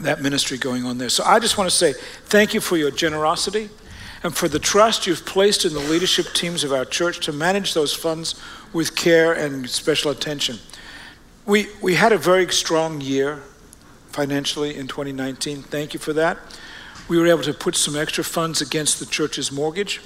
that 0.00 0.20
ministry 0.20 0.58
going 0.58 0.84
on 0.84 0.98
there. 0.98 1.08
So 1.08 1.24
I 1.24 1.38
just 1.38 1.56
want 1.56 1.70
to 1.70 1.76
say 1.76 1.94
thank 2.26 2.54
you 2.54 2.60
for 2.60 2.76
your 2.76 2.90
generosity 2.90 3.70
and 4.22 4.34
for 4.34 4.48
the 4.48 4.58
trust 4.58 5.06
you've 5.06 5.24
placed 5.24 5.64
in 5.64 5.72
the 5.72 5.80
leadership 5.80 6.26
teams 6.34 6.64
of 6.64 6.72
our 6.72 6.84
church 6.84 7.20
to 7.26 7.32
manage 7.32 7.74
those 7.74 7.94
funds 7.94 8.40
with 8.72 8.96
care 8.96 9.32
and 9.32 9.68
special 9.68 10.10
attention. 10.10 10.58
We, 11.46 11.68
we 11.80 11.94
had 11.94 12.12
a 12.12 12.18
very 12.18 12.50
strong 12.52 13.00
year 13.00 13.42
financially 14.08 14.76
in 14.76 14.88
2019. 14.88 15.62
Thank 15.62 15.94
you 15.94 16.00
for 16.00 16.12
that. 16.14 16.38
We 17.08 17.18
were 17.18 17.26
able 17.28 17.42
to 17.42 17.54
put 17.54 17.76
some 17.76 17.96
extra 17.96 18.24
funds 18.24 18.60
against 18.60 18.98
the 18.98 19.06
church's 19.06 19.52
mortgage. 19.52 20.00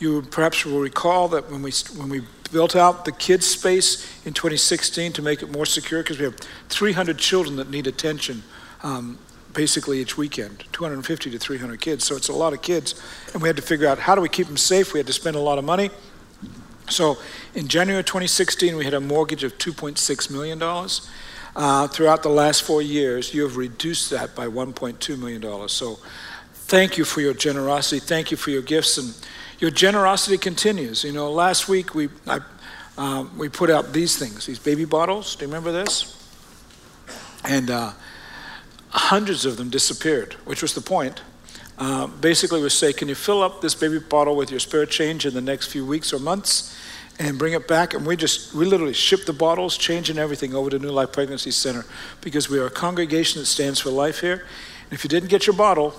You 0.00 0.22
perhaps 0.22 0.64
will 0.64 0.80
recall 0.80 1.28
that 1.28 1.50
when 1.50 1.62
we, 1.62 1.70
when 1.96 2.08
we 2.08 2.22
built 2.50 2.74
out 2.74 3.04
the 3.04 3.12
kids' 3.12 3.46
space 3.46 4.26
in 4.26 4.32
2016 4.32 5.12
to 5.12 5.22
make 5.22 5.42
it 5.42 5.52
more 5.52 5.66
secure, 5.66 6.02
because 6.02 6.18
we 6.18 6.24
have 6.24 6.36
300 6.68 7.16
children 7.18 7.56
that 7.56 7.70
need 7.70 7.86
attention 7.86 8.42
um, 8.82 9.18
basically 9.54 10.00
each 10.00 10.16
weekend 10.16 10.64
250 10.72 11.30
to 11.30 11.38
300 11.38 11.80
kids. 11.80 12.04
So 12.04 12.16
it's 12.16 12.28
a 12.28 12.32
lot 12.32 12.52
of 12.52 12.62
kids 12.62 13.00
and 13.32 13.42
we 13.42 13.48
had 13.48 13.56
to 13.56 13.62
figure 13.62 13.86
out 13.86 13.98
how 13.98 14.14
do 14.14 14.20
we 14.20 14.28
keep 14.28 14.46
them 14.46 14.56
safe. 14.56 14.92
We 14.92 14.98
had 14.98 15.06
to 15.06 15.12
spend 15.12 15.36
a 15.36 15.40
lot 15.40 15.58
of 15.58 15.64
money. 15.64 15.90
So 16.88 17.18
in 17.54 17.68
january 17.68 18.02
2016 18.02 18.76
we 18.76 18.84
had 18.84 18.94
a 18.94 19.00
mortgage 19.00 19.44
of 19.44 19.56
2.6 19.58 20.30
million 20.30 20.58
dollars. 20.58 21.08
Uh, 21.54 21.86
throughout 21.86 22.22
the 22.22 22.30
last 22.30 22.62
four 22.62 22.80
years 22.80 23.34
you 23.34 23.42
have 23.42 23.56
reduced 23.56 24.10
that 24.10 24.34
by 24.34 24.46
1.2 24.46 25.18
million 25.18 25.40
dollars. 25.40 25.72
So 25.72 25.98
thank 26.52 26.96
you 26.96 27.04
for 27.04 27.20
your 27.20 27.34
generosity. 27.34 28.00
Thank 28.00 28.30
you 28.30 28.36
for 28.36 28.50
your 28.50 28.62
gifts. 28.62 28.98
And 28.98 29.14
your 29.58 29.70
generosity 29.70 30.38
continues. 30.38 31.04
You 31.04 31.12
know 31.12 31.30
last 31.30 31.68
week 31.68 31.94
we 31.94 32.08
I, 32.26 32.40
uh, 32.98 33.26
we 33.36 33.48
put 33.48 33.70
out 33.70 33.92
these 33.92 34.18
things 34.18 34.46
these 34.46 34.58
baby 34.58 34.84
bottles. 34.84 35.36
Do 35.36 35.44
you 35.44 35.48
remember 35.48 35.72
this? 35.72 36.18
And 37.44 37.70
uh, 37.70 37.92
hundreds 38.92 39.44
of 39.44 39.56
them 39.56 39.70
disappeared, 39.70 40.34
which 40.44 40.62
was 40.62 40.74
the 40.74 40.80
point. 40.80 41.22
uh, 41.78 42.06
basically 42.06 42.62
we 42.62 42.68
say, 42.68 42.92
can 42.92 43.08
you 43.08 43.14
fill 43.14 43.42
up 43.42 43.60
this 43.60 43.74
baby 43.74 43.98
bottle 43.98 44.36
with 44.36 44.50
your 44.50 44.60
spare 44.60 44.86
change 44.86 45.26
in 45.26 45.34
the 45.34 45.40
next 45.40 45.66
few 45.66 45.84
weeks 45.84 46.12
or 46.12 46.18
months 46.20 46.76
and 47.18 47.38
bring 47.38 47.54
it 47.54 47.66
back? 47.66 47.94
And 47.94 48.06
we 48.06 48.16
just, 48.16 48.54
we 48.54 48.64
literally 48.64 48.92
ship 48.92 49.24
the 49.24 49.32
bottles, 49.32 49.76
change 49.76 50.10
and 50.10 50.18
everything 50.18 50.54
over 50.54 50.70
to 50.70 50.78
New 50.78 50.90
Life 50.90 51.12
Pregnancy 51.12 51.50
Center 51.50 51.84
because 52.20 52.48
we 52.48 52.58
are 52.58 52.66
a 52.66 52.70
congregation 52.70 53.40
that 53.40 53.46
stands 53.46 53.80
for 53.80 53.90
life 53.90 54.20
here. 54.20 54.46
And 54.84 54.92
if 54.92 55.02
you 55.02 55.08
didn't 55.08 55.28
get 55.28 55.46
your 55.46 55.56
bottle 55.56 55.94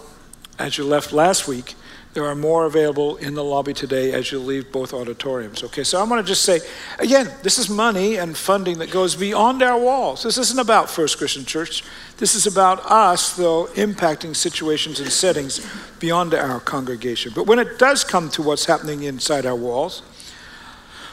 as 0.58 0.78
you 0.78 0.86
left 0.86 1.12
last 1.12 1.48
week, 1.48 1.76
there 2.14 2.26
are 2.26 2.36
more 2.36 2.66
available 2.66 3.16
in 3.18 3.34
the 3.34 3.44
lobby 3.44 3.74
today 3.74 4.14
as 4.14 4.32
you 4.32 4.40
leave 4.40 4.72
both 4.72 4.94
auditoriums. 4.94 5.64
Okay, 5.64 5.84
so 5.84 6.00
I 6.00 6.04
want 6.04 6.26
to 6.26 6.28
just 6.30 6.44
say 6.44 6.60
again, 7.00 7.30
this 7.42 7.58
is 7.58 7.70
money 7.70 8.18
and 8.18 8.38
funding 8.38 8.78
that 8.80 8.92
goes 8.92 9.16
beyond 9.16 9.64
our 9.64 9.80
walls. 9.80 10.24
This 10.24 10.38
isn't 10.38 10.60
about 10.60 10.90
First 10.90 11.18
Christian 11.18 11.44
Church. 11.44 11.84
This 12.18 12.36
is 12.36 12.46
about 12.46 12.86
us, 12.86 13.36
though, 13.36 13.66
impacting 13.74 14.36
situations 14.36 15.00
and 15.00 15.12
settings 15.12 15.68
beyond 16.00 16.34
our 16.34 16.60
congregation. 16.60 17.32
But 17.36 17.48
when 17.48 17.60
it 17.60 17.80
does 17.80 18.04
come 18.04 18.30
to 18.30 18.44
what's 18.44 18.66
happening 18.66 19.04
inside 19.04 19.46
our 19.46 19.56
walls, 19.56 20.04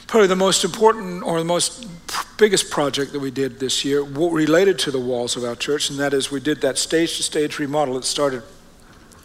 probably 0.07 0.29
the 0.29 0.37
most 0.37 0.65
important 0.65 1.23
or 1.23 1.39
the 1.39 1.45
most 1.45 1.89
biggest 2.37 2.71
project 2.71 3.13
that 3.13 3.21
we 3.21 3.31
did 3.31 3.59
this 3.59 3.85
year 3.85 4.03
related 4.03 4.79
to 4.81 4.91
the 4.91 5.01
walls 5.01 5.37
of 5.37 5.45
our 5.45 5.55
church, 5.55 5.89
and 5.89 5.99
that 5.99 6.13
is 6.13 6.31
we 6.31 6.41
did 6.41 6.61
that 6.61 6.77
stage 6.77 7.17
to 7.17 7.23
stage 7.23 7.59
remodel 7.59 7.95
that 7.95 8.05
started 8.05 8.43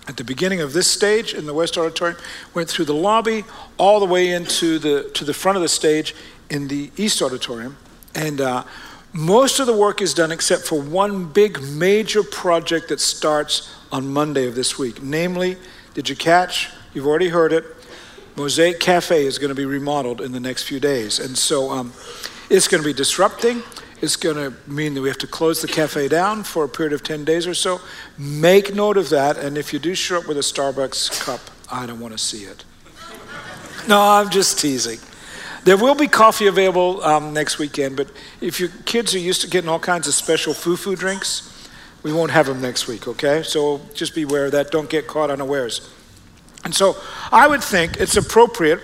at 0.08 0.18
the 0.18 0.24
beginning 0.24 0.62
of 0.62 0.74
this 0.74 0.88
stage 0.88 1.34
in 1.34 1.46
the 1.46 1.54
West 1.54 1.78
Auditorium, 1.78 2.18
went 2.54 2.70
through 2.70 2.86
the 2.86 2.94
lobby 2.94 3.44
all 3.78 4.00
the 4.00 4.06
way 4.06 4.30
into 4.30 4.80
the 4.80 5.10
to 5.14 5.24
the 5.24 5.34
front 5.34 5.56
of 5.56 5.62
the 5.62 5.70
stage 5.70 6.16
in 6.50 6.68
the 6.68 6.92
East 6.98 7.22
Auditorium, 7.22 7.78
and 8.14 8.40
uh, 8.40 8.64
most 9.14 9.60
of 9.60 9.68
the 9.68 9.76
work 9.76 10.02
is 10.02 10.14
done 10.14 10.32
except 10.32 10.64
for 10.64 10.82
one 10.82 11.26
big 11.26 11.62
major 11.62 12.22
project 12.22 12.90
that 12.90 13.00
starts 13.00 13.74
on 13.92 14.12
Monday 14.12 14.48
of 14.48 14.56
this 14.56 14.78
week. 14.78 15.02
Namely, 15.02 15.58
did 15.94 16.10
you 16.10 16.16
catch? 16.16 16.70
You've 16.94 17.08
already 17.08 17.30
heard 17.30 17.54
it. 17.54 17.66
Mosaic 18.36 18.82
Cafe 18.82 19.26
is 19.26 19.38
going 19.38 19.50
to 19.50 19.56
be 19.56 19.66
remodeled 19.66 20.20
in 20.20 20.34
the 20.34 20.40
next 20.40 20.64
few 20.64 20.80
days, 20.80 21.20
and 21.20 21.38
so 21.38 21.72
um, 21.72 21.94
it's 22.50 22.68
going 22.68 22.84
to 22.84 22.88
be 22.88 22.94
disrupting. 22.94 23.64
It's 24.06 24.16
going 24.16 24.36
to 24.36 24.54
mean 24.70 24.94
that 24.94 25.02
we 25.02 25.08
have 25.10 25.18
to 25.18 25.28
close 25.28 25.64
the 25.64 25.68
cafe 25.68 26.08
down 26.08 26.44
for 26.44 26.64
a 26.64 26.70
period 26.70 26.94
of 26.94 27.02
10 27.02 27.26
days 27.26 27.48
or 27.48 27.56
so. 27.56 27.82
Make 28.20 28.76
note 28.76 28.98
of 28.98 29.10
that, 29.10 29.36
and 29.36 29.58
if 29.58 29.74
you 29.74 29.80
do 29.80 29.96
show 29.96 30.20
up 30.20 30.28
with 30.28 30.38
a 30.38 30.42
Starbucks 30.42 31.20
cup, 31.22 31.42
I 31.72 31.88
don't 31.88 32.00
want 32.00 32.14
to 32.14 32.20
see 32.20 32.44
it. 32.44 32.64
No, 33.88 34.00
I'm 34.00 34.30
just 34.30 34.60
teasing. 34.60 35.00
There 35.64 35.76
will 35.76 35.96
be 35.96 36.08
coffee 36.08 36.46
available 36.46 37.04
um, 37.04 37.34
next 37.34 37.58
weekend, 37.58 37.98
but 37.98 38.12
if 38.42 38.60
your 38.60 38.70
kids 38.86 39.16
are 39.16 39.20
used 39.20 39.42
to 39.42 39.50
getting 39.50 39.70
all 39.70 39.80
kinds 39.80 40.08
of 40.08 40.14
special 40.14 40.54
foo-foo 40.54 40.96
drinks, 40.96 41.68
we 42.04 42.14
won't 42.14 42.30
have 42.30 42.46
them 42.46 42.62
next 42.62 42.88
week, 42.88 43.08
okay? 43.08 43.42
So 43.42 43.82
just 43.96 44.14
beware 44.14 44.46
of 44.46 44.52
that. 44.52 44.70
Don't 44.70 44.88
get 44.88 45.08
caught 45.08 45.32
unawares. 45.32 45.90
And 46.64 46.76
so 46.76 46.96
I 47.32 47.48
would 47.48 47.64
think 47.64 47.98
it's 47.98 48.18
appropriate 48.18 48.80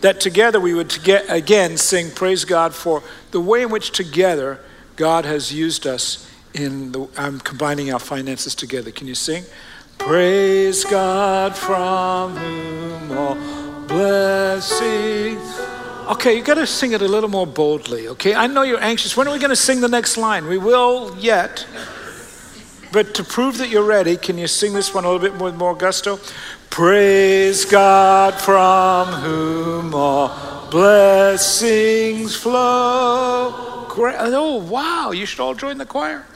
that 0.00 0.20
together 0.20 0.60
we 0.60 0.74
would 0.74 0.98
get, 1.02 1.24
again 1.28 1.76
sing 1.76 2.10
praise 2.10 2.44
God 2.44 2.74
for 2.74 3.02
the 3.30 3.40
way 3.40 3.62
in 3.62 3.70
which 3.70 3.90
together 3.90 4.60
God 4.96 5.24
has 5.24 5.52
used 5.52 5.86
us 5.86 6.30
in 6.54 6.92
the 6.92 7.08
I'm 7.16 7.40
combining 7.40 7.92
our 7.92 7.98
finances 7.98 8.54
together. 8.54 8.90
Can 8.90 9.06
you 9.06 9.14
sing? 9.14 9.44
Praise 9.98 10.84
God 10.84 11.56
from 11.56 12.36
whom 12.36 13.18
all 13.18 13.34
blessings. 13.86 15.60
Okay, 16.08 16.36
you 16.36 16.42
got 16.42 16.54
to 16.54 16.66
sing 16.66 16.92
it 16.92 17.02
a 17.02 17.08
little 17.08 17.28
more 17.28 17.46
boldly, 17.46 18.08
okay? 18.08 18.34
I 18.34 18.46
know 18.46 18.62
you're 18.62 18.82
anxious. 18.82 19.16
When 19.16 19.26
are 19.26 19.32
we 19.32 19.38
going 19.38 19.50
to 19.50 19.56
sing 19.56 19.80
the 19.80 19.88
next 19.88 20.16
line? 20.16 20.46
We 20.46 20.56
will 20.56 21.16
yet. 21.18 21.66
But 22.92 23.14
to 23.16 23.24
prove 23.24 23.58
that 23.58 23.68
you're 23.68 23.84
ready, 23.84 24.16
can 24.16 24.38
you 24.38 24.46
sing 24.46 24.72
this 24.72 24.94
one 24.94 25.04
a 25.04 25.10
little 25.10 25.20
bit 25.20 25.42
with 25.42 25.56
more 25.56 25.74
gusto? 25.74 26.20
Praise 26.76 27.64
God 27.64 28.34
from 28.34 29.08
whom 29.08 29.94
all 29.94 30.68
blessings 30.70 32.36
flow. 32.36 33.86
Great. 33.88 34.16
Oh, 34.18 34.56
wow, 34.56 35.10
you 35.10 35.24
should 35.24 35.40
all 35.40 35.54
join 35.54 35.78
the 35.78 35.86
choir. 35.86 36.26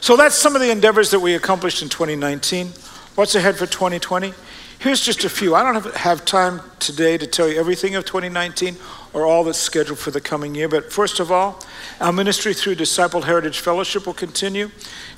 so 0.00 0.16
that's 0.16 0.36
some 0.36 0.54
of 0.54 0.60
the 0.62 0.70
endeavors 0.70 1.10
that 1.10 1.18
we 1.18 1.34
accomplished 1.34 1.82
in 1.82 1.88
2019. 1.88 2.68
What's 3.16 3.34
ahead 3.34 3.56
for 3.56 3.66
2020? 3.66 4.34
Here's 4.78 5.00
just 5.00 5.24
a 5.24 5.28
few. 5.28 5.56
I 5.56 5.64
don't 5.64 5.92
have 5.96 6.24
time 6.24 6.60
today 6.78 7.18
to 7.18 7.26
tell 7.26 7.48
you 7.48 7.58
everything 7.58 7.96
of 7.96 8.04
2019 8.04 8.76
or 9.12 9.26
all 9.26 9.42
that's 9.42 9.58
scheduled 9.58 9.98
for 9.98 10.12
the 10.12 10.20
coming 10.20 10.54
year, 10.54 10.68
but 10.68 10.92
first 10.92 11.18
of 11.18 11.32
all, 11.32 11.60
our 12.00 12.12
ministry 12.12 12.54
through 12.54 12.76
Disciple 12.76 13.22
Heritage 13.22 13.58
Fellowship 13.58 14.06
will 14.06 14.14
continue. 14.14 14.70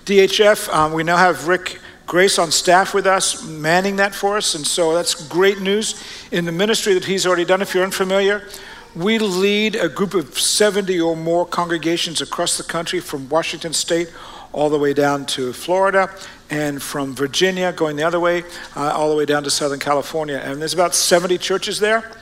DHF, 0.07 0.73
um, 0.73 0.95
we 0.95 1.05
now 1.05 1.19
have 1.19 1.49
Rick 1.49 1.79
Grace 2.07 2.39
on 2.39 2.51
staff 2.51 2.95
with 2.95 3.07
us, 3.07 3.47
manning 3.47 3.97
that 3.97 4.15
for 4.15 4.37
us. 4.37 4.55
And 4.55 4.67
so 4.67 4.95
that's 4.95 5.15
great 5.29 5.61
news 5.61 6.03
in 6.31 6.45
the 6.45 6.53
ministry 6.53 6.95
that 6.95 7.05
he's 7.05 7.27
already 7.27 7.45
done. 7.45 7.63
If 7.63 7.75
you're 7.75 7.85
unfamiliar, 7.85 8.47
we 8.95 9.19
lead 9.19 9.77
a 9.77 9.89
group 9.89 10.15
of 10.15 10.39
70 10.39 11.01
or 11.01 11.17
more 11.17 11.47
congregations 11.47 12.21
across 12.21 12.59
the 12.59 12.65
country 12.65 13.01
from 13.01 13.29
Washington 13.29 13.73
State 13.73 14.13
all 14.53 14.69
the 14.69 14.79
way 14.79 14.93
down 14.93 15.25
to 15.25 15.53
Florida 15.53 16.11
and 16.51 16.83
from 16.83 17.15
Virginia 17.15 17.73
going 17.73 17.97
the 17.97 18.03
other 18.03 18.21
way 18.21 18.45
uh, 18.77 18.93
all 18.95 19.09
the 19.09 19.17
way 19.17 19.25
down 19.25 19.43
to 19.45 19.51
Southern 19.51 19.79
California. 19.79 20.37
And 20.37 20.61
there's 20.61 20.75
about 20.75 20.95
70 20.95 21.39
churches 21.39 21.81
there. 21.81 22.13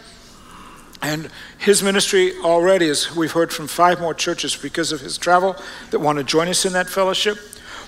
And 1.03 1.31
his 1.59 1.83
ministry 1.83 2.35
already 2.45 2.87
is, 2.87 3.17
we've 3.17 3.33
heard 3.33 3.53
from 3.53 3.67
five 3.67 4.01
more 4.01 4.15
churches 4.15 4.55
because 4.55 4.93
of 4.93 5.01
his 5.01 5.17
travel 5.19 5.57
that 5.91 5.99
want 5.99 6.19
to 6.19 6.25
join 6.25 6.47
us 6.49 6.65
in 6.65 6.75
that 6.75 6.89
fellowship. 6.89 7.39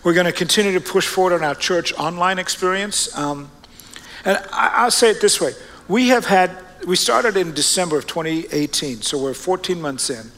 We're 0.05 0.15
going 0.15 0.27
to 0.27 0.33
continue 0.33 0.73
to 0.73 0.81
push 0.81 1.07
forward 1.07 1.33
on 1.33 1.45
our 1.45 1.55
church 1.55 1.93
online 1.95 2.39
experience. 2.39 3.17
Um, 3.17 3.51
and 4.25 4.39
I, 4.53 4.85
will 4.85 4.91
say 4.91 5.11
it 5.11 5.21
this 5.21 5.41
way 5.41 5.53
we 5.89 6.09
have 6.09 6.27
had, 6.27 6.57
we 6.87 6.97
started 6.97 7.37
in 7.37 7.53
December 7.53 7.99
of 7.99 8.07
2018, 8.07 9.03
so 9.03 9.23
we're 9.23 9.35
14 9.35 9.81
months 9.81 10.11
in. 10.11 10.31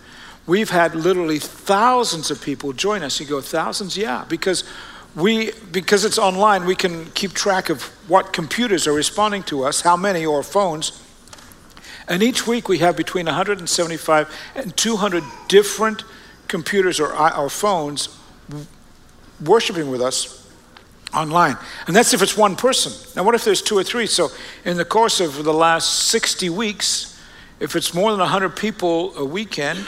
We've 0.47 0.69
had 0.69 0.95
literally 0.95 1.39
thousands 1.39 2.31
of 2.31 2.43
people 2.43 2.75
join 2.75 3.03
us. 3.03 3.19
You 3.19 3.27
go, 3.27 3.41
thousands? 3.41 3.97
Yeah, 3.97 4.27
because 4.29 4.65
we 5.15 5.53
because 5.71 6.05
it's 6.05 6.19
online 6.19 6.65
we 6.65 6.75
can 6.75 7.07
keep 7.13 7.33
track 7.33 7.71
of 7.71 7.83
what 8.09 8.33
computers 8.33 8.87
are 8.87 8.93
responding 8.93 9.43
to 9.45 9.63
us 9.65 9.81
how 9.83 9.97
many 9.97 10.27
or 10.27 10.43
phones 10.43 11.01
and 12.09 12.23
each 12.23 12.47
week 12.47 12.69
we 12.69 12.79
have 12.79 12.97
between 12.97 13.27
175 13.27 14.35
and 14.57 14.77
200 14.77 15.23
different 15.49 16.03
computers 16.49 16.99
or, 16.99 17.17
or 17.37 17.49
phones 17.49 18.09
worshiping 19.41 19.91
with 19.91 20.01
us 20.01 20.45
online. 21.15 21.57
And 21.87 21.95
that's 21.95 22.13
if 22.13 22.23
it's 22.23 22.37
one 22.37 22.57
person. 22.57 22.93
Now, 23.17 23.25
what 23.25 23.35
if 23.35 23.45
there's 23.45 23.63
two 23.63 23.79
or 23.79 23.85
three? 23.85 24.07
So, 24.07 24.29
in 24.65 24.77
the 24.77 24.85
course 24.85 25.21
of 25.21 25.45
the 25.45 25.55
last 25.55 26.09
60 26.09 26.51
weeks, 26.51 27.21
if 27.61 27.77
it's 27.77 27.95
more 27.95 28.11
than 28.11 28.21
100 28.21 28.57
people 28.57 29.17
a 29.17 29.25
weekend, 29.25 29.87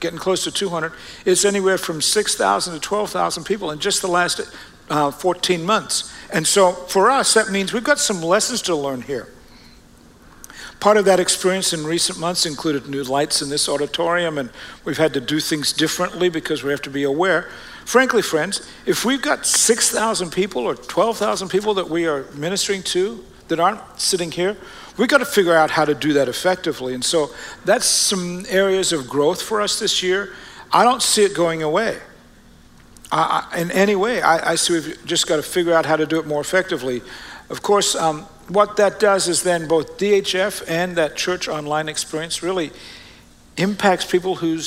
getting 0.00 0.18
close 0.18 0.44
to 0.44 0.52
200, 0.52 0.92
it's 1.24 1.44
anywhere 1.44 1.78
from 1.78 2.00
6,000 2.00 2.74
to 2.74 2.80
12,000 2.80 3.44
people 3.44 3.70
in 3.70 3.78
just 3.80 4.00
the 4.02 4.08
last 4.08 4.40
uh, 4.88 5.10
14 5.10 5.64
months. 5.64 6.12
And 6.32 6.46
so, 6.46 6.72
for 6.72 7.10
us, 7.10 7.34
that 7.34 7.50
means 7.50 7.72
we've 7.72 7.84
got 7.84 7.98
some 7.98 8.22
lessons 8.22 8.62
to 8.62 8.74
learn 8.74 9.02
here. 9.02 9.28
Part 10.80 10.96
of 10.96 11.04
that 11.06 11.18
experience 11.18 11.72
in 11.72 11.84
recent 11.84 12.20
months 12.20 12.46
included 12.46 12.88
new 12.88 13.02
lights 13.02 13.42
in 13.42 13.48
this 13.48 13.68
auditorium, 13.68 14.38
and 14.38 14.50
we've 14.84 14.96
had 14.96 15.12
to 15.14 15.20
do 15.20 15.40
things 15.40 15.72
differently 15.72 16.28
because 16.28 16.62
we 16.62 16.70
have 16.70 16.82
to 16.82 16.90
be 16.90 17.02
aware 17.02 17.50
Frankly, 17.88 18.20
friends, 18.20 18.70
if 18.84 19.06
we've 19.06 19.22
got 19.22 19.46
6,000 19.46 20.30
people 20.30 20.64
or 20.66 20.74
12,000 20.74 21.48
people 21.48 21.72
that 21.72 21.88
we 21.88 22.06
are 22.06 22.24
ministering 22.34 22.82
to 22.82 23.24
that 23.48 23.58
aren't 23.58 23.80
sitting 23.98 24.30
here, 24.30 24.58
we've 24.98 25.08
got 25.08 25.18
to 25.18 25.24
figure 25.24 25.54
out 25.54 25.70
how 25.70 25.86
to 25.86 25.94
do 25.94 26.12
that 26.12 26.28
effectively. 26.28 26.92
And 26.92 27.02
so 27.02 27.30
that's 27.64 27.86
some 27.86 28.44
areas 28.50 28.92
of 28.92 29.08
growth 29.08 29.40
for 29.40 29.62
us 29.62 29.78
this 29.78 30.02
year. 30.02 30.34
I 30.70 30.84
don't 30.84 31.00
see 31.00 31.24
it 31.24 31.34
going 31.34 31.62
away. 31.62 31.98
I, 33.10 33.48
I, 33.50 33.58
in 33.58 33.70
any 33.70 33.96
way, 33.96 34.20
I, 34.20 34.50
I, 34.50 34.54
see 34.56 34.74
we've 34.74 35.06
just 35.06 35.26
got 35.26 35.36
to 35.36 35.42
figure 35.42 35.72
out 35.72 35.86
how 35.86 35.96
to 35.96 36.04
do 36.04 36.20
it 36.20 36.26
more 36.26 36.42
effectively. 36.42 37.00
Of 37.48 37.62
course, 37.62 37.94
um, 37.94 38.24
what 38.48 38.76
that 38.76 39.00
does 39.00 39.28
is 39.28 39.44
then 39.44 39.66
both 39.66 39.96
DHF 39.96 40.62
and 40.68 40.94
that 40.96 41.16
church 41.16 41.48
online 41.48 41.88
experience 41.88 42.42
really 42.42 42.70
impacts 43.56 44.04
people 44.04 44.34
who 44.34 44.60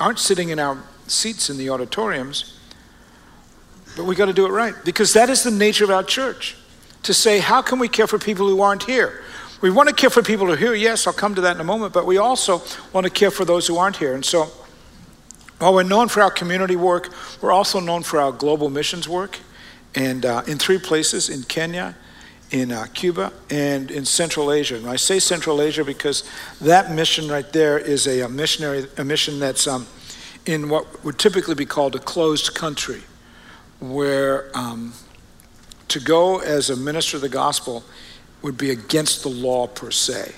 aren't 0.00 0.18
sitting 0.18 0.48
in 0.48 0.58
our 0.58 0.82
seats 1.12 1.50
in 1.50 1.58
the 1.58 1.70
auditoriums. 1.70 2.58
But 3.96 4.04
we 4.04 4.14
got 4.14 4.26
to 4.26 4.32
do 4.32 4.46
it 4.46 4.50
right 4.50 4.74
because 4.84 5.12
that 5.12 5.28
is 5.28 5.42
the 5.42 5.50
nature 5.50 5.84
of 5.84 5.90
our 5.90 6.02
church 6.02 6.56
to 7.02 7.12
say, 7.12 7.38
how 7.38 7.62
can 7.62 7.78
we 7.78 7.88
care 7.88 8.06
for 8.06 8.18
people 8.18 8.48
who 8.48 8.60
aren't 8.60 8.84
here? 8.84 9.22
We 9.60 9.70
want 9.70 9.88
to 9.88 9.94
care 9.94 10.10
for 10.10 10.22
people 10.22 10.46
who 10.46 10.54
are 10.54 10.56
here, 10.56 10.74
yes, 10.74 11.06
I'll 11.06 11.12
come 11.12 11.34
to 11.34 11.40
that 11.42 11.54
in 11.54 11.60
a 11.60 11.64
moment, 11.64 11.92
but 11.92 12.06
we 12.06 12.18
also 12.18 12.62
want 12.92 13.04
to 13.04 13.10
care 13.10 13.30
for 13.30 13.44
those 13.44 13.66
who 13.66 13.76
aren't 13.76 13.96
here. 13.96 14.14
And 14.14 14.24
so, 14.24 14.50
while 15.58 15.74
we're 15.74 15.84
known 15.84 16.08
for 16.08 16.20
our 16.20 16.30
community 16.30 16.74
work, 16.74 17.14
we're 17.40 17.52
also 17.52 17.78
known 17.78 18.02
for 18.02 18.18
our 18.18 18.32
global 18.32 18.68
missions 18.68 19.08
work. 19.08 19.38
And 19.94 20.26
uh, 20.26 20.42
in 20.48 20.58
three 20.58 20.78
places 20.78 21.28
in 21.28 21.44
Kenya, 21.44 21.94
in 22.50 22.72
uh, 22.72 22.86
Cuba, 22.92 23.32
and 23.50 23.90
in 23.90 24.04
Central 24.04 24.52
Asia. 24.52 24.76
And 24.76 24.88
I 24.88 24.96
say 24.96 25.18
Central 25.18 25.62
Asia 25.62 25.84
because 25.84 26.28
that 26.60 26.90
mission 26.90 27.28
right 27.28 27.50
there 27.52 27.78
is 27.78 28.06
a, 28.06 28.20
a 28.20 28.28
missionary 28.28 28.86
a 28.98 29.04
mission 29.04 29.38
that's 29.38 29.66
um, 29.66 29.86
in 30.46 30.68
what 30.68 31.04
would 31.04 31.18
typically 31.18 31.54
be 31.54 31.66
called 31.66 31.94
a 31.94 31.98
closed 31.98 32.54
country, 32.54 33.02
where 33.80 34.50
um, 34.56 34.92
to 35.88 36.00
go 36.00 36.40
as 36.40 36.70
a 36.70 36.76
minister 36.76 37.16
of 37.16 37.20
the 37.20 37.28
gospel 37.28 37.84
would 38.42 38.58
be 38.58 38.70
against 38.70 39.22
the 39.22 39.28
law 39.28 39.66
per 39.66 39.90
se. 39.90 40.32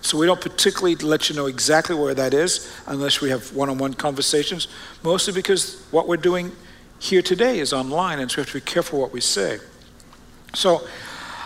So 0.00 0.18
we 0.18 0.26
don't 0.26 0.40
particularly 0.40 0.94
let 0.96 1.28
you 1.28 1.34
know 1.34 1.46
exactly 1.46 1.96
where 1.96 2.14
that 2.14 2.32
is 2.32 2.72
unless 2.86 3.20
we 3.20 3.30
have 3.30 3.52
one 3.54 3.68
on 3.68 3.78
one 3.78 3.94
conversations, 3.94 4.68
mostly 5.02 5.32
because 5.32 5.84
what 5.90 6.06
we're 6.06 6.16
doing 6.16 6.52
here 6.98 7.22
today 7.22 7.58
is 7.58 7.72
online, 7.72 8.20
and 8.20 8.30
so 8.30 8.36
we 8.36 8.40
have 8.42 8.52
to 8.52 8.54
be 8.54 8.60
careful 8.60 9.00
what 9.00 9.12
we 9.12 9.20
say. 9.20 9.58
So, 10.54 10.86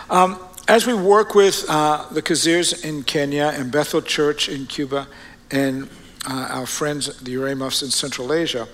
um, 0.09 0.39
as 0.67 0.85
we 0.85 0.93
work 0.93 1.35
with 1.35 1.65
uh, 1.67 2.05
the 2.11 2.21
Kazirs 2.21 2.85
in 2.85 3.03
Kenya 3.03 3.51
and 3.55 3.71
Bethel 3.71 4.01
Church 4.01 4.47
in 4.47 4.67
Cuba 4.67 5.07
and 5.49 5.89
uh, 6.27 6.47
our 6.51 6.65
friends, 6.65 7.17
the 7.19 7.33
Uraimofs 7.35 7.83
in 7.83 7.89
Central 7.89 8.33
Asia, 8.33 8.67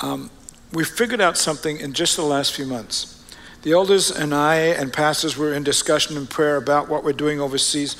um, 0.00 0.30
we 0.72 0.84
figured 0.84 1.20
out 1.20 1.36
something 1.36 1.78
in 1.78 1.92
just 1.92 2.16
the 2.16 2.22
last 2.22 2.52
few 2.52 2.66
months. 2.66 3.24
The 3.62 3.72
elders 3.72 4.10
and 4.10 4.34
I 4.34 4.56
and 4.56 4.92
pastors 4.92 5.36
were 5.36 5.54
in 5.54 5.62
discussion 5.62 6.16
and 6.16 6.28
prayer 6.28 6.56
about 6.56 6.88
what 6.88 7.04
we're 7.04 7.12
doing 7.12 7.40
overseas. 7.40 7.96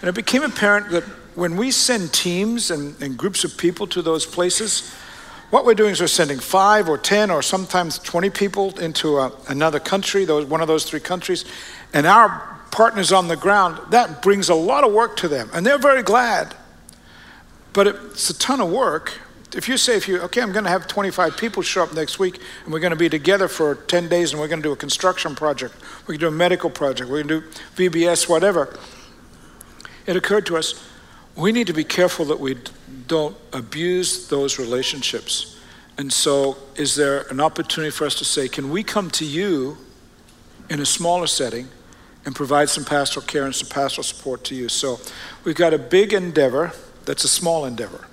And 0.00 0.08
it 0.08 0.14
became 0.14 0.42
apparent 0.42 0.90
that 0.90 1.04
when 1.34 1.56
we 1.56 1.70
send 1.70 2.12
teams 2.12 2.70
and, 2.70 3.00
and 3.02 3.16
groups 3.16 3.44
of 3.44 3.56
people 3.58 3.86
to 3.88 4.02
those 4.02 4.24
places, 4.24 4.94
what 5.50 5.64
we're 5.64 5.74
doing 5.74 5.90
is 5.90 6.00
we're 6.00 6.06
sending 6.06 6.38
five 6.38 6.88
or 6.88 6.96
10 6.96 7.30
or 7.30 7.42
sometimes 7.42 7.98
20 7.98 8.30
people 8.30 8.78
into 8.78 9.18
a, 9.18 9.32
another 9.48 9.80
country, 9.80 10.24
those, 10.24 10.46
one 10.46 10.60
of 10.60 10.68
those 10.68 10.84
three 10.84 11.00
countries, 11.00 11.44
and 11.92 12.06
our 12.06 12.58
partners 12.70 13.12
on 13.12 13.28
the 13.28 13.36
ground, 13.36 13.78
that 13.90 14.22
brings 14.22 14.48
a 14.48 14.54
lot 14.54 14.84
of 14.84 14.92
work 14.92 15.16
to 15.18 15.28
them. 15.28 15.48
And 15.52 15.64
they're 15.64 15.78
very 15.78 16.02
glad. 16.02 16.54
But 17.74 17.86
it's 17.86 18.30
a 18.30 18.38
ton 18.38 18.62
of 18.62 18.70
work. 18.70 19.18
If 19.54 19.68
you 19.68 19.76
say, 19.76 19.96
if 19.96 20.08
you, 20.08 20.20
okay, 20.22 20.40
I'm 20.40 20.52
going 20.52 20.64
to 20.64 20.70
have 20.70 20.88
25 20.88 21.36
people 21.36 21.62
show 21.62 21.82
up 21.82 21.92
next 21.92 22.18
week 22.18 22.40
and 22.64 22.72
we're 22.72 22.80
going 22.80 22.90
to 22.90 22.96
be 22.96 23.08
together 23.08 23.46
for 23.46 23.74
10 23.74 24.08
days 24.08 24.32
and 24.32 24.40
we're 24.40 24.48
going 24.48 24.62
to 24.62 24.68
do 24.68 24.72
a 24.72 24.76
construction 24.76 25.34
project, 25.34 25.74
we're 26.02 26.16
going 26.16 26.20
to 26.20 26.24
do 26.24 26.28
a 26.28 26.32
medical 26.32 26.70
project, 26.70 27.10
we're 27.10 27.22
going 27.22 27.42
to 27.42 27.50
do 27.76 27.90
VBS, 27.90 28.28
whatever, 28.28 28.76
it 30.06 30.16
occurred 30.16 30.46
to 30.46 30.56
us 30.56 30.82
we 31.36 31.52
need 31.52 31.66
to 31.66 31.72
be 31.72 31.84
careful 31.84 32.24
that 32.26 32.38
we 32.38 32.56
don't 33.06 33.36
abuse 33.52 34.28
those 34.28 34.58
relationships. 34.58 35.58
And 35.98 36.12
so, 36.12 36.56
is 36.76 36.94
there 36.94 37.22
an 37.30 37.40
opportunity 37.40 37.90
for 37.90 38.04
us 38.06 38.14
to 38.16 38.24
say, 38.24 38.48
can 38.48 38.70
we 38.70 38.82
come 38.82 39.10
to 39.12 39.24
you 39.24 39.76
in 40.70 40.80
a 40.80 40.86
smaller 40.86 41.26
setting 41.26 41.68
and 42.24 42.34
provide 42.34 42.68
some 42.68 42.84
pastoral 42.84 43.26
care 43.26 43.44
and 43.44 43.54
some 43.54 43.68
pastoral 43.68 44.04
support 44.04 44.44
to 44.44 44.54
you? 44.54 44.68
So, 44.68 45.00
we've 45.44 45.54
got 45.54 45.74
a 45.74 45.78
big 45.78 46.12
endeavor 46.12 46.72
that's 47.04 47.24
a 47.24 47.28
small 47.28 47.64
endeavor 47.64 48.06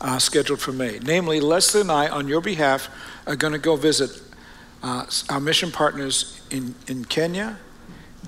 uh, 0.00 0.18
scheduled 0.18 0.60
for 0.60 0.72
May. 0.72 0.98
Namely, 1.00 1.40
Leslie 1.40 1.82
and 1.82 1.92
I, 1.92 2.08
on 2.08 2.28
your 2.28 2.40
behalf, 2.40 2.88
are 3.26 3.36
going 3.36 3.52
to 3.52 3.58
go 3.58 3.76
visit 3.76 4.10
uh, 4.82 5.06
our 5.28 5.40
mission 5.40 5.70
partners 5.70 6.40
in, 6.50 6.74
in 6.86 7.04
Kenya 7.04 7.58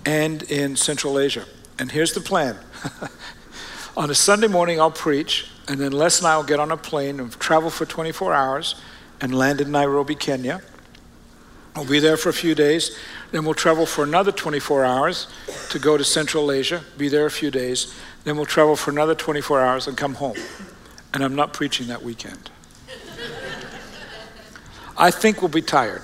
and 0.05 0.43
in 0.45 0.77
Central 0.77 1.19
Asia. 1.19 1.45
And 1.79 1.91
here's 1.91 2.13
the 2.13 2.21
plan. 2.21 2.57
on 3.97 4.11
a 4.11 4.15
Sunday 4.15 4.49
morning, 4.49 4.81
I'll 4.81 4.91
preach, 4.91 5.51
and 5.69 5.81
then 5.81 5.93
Les 5.93 6.19
and 6.19 6.27
I 6.27 6.37
will 6.37 6.45
get 6.45 6.61
on 6.61 6.71
a 6.71 6.77
plane 6.77 7.21
and 7.21 7.33
travel 7.41 7.71
for 7.71 7.87
24 7.87 8.35
hours 8.35 8.75
and 9.21 9.35
land 9.35 9.61
in 9.61 9.71
Nairobi, 9.71 10.15
Kenya. 10.15 10.61
We'll 11.75 11.87
be 11.87 12.01
there 12.01 12.19
for 12.19 12.29
a 12.29 12.35
few 12.35 12.55
days. 12.55 12.99
Then 13.31 13.45
we'll 13.45 13.55
travel 13.55 13.87
for 13.87 14.05
another 14.05 14.31
24 14.31 14.85
hours 14.85 15.27
to 15.71 15.79
go 15.79 15.97
to 15.97 16.05
Central 16.05 16.53
Asia, 16.53 16.83
be 16.99 17.09
there 17.09 17.25
a 17.25 17.31
few 17.31 17.51
days. 17.51 17.95
Then 18.25 18.37
we'll 18.37 18.47
travel 18.47 18.77
for 18.77 18.91
another 18.91 19.15
24 19.15 19.61
hours 19.61 19.87
and 19.87 19.97
come 19.97 20.15
home. 20.15 20.37
And 21.13 21.25
I'm 21.25 21.35
not 21.35 21.53
preaching 21.53 21.89
that 21.89 22.03
weekend. 22.03 22.51
I 24.97 25.11
think 25.11 25.43
we'll 25.43 25.49
be 25.49 25.63
tired. 25.63 26.03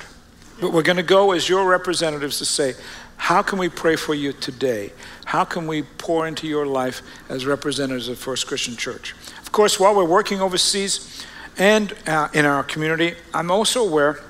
But 0.61 0.73
we're 0.73 0.83
going 0.83 0.97
to 0.97 1.03
go 1.03 1.33
as 1.33 1.49
your 1.49 1.69
representatives 1.69 2.39
to 2.39 2.45
say, 2.45 2.75
how 3.17 3.43
can 3.43 3.59
we 3.59 3.69
pray 3.69 3.97
for 3.97 4.15
you 4.15 4.33
today? 4.33 4.93
How 5.25 5.45
can 5.45 5.67
we 5.67 5.83
pour 5.83 6.27
into 6.27 6.47
your 6.47 6.67
life 6.67 7.03
as 7.29 7.47
representatives 7.47 8.09
of 8.09 8.19
First 8.19 8.47
Christian 8.47 8.77
Church? 8.77 9.15
Of 9.43 9.53
course, 9.53 9.79
while 9.79 9.95
we're 9.95 10.05
working 10.05 10.41
overseas 10.41 11.25
and 11.57 11.93
uh, 12.07 12.29
in 12.33 12.45
our 12.45 12.63
community, 12.63 13.15
I'm 13.35 13.51
also 13.51 13.87
aware 13.87 14.21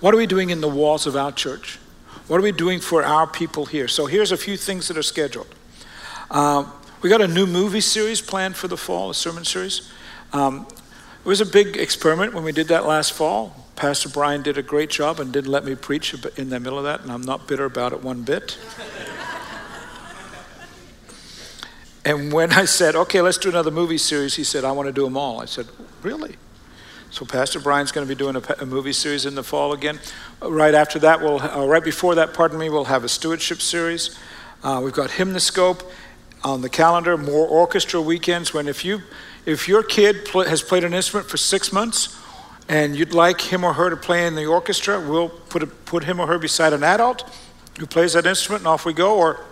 what 0.00 0.12
are 0.12 0.16
we 0.16 0.26
doing 0.26 0.50
in 0.50 0.60
the 0.60 0.68
walls 0.68 1.06
of 1.06 1.16
our 1.16 1.32
church? 1.32 1.78
What 2.26 2.38
are 2.38 2.42
we 2.42 2.52
doing 2.52 2.80
for 2.80 3.02
our 3.02 3.26
people 3.26 3.66
here? 3.66 3.88
So 3.88 4.06
here's 4.06 4.32
a 4.32 4.36
few 4.36 4.56
things 4.56 4.88
that 4.88 4.96
are 4.98 5.02
scheduled. 5.02 5.54
Uh, 6.30 6.64
we 7.02 7.10
got 7.10 7.20
a 7.20 7.28
new 7.28 7.46
movie 7.46 7.80
series 7.80 8.20
planned 8.20 8.56
for 8.56 8.68
the 8.68 8.76
fall, 8.76 9.10
a 9.10 9.14
sermon 9.14 9.44
series. 9.44 9.90
Um, 10.32 10.66
it 11.24 11.28
was 11.28 11.40
a 11.40 11.46
big 11.46 11.76
experiment 11.76 12.34
when 12.34 12.44
we 12.44 12.52
did 12.52 12.68
that 12.68 12.86
last 12.86 13.12
fall. 13.12 13.64
Pastor 13.76 14.08
Brian 14.08 14.42
did 14.42 14.56
a 14.56 14.62
great 14.62 14.90
job 14.90 15.20
and 15.20 15.32
didn't 15.32 15.50
let 15.50 15.64
me 15.64 15.74
preach 15.74 16.14
in 16.36 16.50
the 16.50 16.60
middle 16.60 16.78
of 16.78 16.84
that, 16.84 17.00
and 17.00 17.10
I'm 17.10 17.22
not 17.22 17.48
bitter 17.48 17.64
about 17.64 17.92
it 17.92 18.02
one 18.02 18.22
bit. 18.22 18.58
And 22.04 22.32
when 22.32 22.52
I 22.52 22.66
said, 22.66 22.94
okay, 22.94 23.22
let's 23.22 23.38
do 23.38 23.48
another 23.48 23.70
movie 23.70 23.96
series, 23.96 24.34
he 24.34 24.44
said, 24.44 24.62
I 24.62 24.72
want 24.72 24.88
to 24.88 24.92
do 24.92 25.04
them 25.04 25.16
all. 25.16 25.40
I 25.40 25.46
said, 25.46 25.66
really? 26.02 26.36
So 27.10 27.24
Pastor 27.24 27.60
Brian's 27.60 27.92
going 27.92 28.06
to 28.06 28.14
be 28.14 28.18
doing 28.18 28.36
a, 28.36 28.42
a 28.62 28.66
movie 28.66 28.92
series 28.92 29.24
in 29.24 29.34
the 29.34 29.42
fall 29.42 29.72
again. 29.72 29.98
Right 30.42 30.74
after 30.74 30.98
that, 30.98 31.22
we'll, 31.22 31.40
uh, 31.40 31.66
right 31.66 31.82
before 31.82 32.14
that, 32.16 32.34
pardon 32.34 32.58
me, 32.58 32.68
we'll 32.68 32.84
have 32.84 33.04
a 33.04 33.08
stewardship 33.08 33.62
series. 33.62 34.18
Uh, 34.62 34.80
we've 34.84 34.92
got 34.92 35.10
Hymnoscope 35.10 35.82
on 36.44 36.60
the 36.60 36.68
calendar, 36.68 37.16
more 37.16 37.48
orchestra 37.48 38.00
weekends. 38.00 38.52
When 38.52 38.68
if 38.68 38.84
you, 38.84 39.02
if 39.46 39.66
your 39.66 39.82
kid 39.82 40.26
pl- 40.26 40.44
has 40.44 40.62
played 40.62 40.84
an 40.84 40.94
instrument 40.94 41.28
for 41.28 41.36
six 41.36 41.72
months, 41.72 42.20
and 42.68 42.96
you'd 42.96 43.14
like 43.14 43.40
him 43.40 43.64
or 43.64 43.72
her 43.74 43.90
to 43.90 43.96
play 43.96 44.26
in 44.26 44.34
the 44.34 44.46
orchestra, 44.46 45.00
we'll 45.00 45.28
put, 45.28 45.62
a, 45.62 45.66
put 45.66 46.04
him 46.04 46.20
or 46.20 46.26
her 46.26 46.38
beside 46.38 46.72
an 46.72 46.82
adult 46.82 47.28
who 47.78 47.86
plays 47.86 48.12
that 48.12 48.26
instrument, 48.26 48.60
and 48.60 48.68
off 48.68 48.84
we 48.84 48.92
go. 48.92 49.16
Or 49.16 49.44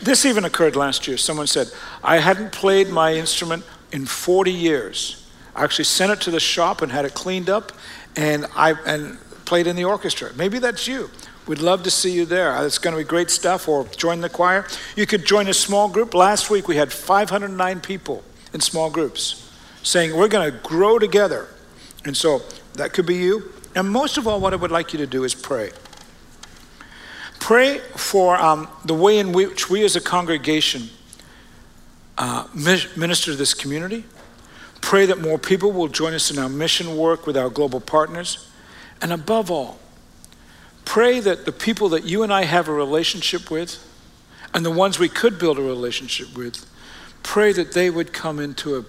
this 0.00 0.26
even 0.26 0.44
occurred 0.44 0.76
last 0.76 1.08
year. 1.08 1.16
Someone 1.16 1.46
said, 1.46 1.68
I 2.04 2.18
hadn't 2.18 2.52
played 2.52 2.88
my 2.88 3.14
instrument 3.14 3.64
in 3.92 4.06
40 4.06 4.52
years. 4.52 5.26
I 5.54 5.64
actually 5.64 5.86
sent 5.86 6.12
it 6.12 6.20
to 6.22 6.30
the 6.30 6.40
shop 6.40 6.82
and 6.82 6.92
had 6.92 7.04
it 7.04 7.14
cleaned 7.14 7.48
up 7.48 7.72
and, 8.14 8.46
I, 8.54 8.74
and 8.86 9.18
played 9.46 9.66
in 9.66 9.76
the 9.76 9.84
orchestra. 9.84 10.32
Maybe 10.34 10.58
that's 10.58 10.86
you. 10.86 11.10
We'd 11.46 11.60
love 11.60 11.84
to 11.84 11.90
see 11.90 12.10
you 12.10 12.26
there. 12.26 12.64
It's 12.66 12.78
going 12.78 12.96
to 12.96 13.02
be 13.02 13.06
great 13.06 13.30
stuff, 13.30 13.68
or 13.68 13.86
join 13.96 14.20
the 14.20 14.28
choir. 14.28 14.66
You 14.96 15.06
could 15.06 15.24
join 15.24 15.46
a 15.46 15.54
small 15.54 15.88
group. 15.88 16.12
Last 16.12 16.50
week 16.50 16.66
we 16.66 16.76
had 16.76 16.92
509 16.92 17.80
people 17.80 18.24
in 18.52 18.60
small 18.60 18.90
groups 18.90 19.50
saying, 19.82 20.16
We're 20.16 20.28
going 20.28 20.50
to 20.50 20.58
grow 20.58 20.98
together. 20.98 21.48
And 22.04 22.16
so 22.16 22.42
that 22.74 22.92
could 22.92 23.06
be 23.06 23.16
you. 23.16 23.52
And 23.76 23.90
most 23.90 24.18
of 24.18 24.26
all, 24.26 24.40
what 24.40 24.52
I 24.52 24.56
would 24.56 24.70
like 24.70 24.92
you 24.92 24.98
to 24.98 25.06
do 25.06 25.24
is 25.24 25.34
pray. 25.34 25.70
Pray 27.38 27.78
for 27.94 28.36
um, 28.36 28.68
the 28.84 28.94
way 28.94 29.18
in 29.18 29.32
which 29.32 29.70
we 29.70 29.84
as 29.84 29.94
a 29.94 30.00
congregation 30.00 30.88
uh, 32.18 32.48
minister 32.54 33.30
to 33.30 33.36
this 33.36 33.54
community. 33.54 34.04
Pray 34.80 35.06
that 35.06 35.20
more 35.20 35.38
people 35.38 35.70
will 35.70 35.88
join 35.88 36.14
us 36.14 36.30
in 36.30 36.38
our 36.38 36.48
mission 36.48 36.96
work 36.96 37.26
with 37.26 37.36
our 37.36 37.50
global 37.50 37.80
partners. 37.80 38.50
And 39.00 39.12
above 39.12 39.50
all, 39.50 39.78
pray 40.86 41.20
that 41.20 41.44
the 41.44 41.52
people 41.52 41.90
that 41.90 42.04
you 42.04 42.22
and 42.22 42.32
I 42.32 42.44
have 42.44 42.68
a 42.68 42.72
relationship 42.72 43.50
with 43.50 43.84
and 44.54 44.64
the 44.64 44.70
ones 44.70 44.98
we 44.98 45.10
could 45.10 45.38
build 45.38 45.58
a 45.58 45.62
relationship 45.62 46.34
with, 46.34 46.64
pray 47.22 47.52
that 47.52 47.72
they 47.72 47.90
would 47.90 48.14
come 48.14 48.38
into 48.38 48.76
a 48.76 48.84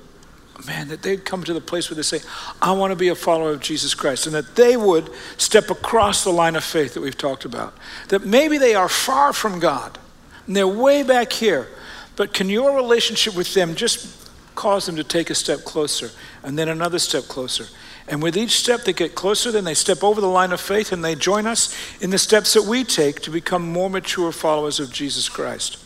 man, 0.66 0.88
that 0.88 1.02
they'd 1.02 1.26
come 1.26 1.44
to 1.44 1.54
the 1.54 1.62
place 1.62 1.90
where 1.90 1.96
they 1.96 2.04
say, 2.04 2.20
I 2.62 2.72
want 2.72 2.92
to 2.92 2.96
be 2.96 3.10
a 3.10 3.16
follower 3.16 3.52
of 3.52 3.60
Jesus 3.60 3.94
Christ, 3.94 4.26
and 4.26 4.36
that 4.36 4.56
they 4.56 4.78
would 4.78 5.10
step 5.38 5.70
across 5.70 6.24
the 6.24 6.32
line 6.32 6.56
of 6.56 6.64
faith 6.64 6.94
that 6.94 7.02
we've 7.02 7.18
talked 7.18 7.46
about. 7.46 7.76
That 8.08 8.26
maybe 8.26 8.58
they 8.58 8.74
are 8.74 8.90
far 8.90 9.34
from 9.34 9.60
God, 9.60 10.00
and 10.46 10.56
they're 10.56 10.68
way 10.68 11.04
back 11.04 11.34
here, 11.34 11.68
but 12.16 12.34
can 12.34 12.50
your 12.50 12.76
relationship 12.76 13.36
with 13.36 13.54
them 13.54 13.76
just 13.76 14.30
cause 14.56 14.86
them 14.86 14.96
to 14.96 15.04
take 15.04 15.30
a 15.30 15.36
step 15.36 15.60
closer, 15.60 16.10
and 16.44 16.58
then 16.58 16.70
another 16.70 17.00
step 17.00 17.24
closer? 17.24 17.66
And 18.08 18.24
with 18.24 18.38
each 18.38 18.52
step 18.52 18.84
they 18.84 18.94
get 18.94 19.16
closer, 19.16 19.52
then 19.52 19.66
they 19.66 19.74
step 19.74 20.04
over 20.04 20.22
the 20.22 20.28
line 20.28 20.52
of 20.52 20.62
faith 20.62 20.92
and 20.92 21.04
they 21.04 21.16
join 21.16 21.46
us 21.46 21.76
in 22.02 22.10
the 22.10 22.18
steps 22.18 22.54
that 22.54 22.64
we 22.64 22.84
take 22.84 23.22
to 23.22 23.30
become 23.30 23.72
more 23.72 23.90
mature 23.90 24.32
followers 24.32 24.80
of 24.80 24.92
Jesus 24.92 25.28
Christ. 25.28 25.84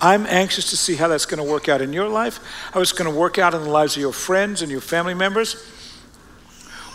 I'm 0.00 0.26
anxious 0.26 0.70
to 0.70 0.76
see 0.76 0.94
how 0.94 1.08
that's 1.08 1.26
going 1.26 1.44
to 1.44 1.50
work 1.50 1.68
out 1.68 1.82
in 1.82 1.92
your 1.92 2.08
life, 2.08 2.38
how 2.72 2.80
it's 2.80 2.92
going 2.92 3.12
to 3.12 3.18
work 3.18 3.38
out 3.38 3.54
in 3.54 3.62
the 3.62 3.70
lives 3.70 3.96
of 3.96 4.00
your 4.00 4.12
friends 4.12 4.62
and 4.62 4.70
your 4.70 4.80
family 4.80 5.14
members. 5.14 5.56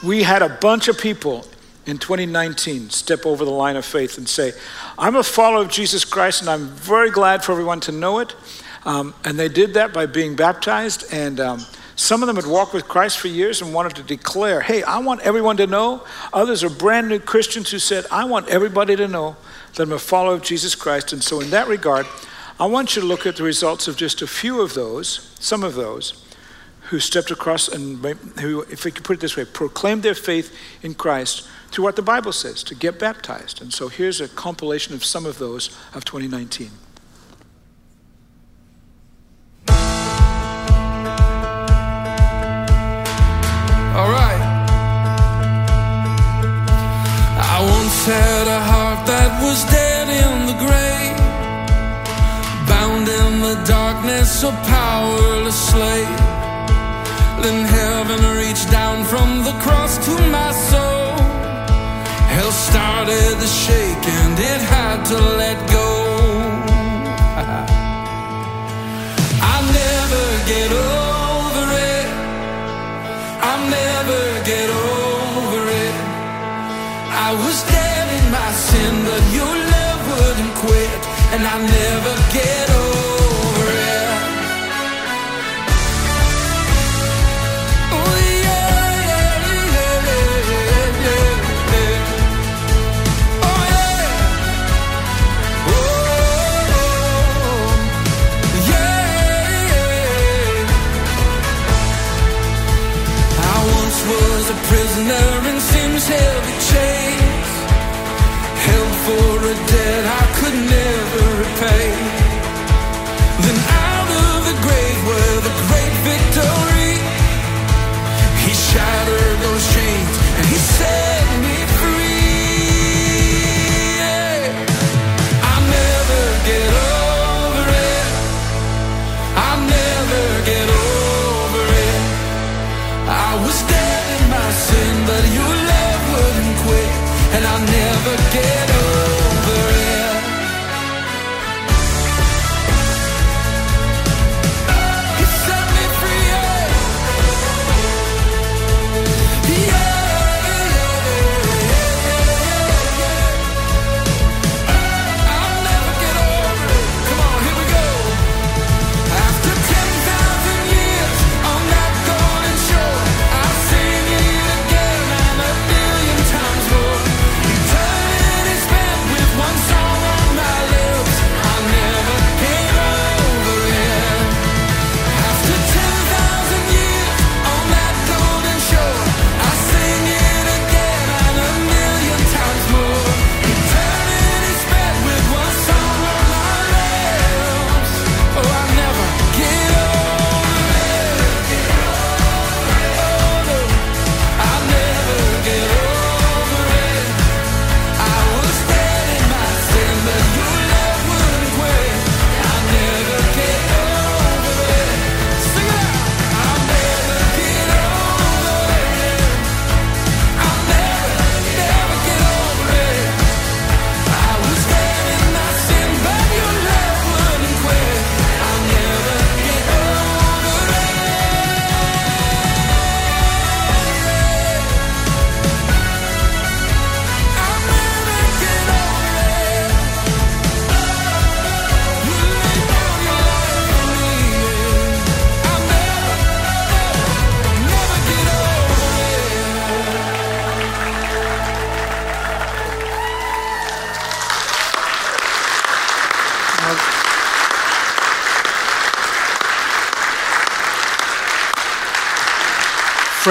We 0.02 0.24
had 0.24 0.42
a 0.42 0.50
bunch 0.50 0.88
of 0.88 0.98
people 0.98 1.46
in 1.86 1.98
2019 1.98 2.90
step 2.90 3.26
over 3.26 3.44
the 3.44 3.52
line 3.52 3.76
of 3.76 3.86
faith 3.86 4.18
and 4.18 4.28
say, 4.28 4.54
I'm 4.98 5.18
a 5.18 5.24
follower 5.24 5.62
of 5.62 5.70
Jesus 5.70 6.06
Christ 6.06 6.42
and 6.42 6.50
I'm 6.50 6.68
very 6.68 7.12
glad 7.12 7.44
for 7.44 7.52
everyone 7.52 7.82
to 7.82 7.92
know 7.92 8.20
it. 8.20 8.34
Um, 8.86 9.14
and 9.26 9.38
they 9.38 9.50
did 9.50 9.74
that 9.74 9.94
by 9.94 10.06
being 10.06 10.36
baptized. 10.36 11.06
And 11.12 11.40
um, 11.40 11.66
some 11.96 12.24
of 12.24 12.28
them 12.28 12.36
had 12.36 12.48
walked 12.48 12.74
with 12.74 12.88
Christ 12.88 13.20
for 13.20 13.28
years 13.28 13.62
and 13.62 13.74
wanted 13.74 13.96
to 13.96 14.04
declare, 14.04 14.62
hey, 14.62 14.82
I 14.84 14.98
want 15.00 15.22
everyone 15.22 15.58
to 15.58 15.68
know. 15.68 16.04
Others 16.32 16.64
are 16.64 16.70
brand 16.70 17.10
new 17.10 17.20
Christians 17.20 17.70
who 17.70 17.80
said, 17.80 18.06
I 18.12 18.26
want 18.26 18.48
everybody 18.50 18.96
to 18.96 19.08
know 19.08 19.36
that 19.76 19.84
I'm 19.84 19.92
a 19.92 20.00
follower 20.00 20.34
of 20.34 20.42
Jesus 20.42 20.74
Christ. 20.74 21.14
And 21.14 21.24
so, 21.24 21.40
in 21.40 21.52
that 21.52 21.68
regard, 21.68 22.08
I 22.60 22.66
want 22.66 22.96
you 22.96 23.02
to 23.02 23.08
look 23.08 23.26
at 23.26 23.36
the 23.36 23.44
results 23.44 23.88
of 23.88 23.96
just 23.98 24.22
a 24.22 24.28
few 24.28 24.62
of 24.62 24.74
those, 24.74 25.32
some 25.40 25.64
of 25.64 25.76
those, 25.76 26.24
who 26.90 27.00
stepped 27.00 27.32
across 27.32 27.68
and 27.68 28.04
who, 28.40 28.62
if 28.64 28.86
we 28.86 28.92
could 28.92 29.04
put 29.04 29.18
it 29.18 29.20
this 29.20 29.38
way, 29.38 29.46
proclaimed 29.46 30.04
their 30.04 30.16
faith 30.16 30.56
in 30.82 30.94
Christ 30.94 31.48
through 31.72 31.84
what 31.84 31.96
the 31.96 32.02
Bible 32.02 32.32
says, 32.32 32.62
to 32.64 32.76
get 32.76 33.00
baptized. 33.00 33.62
And 33.62 33.74
so 33.74 33.88
here's 33.88 34.22
a 34.22 34.28
compilation 34.28 34.94
of 34.94 35.04
some 35.04 35.26
of 35.26 35.40
those 35.40 35.70
of 35.94 36.06
2019. 36.06 36.70
A 54.44 54.52
powerless 54.52 55.60
slave. 55.72 56.18
Then 57.44 57.66
heaven 57.66 58.20
reached 58.38 58.70
down 58.72 59.06
from 59.06 59.44
the 59.44 59.54
cross 59.64 59.98
to 60.06 60.12
my 60.38 60.52
soul. 60.52 61.16
Hell 62.36 62.52
started 62.52 63.40
to 63.40 63.48
shake 63.48 64.06
and 64.20 64.38
it 64.38 64.62
had 64.76 65.06
to 65.12 65.18
let 65.42 65.58
go. 65.78 65.90
I 69.54 69.56
never 69.82 70.26
get 70.52 70.70
over 70.72 71.66
it. 71.96 72.08
I'll 73.48 73.66
never 73.80 74.22
get 74.52 74.70
over 74.70 75.62
it. 75.86 75.96
I 77.28 77.30
was 77.44 77.58
dead 77.76 78.06
in 78.20 78.26
my 78.40 78.52
sin, 78.52 78.94
but 79.08 79.24
your 79.38 79.54
love 79.74 80.02
wouldn't 80.12 80.54
quit, 80.64 81.02
and 81.34 81.42
I 81.48 81.50
never 81.80 82.23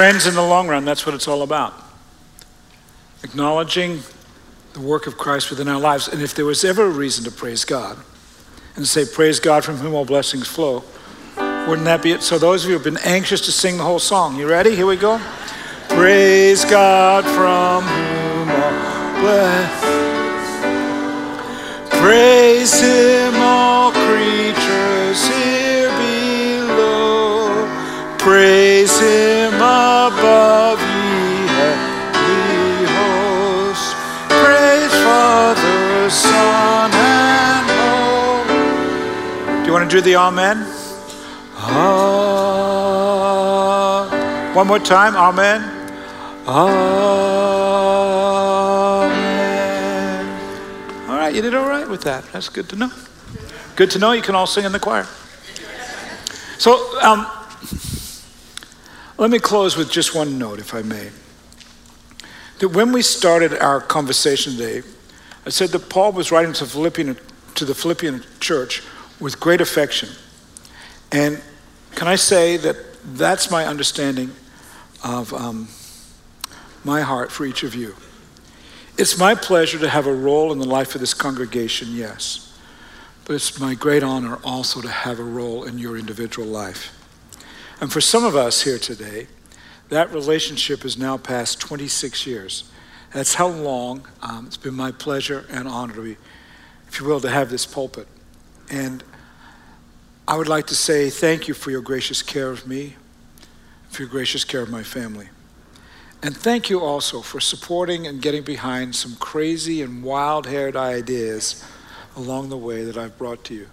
Friends, 0.03 0.27
in 0.27 0.35
the 0.35 0.43
long 0.43 0.67
run, 0.67 0.85
that's 0.85 1.07
what 1.07 1.15
it's 1.15 1.29
all 1.29 1.43
about. 1.43 1.73
Acknowledging 3.23 4.01
the 4.73 4.81
work 4.81 5.07
of 5.07 5.17
Christ 5.17 5.49
within 5.49 5.69
our 5.69 5.79
lives. 5.79 6.09
And 6.09 6.21
if 6.21 6.35
there 6.35 6.45
was 6.45 6.65
ever 6.65 6.87
a 6.87 6.91
reason 6.91 7.25
to 7.27 7.31
praise 7.31 7.65
God 7.65 7.97
and 8.75 8.85
say, 8.85 9.05
Praise 9.05 9.39
God 9.39 9.65
from 9.65 9.77
whom 9.77 9.95
all 9.95 10.05
blessings 10.05 10.49
flow, 10.49 10.83
wouldn't 11.37 11.85
that 11.85 12.03
be 12.03 12.11
it? 12.11 12.25
So, 12.25 12.37
those 12.37 12.65
of 12.65 12.71
you 12.71 12.77
who 12.77 12.83
have 12.83 12.95
been 12.95 13.05
anxious 13.05 13.43
to 13.43 13.53
sing 13.53 13.77
the 13.77 13.85
whole 13.85 14.01
song, 14.01 14.37
you 14.37 14.49
ready? 14.49 14.75
Here 14.75 14.87
we 14.87 14.97
go. 14.97 15.21
Praise 15.91 16.65
God 16.65 17.25
from 17.25 17.85
whom 17.85 18.51
all 18.51 19.21
blessings. 19.21 19.93
Praise 22.03 22.81
Him, 22.81 23.35
all 23.37 23.93
creatures 23.93 25.29
here 25.29 25.91
below. 26.67 27.69
Praise 28.19 28.99
Him 28.99 29.42
Do 39.93 40.01
the 40.01 40.17
Amen? 40.17 40.57
Ah. 41.55 41.73
One 44.55 44.67
more 44.67 44.79
time, 44.79 45.15
Amen. 45.15 45.61
Amen. 46.49 47.11
All 51.11 51.17
right, 51.19 51.35
you 51.35 51.43
did 51.43 51.55
all 51.55 51.69
right 51.69 51.87
with 51.87 52.01
that. 52.05 52.25
That's 52.33 52.49
good 52.49 52.71
to 52.71 52.77
know. 52.77 52.91
Good 53.77 53.91
to 53.91 53.99
know 53.99 54.13
you 54.13 54.23
can 54.23 54.35
all 54.35 54.47
sing 54.47 54.65
in 54.65 54.73
the 54.73 54.81
choir. 54.81 55.07
So, 56.57 56.99
um, 57.03 57.27
let 59.19 59.31
me 59.31 59.39
close 59.39 59.77
with 59.77 59.91
just 59.91 60.15
one 60.15 60.39
note, 60.39 60.59
if 60.59 60.73
I 60.73 60.81
may. 60.81 61.11
That 62.61 62.71
when 62.71 62.93
we 62.93 63.03
started 63.03 63.53
our 63.59 63.83
conversation 63.83 64.57
today, 64.57 64.89
I 65.45 65.51
said 65.51 65.69
that 65.69 65.91
Paul 65.91 66.13
was 66.13 66.33
writing 66.33 66.55
to, 66.55 66.65
Philippian, 66.65 67.19
to 67.57 67.67
the 67.67 67.75
Philippian 67.75 68.25
church 68.41 68.83
with 69.23 69.41
great 69.41 69.61
affection. 69.61 70.09
And 71.13 71.41
can 71.95 72.09
I 72.09 72.17
say 72.17 72.57
that 72.59 72.77
that's 73.05 73.51
my 73.51 73.67
understanding 73.67 74.33
of 75.05 75.33
um, 75.33 75.69
my 76.85 77.01
heart 77.01 77.31
for 77.31 77.45
each 77.45 77.63
of 77.63 77.75
you. 77.75 77.95
It's 78.99 79.19
my 79.19 79.35
pleasure 79.35 79.79
to 79.79 79.89
have 79.89 80.07
a 80.07 80.15
role 80.15 80.53
in 80.53 80.59
the 80.59 80.67
life 80.67 80.95
of 80.95 81.01
this 81.01 81.15
congregation, 81.15 81.89
yes. 81.93 82.57
But 83.25 83.35
it's 83.35 83.59
my 83.59 83.75
great 83.75 84.03
honor 84.03 84.39
also 84.45 84.81
to 84.81 84.89
have 84.89 85.19
a 85.19 85.25
role 85.25 85.65
in 85.65 85.79
your 85.79 85.97
individual 85.97 86.47
life. 86.47 86.99
And 87.81 87.93
for 87.93 88.01
some 88.01 88.25
of 88.25 88.37
us 88.37 88.63
here 88.63 88.79
today, 88.79 89.27
that 89.89 90.13
relationship 90.13 90.85
is 90.85 90.97
now 90.97 91.17
past 91.17 91.61
26 91.61 92.27
years. 92.27 92.71
That's 93.13 93.35
how 93.35 93.49
long 93.49 94.07
um, 94.23 94.47
it's 94.47 94.57
been 94.57 94.75
my 94.75 94.93
pleasure 94.93 95.47
and 95.51 95.69
honor 95.69 95.95
to 95.95 96.03
be, 96.03 96.17
if 96.89 97.01
you 97.01 97.07
will, 97.07 97.21
to 97.21 97.29
have 97.29 97.51
this 97.51 97.67
pulpit. 97.67 98.07
And 98.71 99.03
I 100.27 100.37
would 100.37 100.49
like 100.49 100.69
to 100.69 100.77
say 100.77 101.11
thank 101.11 101.49
you 101.49 101.55
for 101.55 101.73
your 101.73 101.81
gracious 101.81 102.23
care 102.23 102.51
of 102.51 102.65
me, 102.65 102.95
for 103.91 104.03
your 104.03 104.09
gracious 104.09 104.45
care 104.45 104.61
of 104.61 104.71
my 104.71 104.85
family. 104.85 105.29
And 106.23 106.37
thank 106.37 106.71
you 106.71 106.81
also 106.81 107.21
for 107.23 107.41
supporting 107.41 108.07
and 108.07 108.23
getting 108.23 108.45
behind 108.45 108.95
some 108.95 109.17
crazy 109.17 109.83
and 109.83 110.05
wild 110.05 110.47
haired 110.47 110.77
ideas 110.77 111.65
along 112.17 112.51
the 112.51 112.57
way 112.57 112.85
that 112.85 112.97
I've 112.97 113.19
brought 113.19 113.43
to 113.45 113.55
you. 113.55 113.69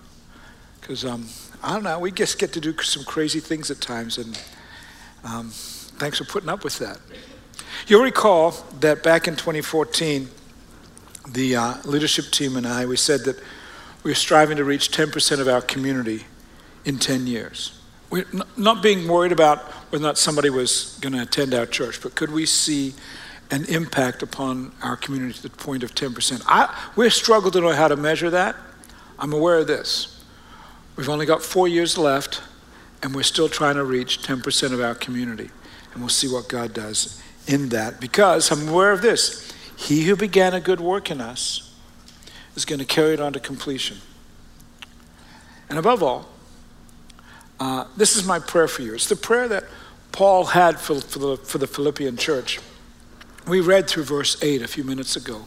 Because, 0.82 1.06
um, 1.06 1.28
I 1.62 1.74
don't 1.74 1.84
know, 1.84 2.00
we 2.00 2.12
just 2.12 2.40
get 2.40 2.52
to 2.54 2.60
do 2.60 2.76
some 2.82 3.04
crazy 3.04 3.40
things 3.40 3.70
at 3.70 3.80
times, 3.80 4.18
and 4.18 4.42
um, 5.24 5.50
thanks 5.52 6.18
for 6.18 6.24
putting 6.24 6.50
up 6.50 6.64
with 6.64 6.80
that. 6.80 6.98
You'll 7.86 8.04
recall 8.04 8.52
that 8.80 9.04
back 9.04 9.28
in 9.28 9.36
2014, 9.36 10.28
the 11.28 11.56
uh, 11.56 11.74
leadership 11.86 12.26
team 12.32 12.58
and 12.58 12.66
I, 12.66 12.88
we 12.88 12.96
said 12.96 13.22
that 13.26 13.38
we 14.02 14.10
were 14.10 14.16
striving 14.16 14.58
to 14.58 14.64
reach 14.64 14.90
10% 14.90 15.40
of 15.40 15.48
our 15.48 15.62
community 15.62 16.26
in 16.86 16.98
10 16.98 17.28
years. 17.28 17.80
We're 18.10 18.26
not 18.58 18.82
being 18.82 19.08
worried 19.08 19.32
about 19.32 19.60
whether 19.92 20.04
or 20.04 20.08
not 20.08 20.18
somebody 20.18 20.50
was 20.50 20.98
going 21.02 21.14
to 21.14 21.22
attend 21.22 21.54
our 21.54 21.66
church, 21.66 22.02
but 22.02 22.16
could 22.16 22.32
we 22.32 22.46
see 22.46 22.94
an 23.52 23.66
impact 23.66 24.24
upon 24.24 24.72
our 24.82 24.96
community 24.96 25.34
to 25.34 25.44
the 25.44 25.50
point 25.50 25.84
of 25.84 25.94
10%? 25.94 26.42
I, 26.48 26.92
we 26.96 27.10
struggle 27.10 27.52
to 27.52 27.62
know 27.62 27.74
how 27.74 27.88
to 27.88 27.96
measure 27.96 28.30
that. 28.32 28.56
I'm 29.20 29.34
aware 29.34 29.60
of 29.60 29.68
this. 29.68 30.24
We've 30.96 31.10
only 31.10 31.26
got 31.26 31.44
four 31.44 31.68
years 31.68 31.98
left, 31.98 32.42
and 33.04 33.14
we're 33.14 33.24
still 33.24 33.50
trying 33.50 33.76
to 33.76 33.84
reach 33.84 34.22
10% 34.24 34.74
of 34.74 34.82
our 34.82 34.96
community. 34.96 35.50
And 35.94 36.02
we'll 36.02 36.10
see 36.10 36.28
what 36.28 36.50
God 36.50 36.74
does 36.74 37.22
in 37.48 37.70
that 37.70 38.00
because 38.00 38.52
I'm 38.52 38.68
aware 38.68 38.92
of 38.92 39.02
this. 39.02 39.52
He 39.76 40.04
who 40.04 40.16
began 40.16 40.54
a 40.54 40.60
good 40.60 40.80
work 40.80 41.10
in 41.10 41.22
us 41.22 41.74
is 42.56 42.66
going 42.66 42.80
to 42.80 42.86
carry 42.86 43.14
it 43.14 43.20
on 43.20 43.34
to 43.34 43.40
completion. 43.40 43.98
And 45.70 45.80
above 45.80 46.04
all, 46.04 46.28
uh, 47.60 47.86
this 47.98 48.16
is 48.16 48.26
my 48.26 48.40
prayer 48.40 48.68
for 48.68 48.82
you. 48.82 48.94
It's 48.94 49.10
the 49.10 49.16
prayer 49.16 49.48
that 49.48 49.66
Paul 50.12 50.46
had 50.46 50.80
for, 50.80 51.00
for, 51.02 51.20
the, 51.20 51.38
for 51.38 51.58
the 51.58 51.68
Philippian 51.68 52.18
church. 52.18 52.60
We 53.48 53.62
read 53.62 53.88
through 53.88 54.04
verse 54.04 54.42
8 54.42 54.62
a 54.62 54.68
few 54.68 54.84
minutes 54.84 55.16
ago. 55.16 55.46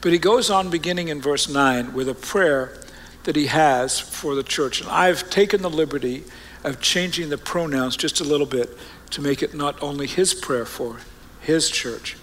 But 0.00 0.12
he 0.12 0.18
goes 0.18 0.50
on 0.50 0.70
beginning 0.70 1.08
in 1.08 1.20
verse 1.20 1.48
9 1.48 1.92
with 1.92 2.08
a 2.08 2.14
prayer 2.14 2.78
that 3.24 3.36
he 3.36 3.46
has 3.46 4.00
for 4.00 4.34
the 4.34 4.42
church. 4.42 4.80
And 4.80 4.90
I've 4.90 5.30
taken 5.30 5.62
the 5.62 5.70
liberty 5.70 6.24
of 6.64 6.80
changing 6.80 7.28
the 7.28 7.38
pronouns 7.38 7.96
just 7.96 8.20
a 8.20 8.24
little 8.24 8.46
bit 8.46 8.76
to 9.10 9.20
make 9.20 9.42
it 9.42 9.54
not 9.54 9.80
only 9.82 10.06
his 10.06 10.34
prayer 10.34 10.64
for 10.64 10.98
his 11.40 11.70
church, 11.70 12.16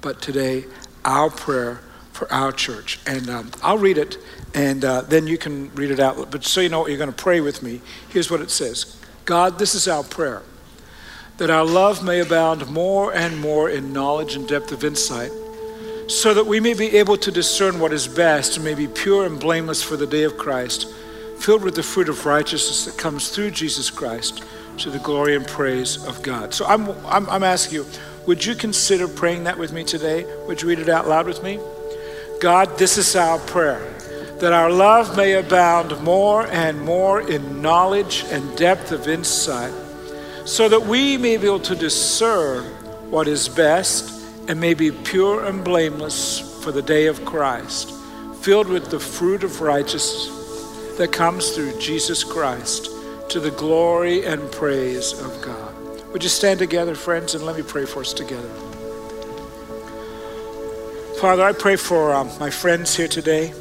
but 0.00 0.22
today 0.22 0.64
our 1.04 1.30
prayer 1.30 1.80
for 2.12 2.30
our 2.32 2.52
church. 2.52 2.98
And 3.06 3.28
um, 3.28 3.50
I'll 3.62 3.78
read 3.78 3.98
it, 3.98 4.18
and 4.54 4.84
uh, 4.84 5.02
then 5.02 5.26
you 5.26 5.38
can 5.38 5.74
read 5.74 5.90
it 5.90 6.00
out. 6.00 6.30
But 6.30 6.44
so 6.44 6.60
you 6.60 6.68
know 6.68 6.80
what 6.80 6.88
you're 6.90 6.98
going 6.98 7.12
to 7.12 7.22
pray 7.22 7.40
with 7.40 7.62
me, 7.62 7.80
here's 8.08 8.30
what 8.30 8.40
it 8.40 8.50
says 8.50 8.96
God, 9.24 9.58
this 9.58 9.74
is 9.74 9.88
our 9.88 10.04
prayer 10.04 10.42
that 11.38 11.50
our 11.50 11.64
love 11.64 12.04
may 12.04 12.18
abound 12.18 12.68
more 12.68 13.14
and 13.14 13.40
more 13.40 13.70
in 13.70 13.92
knowledge 13.92 14.34
and 14.34 14.46
depth 14.46 14.72
of 14.72 14.84
insight, 14.84 15.30
so 16.08 16.34
that 16.34 16.46
we 16.46 16.60
may 16.60 16.74
be 16.74 16.96
able 16.98 17.16
to 17.16 17.30
discern 17.30 17.78
what 17.78 17.92
is 17.92 18.08
best 18.08 18.56
and 18.56 18.64
may 18.64 18.74
be 18.74 18.88
pure 18.88 19.24
and 19.24 19.38
blameless 19.38 19.82
for 19.82 19.96
the 19.96 20.06
day 20.06 20.24
of 20.24 20.36
Christ, 20.36 20.92
filled 21.38 21.62
with 21.62 21.76
the 21.76 21.82
fruit 21.82 22.08
of 22.08 22.26
righteousness 22.26 22.84
that 22.86 23.00
comes 23.00 23.28
through 23.28 23.52
Jesus 23.52 23.88
Christ 23.88 24.42
to 24.78 24.90
the 24.90 24.98
glory 24.98 25.36
and 25.36 25.46
praise 25.46 26.04
of 26.06 26.22
God. 26.22 26.52
So 26.52 26.66
I'm, 26.66 26.88
I'm, 27.06 27.28
I'm 27.30 27.44
asking 27.44 27.74
you, 27.76 27.86
would 28.26 28.44
you 28.44 28.54
consider 28.54 29.06
praying 29.06 29.44
that 29.44 29.58
with 29.58 29.72
me 29.72 29.84
today? 29.84 30.26
Would 30.46 30.60
you 30.62 30.68
read 30.68 30.80
it 30.80 30.88
out 30.88 31.06
loud 31.06 31.26
with 31.26 31.42
me? 31.42 31.60
God, 32.40 32.78
this 32.78 32.98
is 32.98 33.14
our 33.14 33.38
prayer 33.38 33.80
that 34.40 34.52
our 34.52 34.70
love 34.70 35.16
may 35.16 35.32
abound 35.34 36.00
more 36.02 36.46
and 36.46 36.80
more 36.82 37.20
in 37.20 37.60
knowledge 37.60 38.24
and 38.30 38.56
depth 38.56 38.92
of 38.92 39.08
insight, 39.08 39.72
so 40.44 40.68
that 40.68 40.86
we 40.86 41.16
may 41.16 41.36
be 41.36 41.46
able 41.46 41.58
to 41.60 41.74
discern 41.74 42.64
what 43.10 43.26
is 43.26 43.48
best 43.48 44.14
and 44.48 44.60
may 44.60 44.74
be 44.74 44.92
pure 44.92 45.44
and 45.44 45.64
blameless 45.64 46.62
for 46.62 46.70
the 46.70 46.82
day 46.82 47.06
of 47.06 47.24
Christ, 47.24 47.92
filled 48.40 48.68
with 48.68 48.90
the 48.90 49.00
fruit 49.00 49.42
of 49.42 49.60
righteousness 49.60 50.96
that 50.98 51.12
comes 51.12 51.50
through 51.50 51.78
Jesus 51.80 52.22
Christ 52.22 52.90
to 53.30 53.40
the 53.40 53.50
glory 53.50 54.24
and 54.24 54.40
praise 54.52 55.12
of 55.20 55.42
God. 55.42 55.74
Would 56.12 56.22
you 56.22 56.30
stand 56.30 56.60
together, 56.60 56.94
friends, 56.94 57.34
and 57.34 57.44
let 57.44 57.56
me 57.56 57.62
pray 57.62 57.84
for 57.84 58.00
us 58.00 58.12
together. 58.12 58.48
Father, 61.20 61.42
I 61.42 61.52
pray 61.52 61.76
for 61.76 62.14
um, 62.14 62.30
my 62.38 62.48
friends 62.48 62.96
here 62.96 63.08
today 63.08 63.52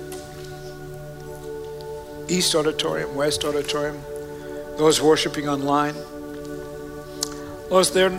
East 2.29 2.55
Auditorium, 2.55 3.15
West 3.15 3.43
Auditorium, 3.45 4.01
those 4.77 5.01
worshiping 5.01 5.47
online. 5.47 5.95
Lord, 7.69 7.85
they're, 7.87 8.09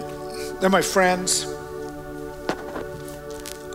they're 0.60 0.70
my 0.70 0.82
friends. 0.82 1.46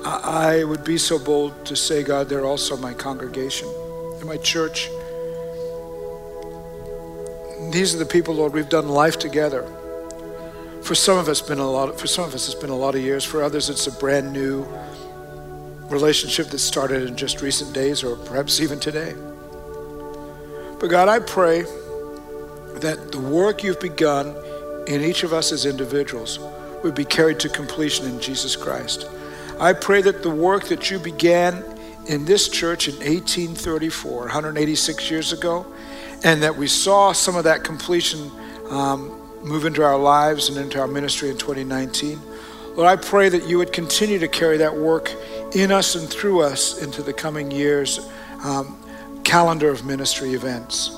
I, 0.05 0.59
I 0.59 0.63
would 0.63 0.84
be 0.84 0.97
so 0.97 1.17
bold 1.17 1.65
to 1.65 1.75
say, 1.75 2.03
God, 2.03 2.29
they're 2.29 2.45
also 2.45 2.77
my 2.77 2.93
congregation, 2.93 3.67
they're 4.17 4.25
my 4.25 4.38
church. 4.38 4.89
These 7.71 7.95
are 7.95 7.97
the 7.97 8.05
people, 8.05 8.36
Lord, 8.36 8.53
we've 8.53 8.69
done 8.69 8.89
life 8.89 9.17
together. 9.17 9.65
For 10.84 10.95
some 10.95 11.17
of 11.17 11.29
us, 11.29 11.41
been 11.41 11.59
a 11.59 11.69
lot. 11.69 11.97
For 11.97 12.07
some 12.07 12.25
of 12.25 12.36
us, 12.36 12.45
it's 12.45 12.59
been 12.59 12.69
a 12.69 12.75
lot 12.75 12.93
of 12.93 13.01
years. 13.01 13.23
For 13.23 13.41
others, 13.41 13.69
it's 13.69 13.88
a 13.88 13.91
brand 13.91 14.34
new 14.34 14.67
relationship 15.89 16.47
that 16.47 16.59
started 16.59 17.07
in 17.07 17.15
just 17.15 17.41
recent 17.41 17.73
days, 17.73 18.03
or 18.03 18.17
perhaps 18.17 18.59
even 18.59 18.79
today. 18.79 19.15
But 20.84 20.89
God, 20.89 21.07
I 21.07 21.19
pray 21.19 21.61
that 22.81 23.13
the 23.13 23.17
work 23.17 23.63
you've 23.63 23.79
begun 23.79 24.36
in 24.86 24.99
each 24.99 25.23
of 25.23 25.31
us 25.31 25.53
as 25.53 25.65
individuals 25.65 26.39
would 26.84 26.93
be 26.93 27.05
carried 27.05 27.39
to 27.39 27.47
completion 27.47 28.05
in 28.05 28.19
Jesus 28.19 28.57
Christ. 28.57 29.09
I 29.61 29.71
pray 29.71 30.01
that 30.01 30.23
the 30.23 30.29
work 30.29 30.65
that 30.65 30.91
you 30.91 30.99
began 30.99 31.63
in 32.07 32.25
this 32.25 32.49
church 32.49 32.89
in 32.89 32.95
1834, 32.95 34.23
186 34.23 35.09
years 35.09 35.31
ago, 35.31 35.65
and 36.25 36.43
that 36.43 36.57
we 36.57 36.67
saw 36.67 37.13
some 37.13 37.38
of 37.38 37.45
that 37.45 37.63
completion 37.63 38.29
um, 38.69 39.07
move 39.41 39.63
into 39.63 39.81
our 39.84 39.97
lives 39.97 40.49
and 40.49 40.57
into 40.57 40.81
our 40.81 40.88
ministry 40.88 41.29
in 41.29 41.38
2019. 41.38 42.19
Lord, 42.75 42.89
I 42.89 43.01
pray 43.01 43.29
that 43.29 43.47
you 43.47 43.57
would 43.57 43.71
continue 43.71 44.19
to 44.19 44.27
carry 44.27 44.57
that 44.57 44.75
work 44.75 45.09
in 45.55 45.71
us 45.71 45.95
and 45.95 46.09
through 46.09 46.41
us 46.41 46.84
into 46.84 47.01
the 47.01 47.13
coming 47.13 47.51
years. 47.51 48.05
Um, 48.43 48.77
calendar 49.24 49.69
of 49.69 49.86
ministry 49.86 50.34
events. 50.34 50.91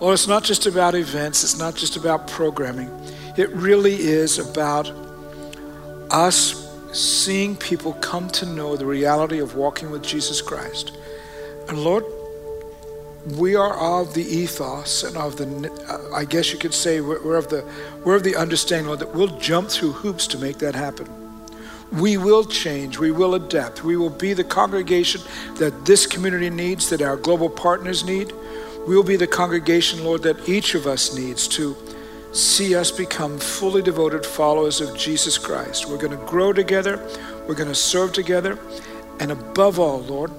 Lord, 0.00 0.14
it's 0.14 0.28
not 0.28 0.44
just 0.44 0.66
about 0.66 0.94
events, 0.94 1.44
it's 1.44 1.58
not 1.58 1.74
just 1.74 1.96
about 1.96 2.28
programming. 2.28 2.90
It 3.36 3.50
really 3.50 3.94
is 3.94 4.38
about 4.38 4.90
us 6.10 6.60
seeing 6.92 7.56
people 7.56 7.94
come 7.94 8.28
to 8.30 8.46
know 8.46 8.76
the 8.76 8.86
reality 8.86 9.40
of 9.40 9.56
walking 9.56 9.90
with 9.90 10.02
Jesus 10.02 10.40
Christ. 10.40 10.96
And 11.68 11.78
Lord, 11.78 12.04
we 13.38 13.56
are 13.56 13.74
of 13.78 14.14
the 14.14 14.22
ethos 14.22 15.02
and 15.02 15.16
of 15.16 15.36
the, 15.36 16.10
I 16.14 16.24
guess 16.24 16.52
you 16.52 16.58
could 16.58 16.74
say, 16.74 17.00
we're 17.00 17.36
of 17.36 17.48
the, 17.48 17.64
we're 18.04 18.16
of 18.16 18.22
the 18.22 18.36
understanding, 18.36 18.86
Lord, 18.86 19.00
that 19.00 19.14
we'll 19.14 19.38
jump 19.38 19.70
through 19.70 19.92
hoops 19.92 20.26
to 20.28 20.38
make 20.38 20.58
that 20.58 20.74
happen. 20.74 21.23
We 21.94 22.16
will 22.16 22.44
change. 22.44 22.98
We 22.98 23.12
will 23.12 23.34
adapt. 23.34 23.84
We 23.84 23.96
will 23.96 24.10
be 24.10 24.32
the 24.32 24.44
congregation 24.44 25.20
that 25.56 25.84
this 25.84 26.06
community 26.06 26.50
needs, 26.50 26.90
that 26.90 27.02
our 27.02 27.16
global 27.16 27.48
partners 27.48 28.04
need. 28.04 28.32
We 28.86 28.96
will 28.96 29.04
be 29.04 29.16
the 29.16 29.26
congregation, 29.26 30.04
Lord, 30.04 30.22
that 30.24 30.48
each 30.48 30.74
of 30.74 30.86
us 30.86 31.16
needs 31.16 31.46
to 31.48 31.76
see 32.32 32.74
us 32.74 32.90
become 32.90 33.38
fully 33.38 33.80
devoted 33.80 34.26
followers 34.26 34.80
of 34.80 34.96
Jesus 34.96 35.38
Christ. 35.38 35.88
We're 35.88 35.98
going 35.98 36.18
to 36.18 36.26
grow 36.26 36.52
together. 36.52 36.96
We're 37.46 37.54
going 37.54 37.68
to 37.68 37.74
serve 37.74 38.12
together. 38.12 38.58
And 39.20 39.30
above 39.30 39.78
all, 39.78 40.00
Lord, 40.00 40.32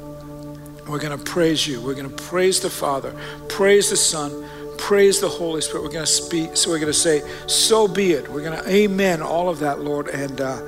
we're 0.88 1.00
going 1.00 1.18
to 1.18 1.24
praise 1.24 1.66
you. 1.66 1.80
We're 1.80 1.96
going 1.96 2.10
to 2.10 2.24
praise 2.24 2.60
the 2.60 2.70
Father, 2.70 3.16
praise 3.48 3.90
the 3.90 3.96
Son, 3.96 4.46
praise 4.78 5.22
the 5.22 5.30
Holy 5.30 5.62
Spirit. 5.62 5.84
We're 5.84 5.92
going 5.92 6.06
to 6.06 6.12
speak. 6.12 6.58
So 6.58 6.70
we're 6.70 6.80
going 6.80 6.92
to 6.92 6.94
say, 6.94 7.22
so 7.48 7.88
be 7.88 8.12
it. 8.12 8.30
We're 8.30 8.44
going 8.44 8.62
to 8.62 8.70
amen 8.70 9.22
all 9.22 9.48
of 9.48 9.60
that, 9.60 9.80
Lord. 9.80 10.10
And, 10.10 10.42
uh, 10.42 10.62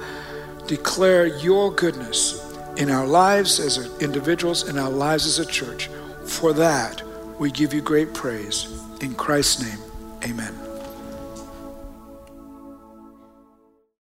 declare 0.67 1.25
your 1.25 1.71
goodness 1.71 2.43
in 2.77 2.89
our 2.89 3.07
lives 3.07 3.59
as 3.59 3.77
individuals, 4.01 4.67
in 4.69 4.77
our 4.77 4.89
lives 4.89 5.25
as 5.25 5.39
a 5.39 5.45
church. 5.45 5.89
For 6.25 6.53
that, 6.53 7.01
we 7.39 7.51
give 7.51 7.73
you 7.73 7.81
great 7.81 8.13
praise. 8.13 8.81
In 9.01 9.15
Christ's 9.15 9.63
name, 9.63 9.79
amen. 10.23 10.66